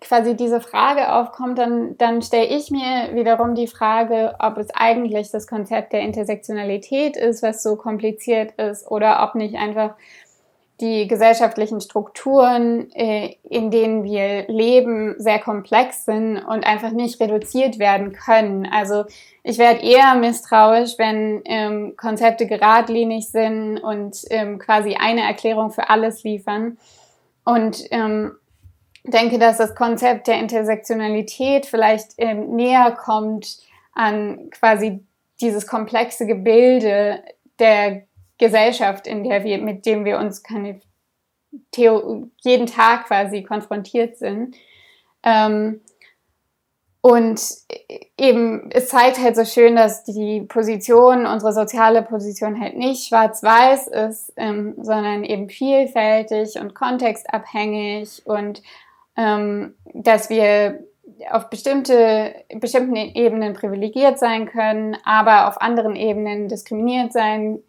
quasi 0.05 0.35
diese 0.35 0.61
Frage 0.61 1.11
aufkommt, 1.13 1.57
dann, 1.57 1.97
dann 1.97 2.21
stelle 2.21 2.45
ich 2.45 2.71
mir 2.71 3.09
wiederum 3.13 3.55
die 3.55 3.67
Frage, 3.67 4.35
ob 4.39 4.57
es 4.57 4.67
eigentlich 4.73 5.31
das 5.31 5.47
Konzept 5.47 5.93
der 5.93 6.01
Intersektionalität 6.01 7.17
ist, 7.17 7.41
was 7.43 7.63
so 7.63 7.75
kompliziert 7.75 8.53
ist, 8.53 8.89
oder 8.89 9.23
ob 9.23 9.35
nicht 9.35 9.55
einfach 9.55 9.95
die 10.81 11.07
gesellschaftlichen 11.07 11.79
Strukturen, 11.79 12.91
äh, 12.91 13.35
in 13.43 13.71
denen 13.71 14.03
wir 14.03 14.45
leben, 14.47 15.15
sehr 15.17 15.39
komplex 15.39 16.03
sind 16.03 16.37
und 16.37 16.65
einfach 16.65 16.91
nicht 16.91 17.19
reduziert 17.21 17.79
werden 17.79 18.11
können. 18.11 18.67
Also 18.69 19.05
ich 19.41 19.57
werde 19.57 19.81
eher 19.81 20.15
misstrauisch, 20.15 20.97
wenn 20.97 21.41
ähm, 21.45 21.93
Konzepte 21.95 22.45
geradlinig 22.45 23.29
sind 23.29 23.77
und 23.77 24.17
ähm, 24.29 24.59
quasi 24.59 24.95
eine 24.95 25.21
Erklärung 25.21 25.71
für 25.71 25.89
alles 25.89 26.23
liefern 26.23 26.77
und 27.45 27.85
ähm, 27.91 28.33
denke, 29.07 29.39
dass 29.39 29.57
das 29.57 29.75
Konzept 29.75 30.27
der 30.27 30.39
Intersektionalität 30.39 31.65
vielleicht 31.65 32.13
ähm, 32.17 32.55
näher 32.55 32.91
kommt 32.91 33.57
an 33.93 34.49
quasi 34.51 35.03
dieses 35.41 35.67
komplexe 35.67 36.25
Gebilde 36.25 37.23
der 37.59 38.03
Gesellschaft, 38.37 39.07
in 39.07 39.23
der 39.23 39.43
wir, 39.43 39.57
mit 39.59 39.85
dem 39.85 40.05
wir 40.05 40.17
uns 40.17 40.43
Theo 41.71 42.29
jeden 42.41 42.67
Tag 42.67 43.07
quasi 43.07 43.43
konfrontiert 43.43 44.17
sind. 44.17 44.55
Ähm, 45.23 45.81
und 47.01 47.39
eben, 48.17 48.71
es 48.71 48.89
zeigt 48.89 49.19
halt 49.19 49.35
so 49.35 49.45
schön, 49.45 49.75
dass 49.75 50.03
die 50.05 50.41
Position, 50.41 51.27
unsere 51.27 51.53
soziale 51.53 52.01
Position 52.01 52.59
halt 52.59 52.75
nicht 52.77 53.07
schwarz-weiß 53.07 53.87
ist, 53.89 54.33
ähm, 54.37 54.73
sondern 54.81 55.23
eben 55.23 55.47
vielfältig 55.47 56.59
und 56.59 56.73
kontextabhängig 56.73 58.23
und 58.25 58.63
ähm, 59.17 59.75
dass 59.93 60.29
wir 60.29 60.79
auf 61.31 61.49
bestimmte, 61.49 62.35
bestimmten 62.59 62.95
Ebenen 62.95 63.53
privilegiert 63.53 64.19
sein 64.19 64.47
können, 64.47 64.97
aber 65.05 65.47
auf 65.47 65.61
anderen 65.61 65.95
Ebenen 65.95 66.47
diskriminiert 66.47 67.13
sein 67.13 67.59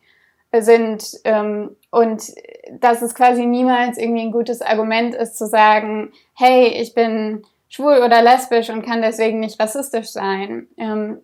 sind 0.58 1.04
ähm, 1.24 1.76
und 1.90 2.32
dass 2.72 3.02
es 3.02 3.14
quasi 3.14 3.44
niemals 3.46 3.98
irgendwie 3.98 4.22
ein 4.22 4.32
gutes 4.32 4.62
Argument 4.62 5.14
ist 5.14 5.36
zu 5.36 5.46
sagen, 5.46 6.12
hey, 6.34 6.68
ich 6.68 6.94
bin 6.94 7.42
schwul 7.68 7.98
oder 7.98 8.22
lesbisch 8.22 8.70
und 8.70 8.84
kann 8.84 9.02
deswegen 9.02 9.40
nicht 9.40 9.60
rassistisch 9.60 10.08
sein. 10.08 10.66
Ähm, 10.78 11.20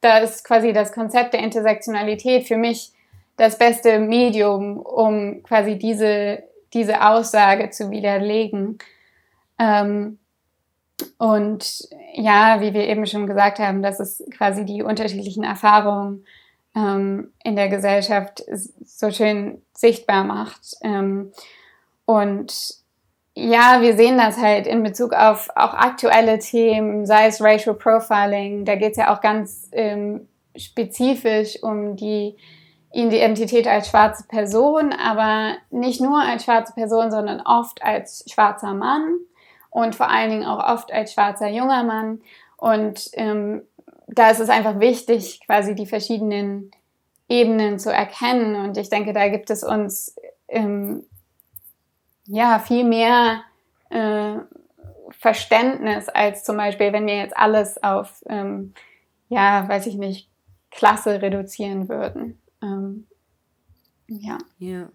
da 0.00 0.18
ist 0.18 0.44
quasi 0.44 0.72
das 0.72 0.92
Konzept 0.92 1.32
der 1.32 1.40
Intersektionalität 1.40 2.46
für 2.46 2.56
mich 2.56 2.92
das 3.36 3.58
beste 3.58 3.98
Medium, 3.98 4.78
um 4.78 5.42
quasi 5.42 5.76
diese, 5.78 6.42
diese 6.72 7.06
Aussage 7.06 7.70
zu 7.70 7.90
widerlegen. 7.90 8.78
Ähm, 9.58 10.18
und 11.18 11.88
ja, 12.14 12.60
wie 12.60 12.72
wir 12.72 12.86
eben 12.88 13.06
schon 13.06 13.26
gesagt 13.26 13.58
haben, 13.58 13.82
dass 13.82 14.00
es 14.00 14.24
quasi 14.36 14.64
die 14.64 14.82
unterschiedlichen 14.82 15.44
Erfahrungen 15.44 16.24
ähm, 16.74 17.32
in 17.42 17.56
der 17.56 17.68
Gesellschaft 17.68 18.42
so 18.84 19.10
schön 19.10 19.62
sichtbar 19.74 20.24
macht. 20.24 20.76
Ähm, 20.82 21.32
und 22.04 22.52
ja, 23.34 23.82
wir 23.82 23.96
sehen 23.96 24.16
das 24.16 24.38
halt 24.38 24.66
in 24.66 24.82
Bezug 24.82 25.12
auf 25.12 25.50
auch 25.54 25.74
aktuelle 25.74 26.38
Themen, 26.38 27.04
sei 27.04 27.26
es 27.26 27.42
Racial 27.42 27.74
Profiling, 27.74 28.64
da 28.64 28.76
geht 28.76 28.92
es 28.92 28.96
ja 28.96 29.14
auch 29.14 29.20
ganz 29.20 29.68
ähm, 29.72 30.26
spezifisch 30.56 31.62
um 31.62 31.96
die 31.96 32.36
Identität 32.92 33.66
als 33.66 33.90
schwarze 33.90 34.24
Person, 34.26 34.94
aber 34.94 35.56
nicht 35.70 36.00
nur 36.00 36.18
als 36.18 36.44
schwarze 36.44 36.72
Person, 36.72 37.10
sondern 37.10 37.42
oft 37.42 37.82
als 37.82 38.24
schwarzer 38.26 38.72
Mann 38.72 39.18
und 39.76 39.94
vor 39.94 40.08
allen 40.08 40.30
Dingen 40.30 40.46
auch 40.46 40.66
oft 40.72 40.90
als 40.90 41.12
schwarzer 41.12 41.48
junger 41.48 41.84
Mann. 41.84 42.22
Und 42.56 43.10
ähm, 43.12 43.60
da 44.06 44.30
ist 44.30 44.40
es 44.40 44.48
einfach 44.48 44.80
wichtig, 44.80 45.40
quasi 45.44 45.74
die 45.74 45.84
verschiedenen 45.84 46.70
Ebenen 47.28 47.78
zu 47.78 47.92
erkennen. 47.92 48.56
Und 48.56 48.78
ich 48.78 48.88
denke, 48.88 49.12
da 49.12 49.28
gibt 49.28 49.50
es 49.50 49.62
uns 49.62 50.16
ähm, 50.48 51.04
ja 52.24 52.58
viel 52.58 52.84
mehr 52.84 53.42
äh, 53.90 54.36
Verständnis 55.10 56.08
als 56.08 56.42
zum 56.44 56.56
Beispiel, 56.56 56.94
wenn 56.94 57.06
wir 57.06 57.18
jetzt 57.18 57.36
alles 57.36 57.82
auf, 57.82 58.24
ähm, 58.30 58.72
ja, 59.28 59.68
weiß 59.68 59.88
ich 59.88 59.96
nicht, 59.96 60.30
Klasse 60.70 61.20
reduzieren 61.20 61.90
würden. 61.90 62.40
Ähm, 62.62 63.06
ja. 64.06 64.38
Ja. 64.58 64.88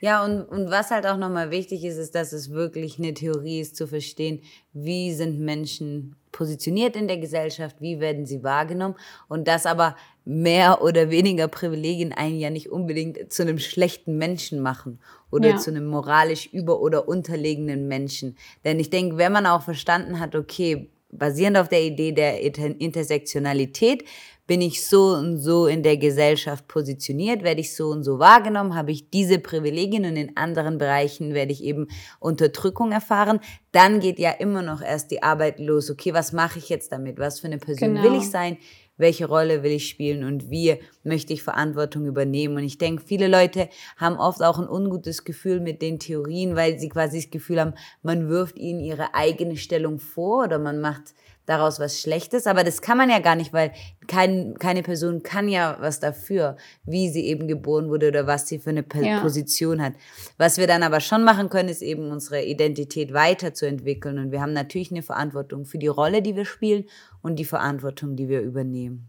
Ja, 0.00 0.24
und, 0.24 0.42
und 0.42 0.70
was 0.70 0.90
halt 0.90 1.06
auch 1.06 1.16
nochmal 1.16 1.50
wichtig 1.50 1.84
ist, 1.84 1.96
ist, 1.96 2.14
dass 2.14 2.32
es 2.32 2.50
wirklich 2.50 2.98
eine 2.98 3.14
Theorie 3.14 3.60
ist, 3.60 3.76
zu 3.76 3.86
verstehen, 3.86 4.42
wie 4.72 5.12
sind 5.12 5.40
Menschen 5.40 6.14
positioniert 6.30 6.94
in 6.94 7.08
der 7.08 7.18
Gesellschaft, 7.18 7.76
wie 7.80 8.00
werden 8.00 8.26
sie 8.26 8.44
wahrgenommen 8.44 8.94
und 9.28 9.48
dass 9.48 9.66
aber 9.66 9.96
mehr 10.24 10.82
oder 10.82 11.10
weniger 11.10 11.48
Privilegien 11.48 12.12
einen 12.12 12.38
ja 12.38 12.50
nicht 12.50 12.70
unbedingt 12.70 13.32
zu 13.32 13.42
einem 13.42 13.58
schlechten 13.58 14.18
Menschen 14.18 14.60
machen 14.60 15.00
oder 15.30 15.50
ja. 15.50 15.56
zu 15.56 15.70
einem 15.70 15.86
moralisch 15.86 16.46
über- 16.52 16.80
oder 16.80 17.08
unterlegenen 17.08 17.88
Menschen. 17.88 18.36
Denn 18.64 18.78
ich 18.78 18.90
denke, 18.90 19.16
wenn 19.16 19.32
man 19.32 19.46
auch 19.46 19.62
verstanden 19.62 20.20
hat, 20.20 20.36
okay, 20.36 20.90
basierend 21.10 21.56
auf 21.56 21.68
der 21.68 21.82
Idee 21.82 22.12
der 22.12 22.40
Intersektionalität 22.42 24.04
bin 24.48 24.62
ich 24.62 24.84
so 24.84 25.12
und 25.12 25.36
so 25.36 25.66
in 25.66 25.82
der 25.82 25.98
Gesellschaft 25.98 26.66
positioniert, 26.66 27.44
werde 27.44 27.60
ich 27.60 27.76
so 27.76 27.88
und 27.88 28.02
so 28.02 28.18
wahrgenommen, 28.18 28.74
habe 28.74 28.90
ich 28.90 29.10
diese 29.10 29.38
Privilegien 29.38 30.06
und 30.06 30.16
in 30.16 30.36
anderen 30.38 30.78
Bereichen 30.78 31.34
werde 31.34 31.52
ich 31.52 31.62
eben 31.62 31.86
Unterdrückung 32.18 32.90
erfahren, 32.90 33.40
dann 33.72 34.00
geht 34.00 34.18
ja 34.18 34.30
immer 34.30 34.62
noch 34.62 34.80
erst 34.80 35.10
die 35.10 35.22
Arbeit 35.22 35.60
los. 35.60 35.90
Okay, 35.90 36.14
was 36.14 36.32
mache 36.32 36.58
ich 36.58 36.70
jetzt 36.70 36.90
damit? 36.90 37.18
Was 37.18 37.40
für 37.40 37.46
eine 37.46 37.58
Person 37.58 37.94
genau. 37.94 38.02
will 38.02 38.18
ich 38.18 38.30
sein? 38.30 38.56
welche 39.00 39.26
Rolle 39.26 39.62
will 39.62 39.70
ich 39.70 39.88
spielen 39.88 40.24
und 40.24 40.50
wie 40.50 40.76
möchte 41.04 41.32
ich 41.32 41.44
Verantwortung 41.44 42.04
übernehmen. 42.06 42.56
Und 42.56 42.64
ich 42.64 42.78
denke, 42.78 43.00
viele 43.06 43.28
Leute 43.28 43.68
haben 43.96 44.16
oft 44.16 44.42
auch 44.42 44.58
ein 44.58 44.68
ungutes 44.68 45.22
Gefühl 45.22 45.60
mit 45.60 45.80
den 45.80 46.00
Theorien, 46.00 46.56
weil 46.56 46.80
sie 46.80 46.88
quasi 46.88 47.20
das 47.20 47.30
Gefühl 47.30 47.60
haben, 47.60 47.74
man 48.02 48.28
wirft 48.28 48.58
ihnen 48.58 48.80
ihre 48.80 49.14
eigene 49.14 49.56
Stellung 49.56 50.00
vor 50.00 50.44
oder 50.44 50.58
man 50.58 50.80
macht 50.80 51.14
daraus 51.48 51.80
was 51.80 52.00
Schlechtes. 52.00 52.46
Aber 52.46 52.64
das 52.64 52.82
kann 52.82 52.98
man 52.98 53.10
ja 53.10 53.18
gar 53.20 53.34
nicht, 53.34 53.52
weil 53.52 53.72
kein, 54.06 54.56
keine 54.58 54.82
Person 54.82 55.22
kann 55.22 55.48
ja 55.48 55.76
was 55.80 56.00
dafür, 56.00 56.56
wie 56.84 57.08
sie 57.08 57.26
eben 57.26 57.48
geboren 57.48 57.88
wurde 57.88 58.08
oder 58.08 58.26
was 58.26 58.46
sie 58.46 58.58
für 58.58 58.70
eine 58.70 58.84
ja. 58.94 59.20
Position 59.20 59.82
hat. 59.82 59.94
Was 60.36 60.58
wir 60.58 60.66
dann 60.66 60.82
aber 60.82 61.00
schon 61.00 61.24
machen 61.24 61.48
können, 61.48 61.68
ist 61.68 61.82
eben 61.82 62.10
unsere 62.10 62.44
Identität 62.44 63.14
weiterzuentwickeln. 63.14 64.18
Und 64.18 64.32
wir 64.32 64.40
haben 64.40 64.52
natürlich 64.52 64.90
eine 64.90 65.02
Verantwortung 65.02 65.64
für 65.64 65.78
die 65.78 65.86
Rolle, 65.86 66.22
die 66.22 66.36
wir 66.36 66.44
spielen 66.44 66.84
und 67.22 67.36
die 67.36 67.44
Verantwortung, 67.44 68.16
die 68.16 68.28
wir 68.28 68.42
übernehmen. 68.42 69.06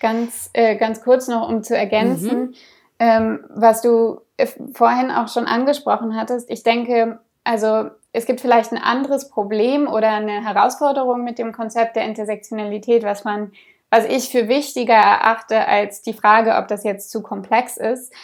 Ganz, 0.00 0.50
äh, 0.52 0.76
ganz 0.76 1.02
kurz 1.02 1.28
noch, 1.28 1.48
um 1.48 1.62
zu 1.62 1.76
ergänzen, 1.76 2.38
mhm. 2.40 2.54
ähm, 2.98 3.44
was 3.54 3.80
du 3.80 4.20
äh, 4.36 4.46
vorhin 4.74 5.10
auch 5.10 5.28
schon 5.28 5.46
angesprochen 5.46 6.16
hattest. 6.16 6.50
Ich 6.50 6.62
denke, 6.62 7.20
also 7.44 7.90
es 8.16 8.24
gibt 8.24 8.40
vielleicht 8.40 8.72
ein 8.72 8.78
anderes 8.78 9.28
Problem 9.28 9.86
oder 9.86 10.10
eine 10.10 10.42
Herausforderung 10.42 11.22
mit 11.22 11.38
dem 11.38 11.52
Konzept 11.52 11.96
der 11.96 12.06
Intersektionalität, 12.06 13.02
was 13.02 13.24
man, 13.24 13.52
was 13.90 14.06
ich 14.06 14.30
für 14.30 14.48
wichtiger 14.48 14.94
erachte 14.94 15.68
als 15.68 16.00
die 16.00 16.14
Frage, 16.14 16.56
ob 16.56 16.66
das 16.66 16.82
jetzt 16.82 17.10
zu 17.10 17.22
komplex 17.22 17.76
ist. 17.76 18.14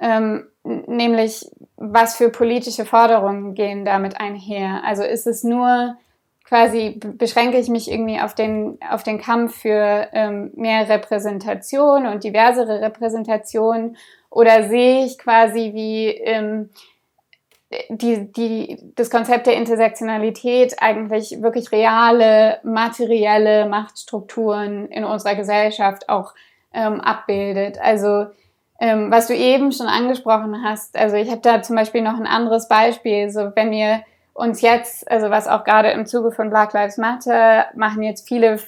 Ähm, 0.00 0.48
nämlich, 0.64 1.48
was 1.76 2.16
für 2.16 2.30
politische 2.30 2.84
Forderungen 2.84 3.54
gehen 3.54 3.84
damit 3.84 4.20
einher? 4.20 4.82
Also 4.84 5.04
ist 5.04 5.28
es 5.28 5.44
nur 5.44 5.96
quasi, 6.44 6.98
beschränke 6.98 7.58
ich 7.58 7.68
mich 7.68 7.88
irgendwie 7.88 8.20
auf 8.20 8.34
den, 8.34 8.78
auf 8.90 9.04
den 9.04 9.20
Kampf 9.20 9.60
für 9.60 10.08
ähm, 10.14 10.50
mehr 10.56 10.88
Repräsentation 10.88 12.06
und 12.06 12.24
diversere 12.24 12.80
Repräsentation 12.80 13.96
oder 14.30 14.68
sehe 14.68 15.04
ich 15.04 15.16
quasi, 15.16 15.74
wie 15.74 16.08
ähm, 16.08 16.70
die, 17.90 18.32
die, 18.32 18.92
das 18.96 19.10
Konzept 19.10 19.46
der 19.46 19.56
Intersektionalität 19.56 20.76
eigentlich 20.80 21.42
wirklich 21.42 21.70
reale, 21.70 22.60
materielle 22.62 23.68
Machtstrukturen 23.68 24.86
in 24.88 25.04
unserer 25.04 25.34
Gesellschaft 25.34 26.08
auch 26.08 26.34
ähm, 26.72 27.00
abbildet. 27.00 27.78
Also 27.78 28.26
ähm, 28.80 29.10
was 29.10 29.26
du 29.26 29.34
eben 29.34 29.72
schon 29.72 29.86
angesprochen 29.86 30.62
hast, 30.64 30.96
also 30.96 31.16
ich 31.16 31.30
habe 31.30 31.40
da 31.42 31.60
zum 31.60 31.76
Beispiel 31.76 32.00
noch 32.00 32.16
ein 32.18 32.26
anderes 32.26 32.68
Beispiel, 32.68 33.28
so 33.30 33.50
wenn 33.54 33.70
wir 33.70 34.02
uns 34.32 34.62
jetzt, 34.62 35.10
also 35.10 35.30
was 35.30 35.48
auch 35.48 35.64
gerade 35.64 35.90
im 35.90 36.06
Zuge 36.06 36.30
von 36.30 36.48
Black 36.48 36.72
Lives 36.72 36.96
Matter 36.96 37.66
machen 37.74 38.02
jetzt 38.02 38.26
viele 38.28 38.60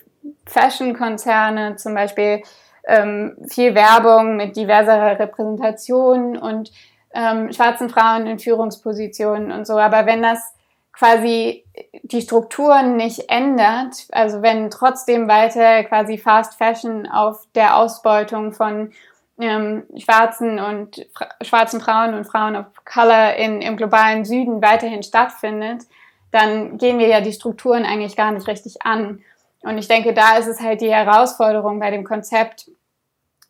Fashion-Konzerne 0.47 1.77
zum 1.77 1.95
Beispiel 1.95 2.43
ähm, 2.87 3.37
viel 3.49 3.75
Werbung 3.75 4.37
mit 4.37 4.57
diverserer 4.57 5.19
Repräsentation 5.19 6.37
und 6.37 6.71
ähm, 7.13 7.53
schwarzen 7.53 7.89
Frauen 7.89 8.27
in 8.27 8.39
Führungspositionen 8.39 9.53
und 9.53 9.67
so. 9.67 9.79
Aber 9.79 10.07
wenn 10.07 10.23
das 10.23 10.55
quasi 10.93 11.65
die 12.03 12.21
Strukturen 12.21 12.97
nicht 12.97 13.31
ändert, 13.31 14.07
also 14.13 14.43
wenn 14.43 14.71
trotzdem 14.71 15.29
weiter 15.29 15.85
quasi 15.85 16.19
Fast 16.19 16.59
Fashion 16.59 17.07
auf 17.07 17.47
der 17.55 17.77
Ausbeutung 17.77 18.53
von 18.53 18.93
ähm, 19.41 19.85
schwarzen 19.97 20.59
und 20.59 21.07
schwarzen 21.41 21.81
Frauen 21.81 22.15
und 22.15 22.27
Frauen 22.27 22.57
of 22.57 22.67
Color 22.85 23.35
in, 23.37 23.63
im 23.63 23.77
globalen 23.77 24.25
Süden 24.25 24.61
weiterhin 24.61 25.03
stattfindet, 25.03 25.85
dann 26.31 26.79
gehen 26.79 26.99
wir 26.99 27.09
ja 27.09 27.21
die 27.21 27.33
Strukturen 27.33 27.85
eigentlich 27.85 28.17
gar 28.17 28.33
nicht 28.33 28.47
richtig 28.47 28.83
an. 28.83 29.23
Und 29.63 29.79
ich 29.79 29.89
denke, 29.89 30.13
da 30.13 30.37
ist 30.37 30.47
es 30.47 30.61
halt 30.61 30.81
die 30.81 30.93
Herausforderung 30.93 31.81
bei 31.81 31.91
dem 31.91 32.05
Konzept, 32.05 32.71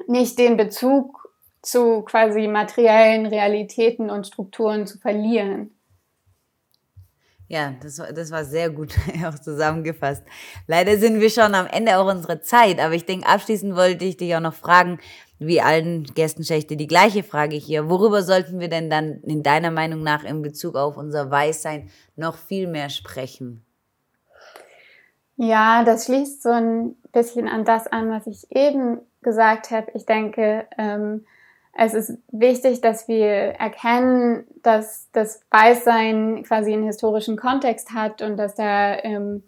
nicht 0.07 0.39
den 0.39 0.57
Bezug 0.57 1.30
zu 1.63 2.03
quasi 2.03 2.49
materiellen 2.49 3.27
Realitäten 3.27 4.11
und 4.11 4.27
Strukturen 4.27 4.87
zu 4.87 4.99
verlieren. 4.99 5.71
Ja, 7.49 7.75
das, 7.83 8.01
das 8.15 8.31
war 8.31 8.45
sehr 8.45 8.71
gut 8.71 8.95
auch 9.27 9.37
zusammengefasst. 9.37 10.23
Leider 10.69 10.97
sind 10.99 11.21
wir 11.21 11.31
schon 11.31 11.55
am 11.57 11.67
Ende 11.67 11.99
auch 11.99 12.09
unserer 12.09 12.43
Zeit, 12.43 12.79
aber 12.79 12.95
ich 12.95 13.07
denke, 13.07 13.27
abschließend 13.27 13.75
wollte 13.75 14.05
ich 14.05 14.17
dich 14.17 14.37
auch 14.37 14.41
noch 14.41 14.55
fragen, 14.55 15.01
wie 15.41 15.61
allen 15.61 16.05
Gästen 16.05 16.45
schächte 16.45 16.77
die 16.77 16.87
gleiche 16.87 17.25
Frage 17.25 17.57
hier. 17.57 17.91
Worüber 17.91 18.23
sollten 18.23 18.61
wir 18.61 18.69
denn 18.69 18.89
dann 18.89 19.21
in 19.23 19.43
deiner 19.43 19.73
Meinung 19.73 20.05
nach 20.05 20.23
in 20.23 20.43
Bezug 20.43 20.77
auf 20.77 20.97
unser 20.97 21.31
Weißsein 21.31 21.91
noch 22.15 22.37
viel 22.37 22.69
mehr 22.69 22.89
sprechen? 22.89 23.65
Ja, 25.37 25.83
das 25.83 26.05
schließt 26.05 26.43
so 26.43 26.51
ein 26.51 26.95
bisschen 27.13 27.49
an 27.49 27.65
das 27.65 27.89
an, 27.89 28.11
was 28.11 28.29
ich 28.29 28.55
eben 28.55 29.01
gesagt 29.23 29.73
habe. 29.73 29.91
Ich 29.95 30.07
denke, 30.07 30.69
ähm, 30.79 31.25
es 31.83 31.95
ist 31.95 32.19
wichtig, 32.31 32.83
dass 32.83 33.09
wir 33.09 33.27
erkennen, 33.27 34.45
dass 34.63 35.09
das 35.13 35.41
Weißsein 35.51 36.43
quasi 36.47 36.75
einen 36.75 36.85
historischen 36.85 37.39
Kontext 37.39 37.95
hat 37.95 38.21
und 38.21 38.37
dass 38.37 38.55
da, 38.55 38.99
ähm, 39.03 39.45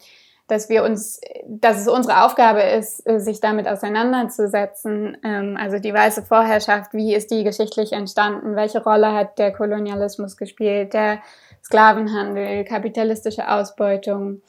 dass 0.47 0.70
wir 0.70 0.83
uns, 0.83 1.20
dass 1.47 1.78
es 1.78 1.89
unsere 1.89 2.24
Aufgabe 2.24 2.62
ist, 2.62 3.07
äh, 3.07 3.20
sich 3.20 3.41
damit 3.41 3.68
auseinanderzusetzen. 3.68 5.18
Ähm, 5.22 5.59
also 5.61 5.78
die 5.78 5.93
weiße 5.93 6.22
Vorherrschaft, 6.22 6.95
wie 6.95 7.14
ist 7.14 7.30
die 7.30 7.45
geschichtlich 7.45 7.93
entstanden? 7.93 8.57
Welche 8.57 8.83
Rolle 8.83 9.12
hat 9.12 9.39
der 9.39 9.53
Kolonialismus 9.53 10.39
gespielt? 10.39 10.95
Der 10.95 11.18
Sklavenhandel, 11.62 12.64
kapitalistische 12.64 13.47
Ausbeutung? 13.51 14.41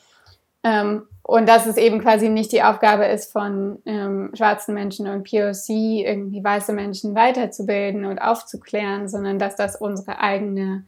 Ähm, 0.64 1.08
und 1.26 1.48
dass 1.48 1.66
es 1.66 1.78
eben 1.78 2.02
quasi 2.02 2.28
nicht 2.30 2.52
die 2.52 2.64
Aufgabe 2.64 3.06
ist 3.06 3.32
von 3.32 3.82
ähm, 3.86 4.32
schwarzen 4.34 4.74
Menschen 4.74 5.08
und 5.08 5.24
POC, 5.24 5.70
irgendwie 6.06 6.44
weiße 6.44 6.74
Menschen 6.74 7.16
weiterzubilden 7.16 8.06
und 8.06 8.20
aufzuklären, 8.20 9.08
sondern 9.08 9.40
dass 9.40 9.56
das 9.56 9.78
unsere 9.78 10.20
eigene 10.20 10.84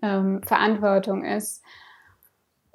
ähm, 0.00 0.42
Verantwortung 0.44 1.24
ist. 1.24 1.62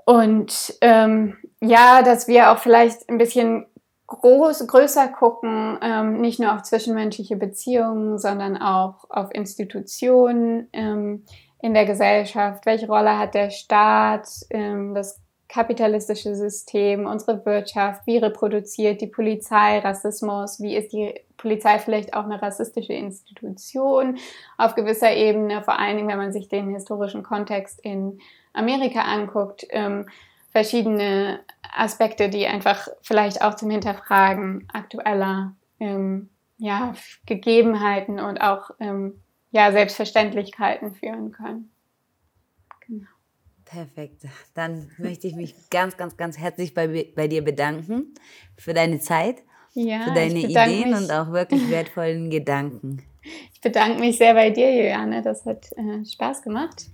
Und 0.06 0.76
ähm, 0.82 1.38
ja, 1.62 2.04
dass 2.04 2.28
wir 2.28 2.52
auch 2.52 2.60
vielleicht 2.60 3.10
ein 3.10 3.18
bisschen 3.18 3.66
groß, 4.08 4.68
größer 4.68 5.08
gucken, 5.08 5.80
ähm, 5.82 6.22
nicht 6.22 6.40
nur 6.40 6.54
auf 6.54 6.64
zwischenmenschliche 6.64 7.38
Beziehungen, 7.38 8.20
sondern 8.20 8.58
auch 8.58 9.10
auf 9.10 9.34
Institutionen 9.34 10.68
ähm, 10.74 11.24
in 11.62 11.74
der 11.74 11.86
Gesellschaft. 11.86 12.66
Welche 12.66 12.88
Rolle 12.88 13.18
hat 13.18 13.34
der 13.34 13.50
Staat, 13.50 14.28
ähm, 14.52 14.94
das 14.94 15.20
kapitalistische 15.56 16.36
System, 16.36 17.06
unsere 17.06 17.46
Wirtschaft, 17.46 18.06
wie 18.06 18.18
reproduziert 18.18 19.00
die 19.00 19.08
Polizei 19.08 19.80
Rassismus, 19.80 20.60
wie 20.60 20.76
ist 20.76 20.92
die 20.92 21.14
Polizei 21.38 21.80
vielleicht 21.80 22.14
auch 22.14 22.26
eine 22.26 22.42
rassistische 22.42 22.92
Institution 22.92 24.18
auf 24.58 24.76
gewisser 24.76 25.14
Ebene, 25.14 25.64
vor 25.64 25.80
allen 25.80 25.96
Dingen, 25.96 26.10
wenn 26.10 26.18
man 26.18 26.34
sich 26.34 26.50
den 26.50 26.72
historischen 26.72 27.24
Kontext 27.24 27.80
in 27.80 28.20
Amerika 28.52 29.04
anguckt, 29.04 29.66
ähm, 29.70 30.10
verschiedene 30.52 31.40
Aspekte, 31.74 32.28
die 32.28 32.48
einfach 32.48 32.90
vielleicht 33.02 33.42
auch 33.42 33.54
zum 33.56 33.70
Hinterfragen 33.70 34.68
aktueller 34.74 35.56
ähm, 35.80 36.32
ja, 36.58 36.96
Gegebenheiten 37.26 38.20
und 38.20 38.42
auch 38.42 38.72
ähm, 38.82 39.22
ja, 39.52 39.72
Selbstverständlichkeiten 39.72 40.92
führen 40.96 41.32
können. 41.32 41.72
Perfekt. 43.76 44.22
Dann 44.54 44.90
möchte 44.98 45.28
ich 45.28 45.36
mich 45.36 45.54
ganz, 45.70 45.98
ganz, 45.98 46.16
ganz 46.16 46.38
herzlich 46.38 46.74
bei, 46.74 47.08
bei 47.14 47.28
dir 47.28 47.44
bedanken 47.44 48.14
für 48.58 48.74
deine 48.74 49.00
Zeit, 49.00 49.44
ja, 49.74 50.04
für 50.04 50.14
deine 50.14 50.40
Ideen 50.40 50.92
mich. 50.92 50.98
und 50.98 51.12
auch 51.12 51.32
wirklich 51.32 51.70
wertvollen 51.70 52.30
Gedanken. 52.30 53.04
Ich 53.54 53.60
bedanke 53.60 54.00
mich 54.00 54.18
sehr 54.18 54.34
bei 54.34 54.50
dir, 54.50 54.74
Juliane. 54.74 55.22
Das 55.22 55.46
hat 55.46 55.72
äh, 55.74 56.06
Spaß 56.06 56.42
gemacht. 56.44 56.86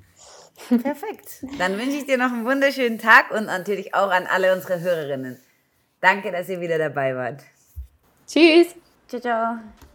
Perfekt. 0.70 1.46
Dann 1.60 1.78
wünsche 1.78 1.98
ich 1.98 2.06
dir 2.06 2.18
noch 2.18 2.32
einen 2.32 2.46
wunderschönen 2.46 2.98
Tag 2.98 3.32
und 3.32 3.46
natürlich 3.46 3.94
auch 3.94 4.10
an 4.10 4.26
alle 4.26 4.54
unsere 4.56 4.80
Hörerinnen. 4.80 5.38
Danke, 6.00 6.32
dass 6.32 6.50
ihr 6.50 6.62
wieder 6.62 6.78
dabei 6.78 7.16
wart. 7.16 7.44
Tschüss. 8.28 8.76
Ciao, 9.08 9.22
ciao. 9.22 9.91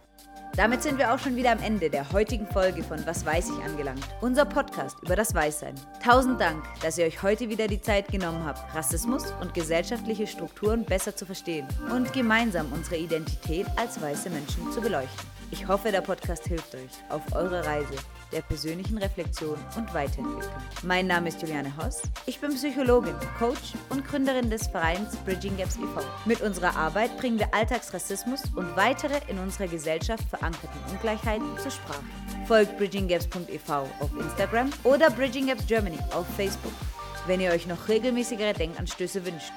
Damit 0.57 0.81
sind 0.81 0.97
wir 0.97 1.13
auch 1.13 1.19
schon 1.19 1.35
wieder 1.35 1.51
am 1.51 1.59
Ende 1.59 1.87
der 1.87 2.11
heutigen 2.11 2.47
Folge 2.47 2.81
von 2.81 3.05
Was 3.05 3.23
weiß 3.23 3.51
ich 3.51 3.63
angelangt. 3.63 4.03
Unser 4.21 4.43
Podcast 4.43 4.97
über 5.03 5.15
das 5.15 5.35
Weißsein. 5.35 5.75
Tausend 6.03 6.41
Dank, 6.41 6.63
dass 6.81 6.97
ihr 6.97 7.05
euch 7.05 7.21
heute 7.21 7.47
wieder 7.47 7.67
die 7.67 7.79
Zeit 7.79 8.07
genommen 8.07 8.43
habt, 8.43 8.75
Rassismus 8.75 9.31
und 9.39 9.53
gesellschaftliche 9.53 10.25
Strukturen 10.25 10.83
besser 10.83 11.15
zu 11.15 11.27
verstehen 11.27 11.67
und 11.93 12.11
gemeinsam 12.11 12.73
unsere 12.73 12.97
Identität 12.97 13.67
als 13.75 14.01
weiße 14.01 14.31
Menschen 14.31 14.71
zu 14.71 14.81
beleuchten. 14.81 15.36
Ich 15.49 15.65
hoffe, 15.67 15.91
der 15.91 16.01
Podcast 16.01 16.45
hilft 16.45 16.75
euch 16.75 16.91
auf 17.09 17.21
eurer 17.33 17.65
Reise 17.65 17.95
der 18.33 18.41
persönlichen 18.41 18.97
Reflexion 18.97 19.57
und 19.77 19.93
Weiterentwicklung. 19.93 20.51
Mein 20.83 21.07
Name 21.07 21.29
ist 21.29 21.41
Juliane 21.41 21.71
Hoss. 21.77 22.01
Ich 22.25 22.39
bin 22.39 22.53
Psychologin, 22.53 23.15
Coach 23.39 23.73
und 23.89 24.05
Gründerin 24.05 24.49
des 24.49 24.67
Vereins 24.67 25.15
Bridging 25.17 25.55
Gaps 25.55 25.77
e.V. 25.77 26.01
Mit 26.25 26.41
unserer 26.41 26.75
Arbeit 26.75 27.17
bringen 27.17 27.39
wir 27.39 27.53
Alltagsrassismus 27.53 28.43
und 28.55 28.75
weitere 28.75 29.21
in 29.29 29.39
unserer 29.39 29.67
Gesellschaft 29.67 30.23
verankerten 30.29 30.81
Ungleichheiten 30.91 31.57
zur 31.59 31.71
Sprache. 31.71 32.03
Folgt 32.45 32.77
bridginggaps.ev 32.77 33.69
auf 33.71 34.11
Instagram 34.19 34.69
oder 34.83 35.09
Bridging 35.09 35.47
Gaps 35.47 35.65
Germany 35.65 35.97
auf 36.11 36.27
Facebook 36.35 36.73
wenn 37.27 37.41
ihr 37.41 37.51
euch 37.51 37.67
noch 37.67 37.87
regelmäßigere 37.87 38.53
Denkanstöße 38.53 39.23
wünscht 39.25 39.51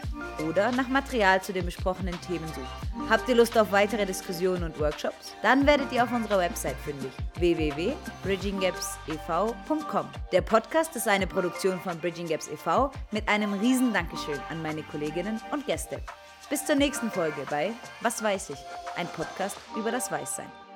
oder 0.48 0.72
nach 0.72 0.88
Material 0.88 1.42
zu 1.42 1.52
den 1.52 1.66
besprochenen 1.66 2.18
Themen 2.22 2.48
sucht. 2.48 2.66
Habt 3.08 3.28
ihr 3.28 3.36
Lust 3.36 3.56
auf 3.58 3.70
weitere 3.72 4.06
Diskussionen 4.06 4.62
und 4.64 4.80
Workshops? 4.80 5.34
Dann 5.42 5.66
werdet 5.66 5.92
ihr 5.92 6.02
auf 6.04 6.12
unserer 6.12 6.38
Website 6.38 6.76
fündig 6.84 7.10
www.bridginggapsev.com. 7.38 10.06
Der 10.32 10.42
Podcast 10.42 10.94
ist 10.96 11.08
eine 11.08 11.26
Produktion 11.26 11.80
von 11.80 11.98
Bridging 11.98 12.28
Gaps 12.28 12.48
e.V. 12.48 12.92
mit 13.10 13.28
einem 13.28 13.54
riesen 13.54 13.92
Dankeschön 13.92 14.38
an 14.48 14.62
meine 14.62 14.82
Kolleginnen 14.82 15.40
und 15.52 15.66
Gäste. 15.66 16.00
Bis 16.48 16.64
zur 16.66 16.76
nächsten 16.76 17.10
Folge 17.10 17.46
bei 17.48 17.72
Was 18.00 18.22
weiß 18.22 18.50
ich? 18.50 18.58
Ein 18.96 19.06
Podcast 19.08 19.56
über 19.76 19.90
das 19.92 20.10
Weißsein. 20.10 20.59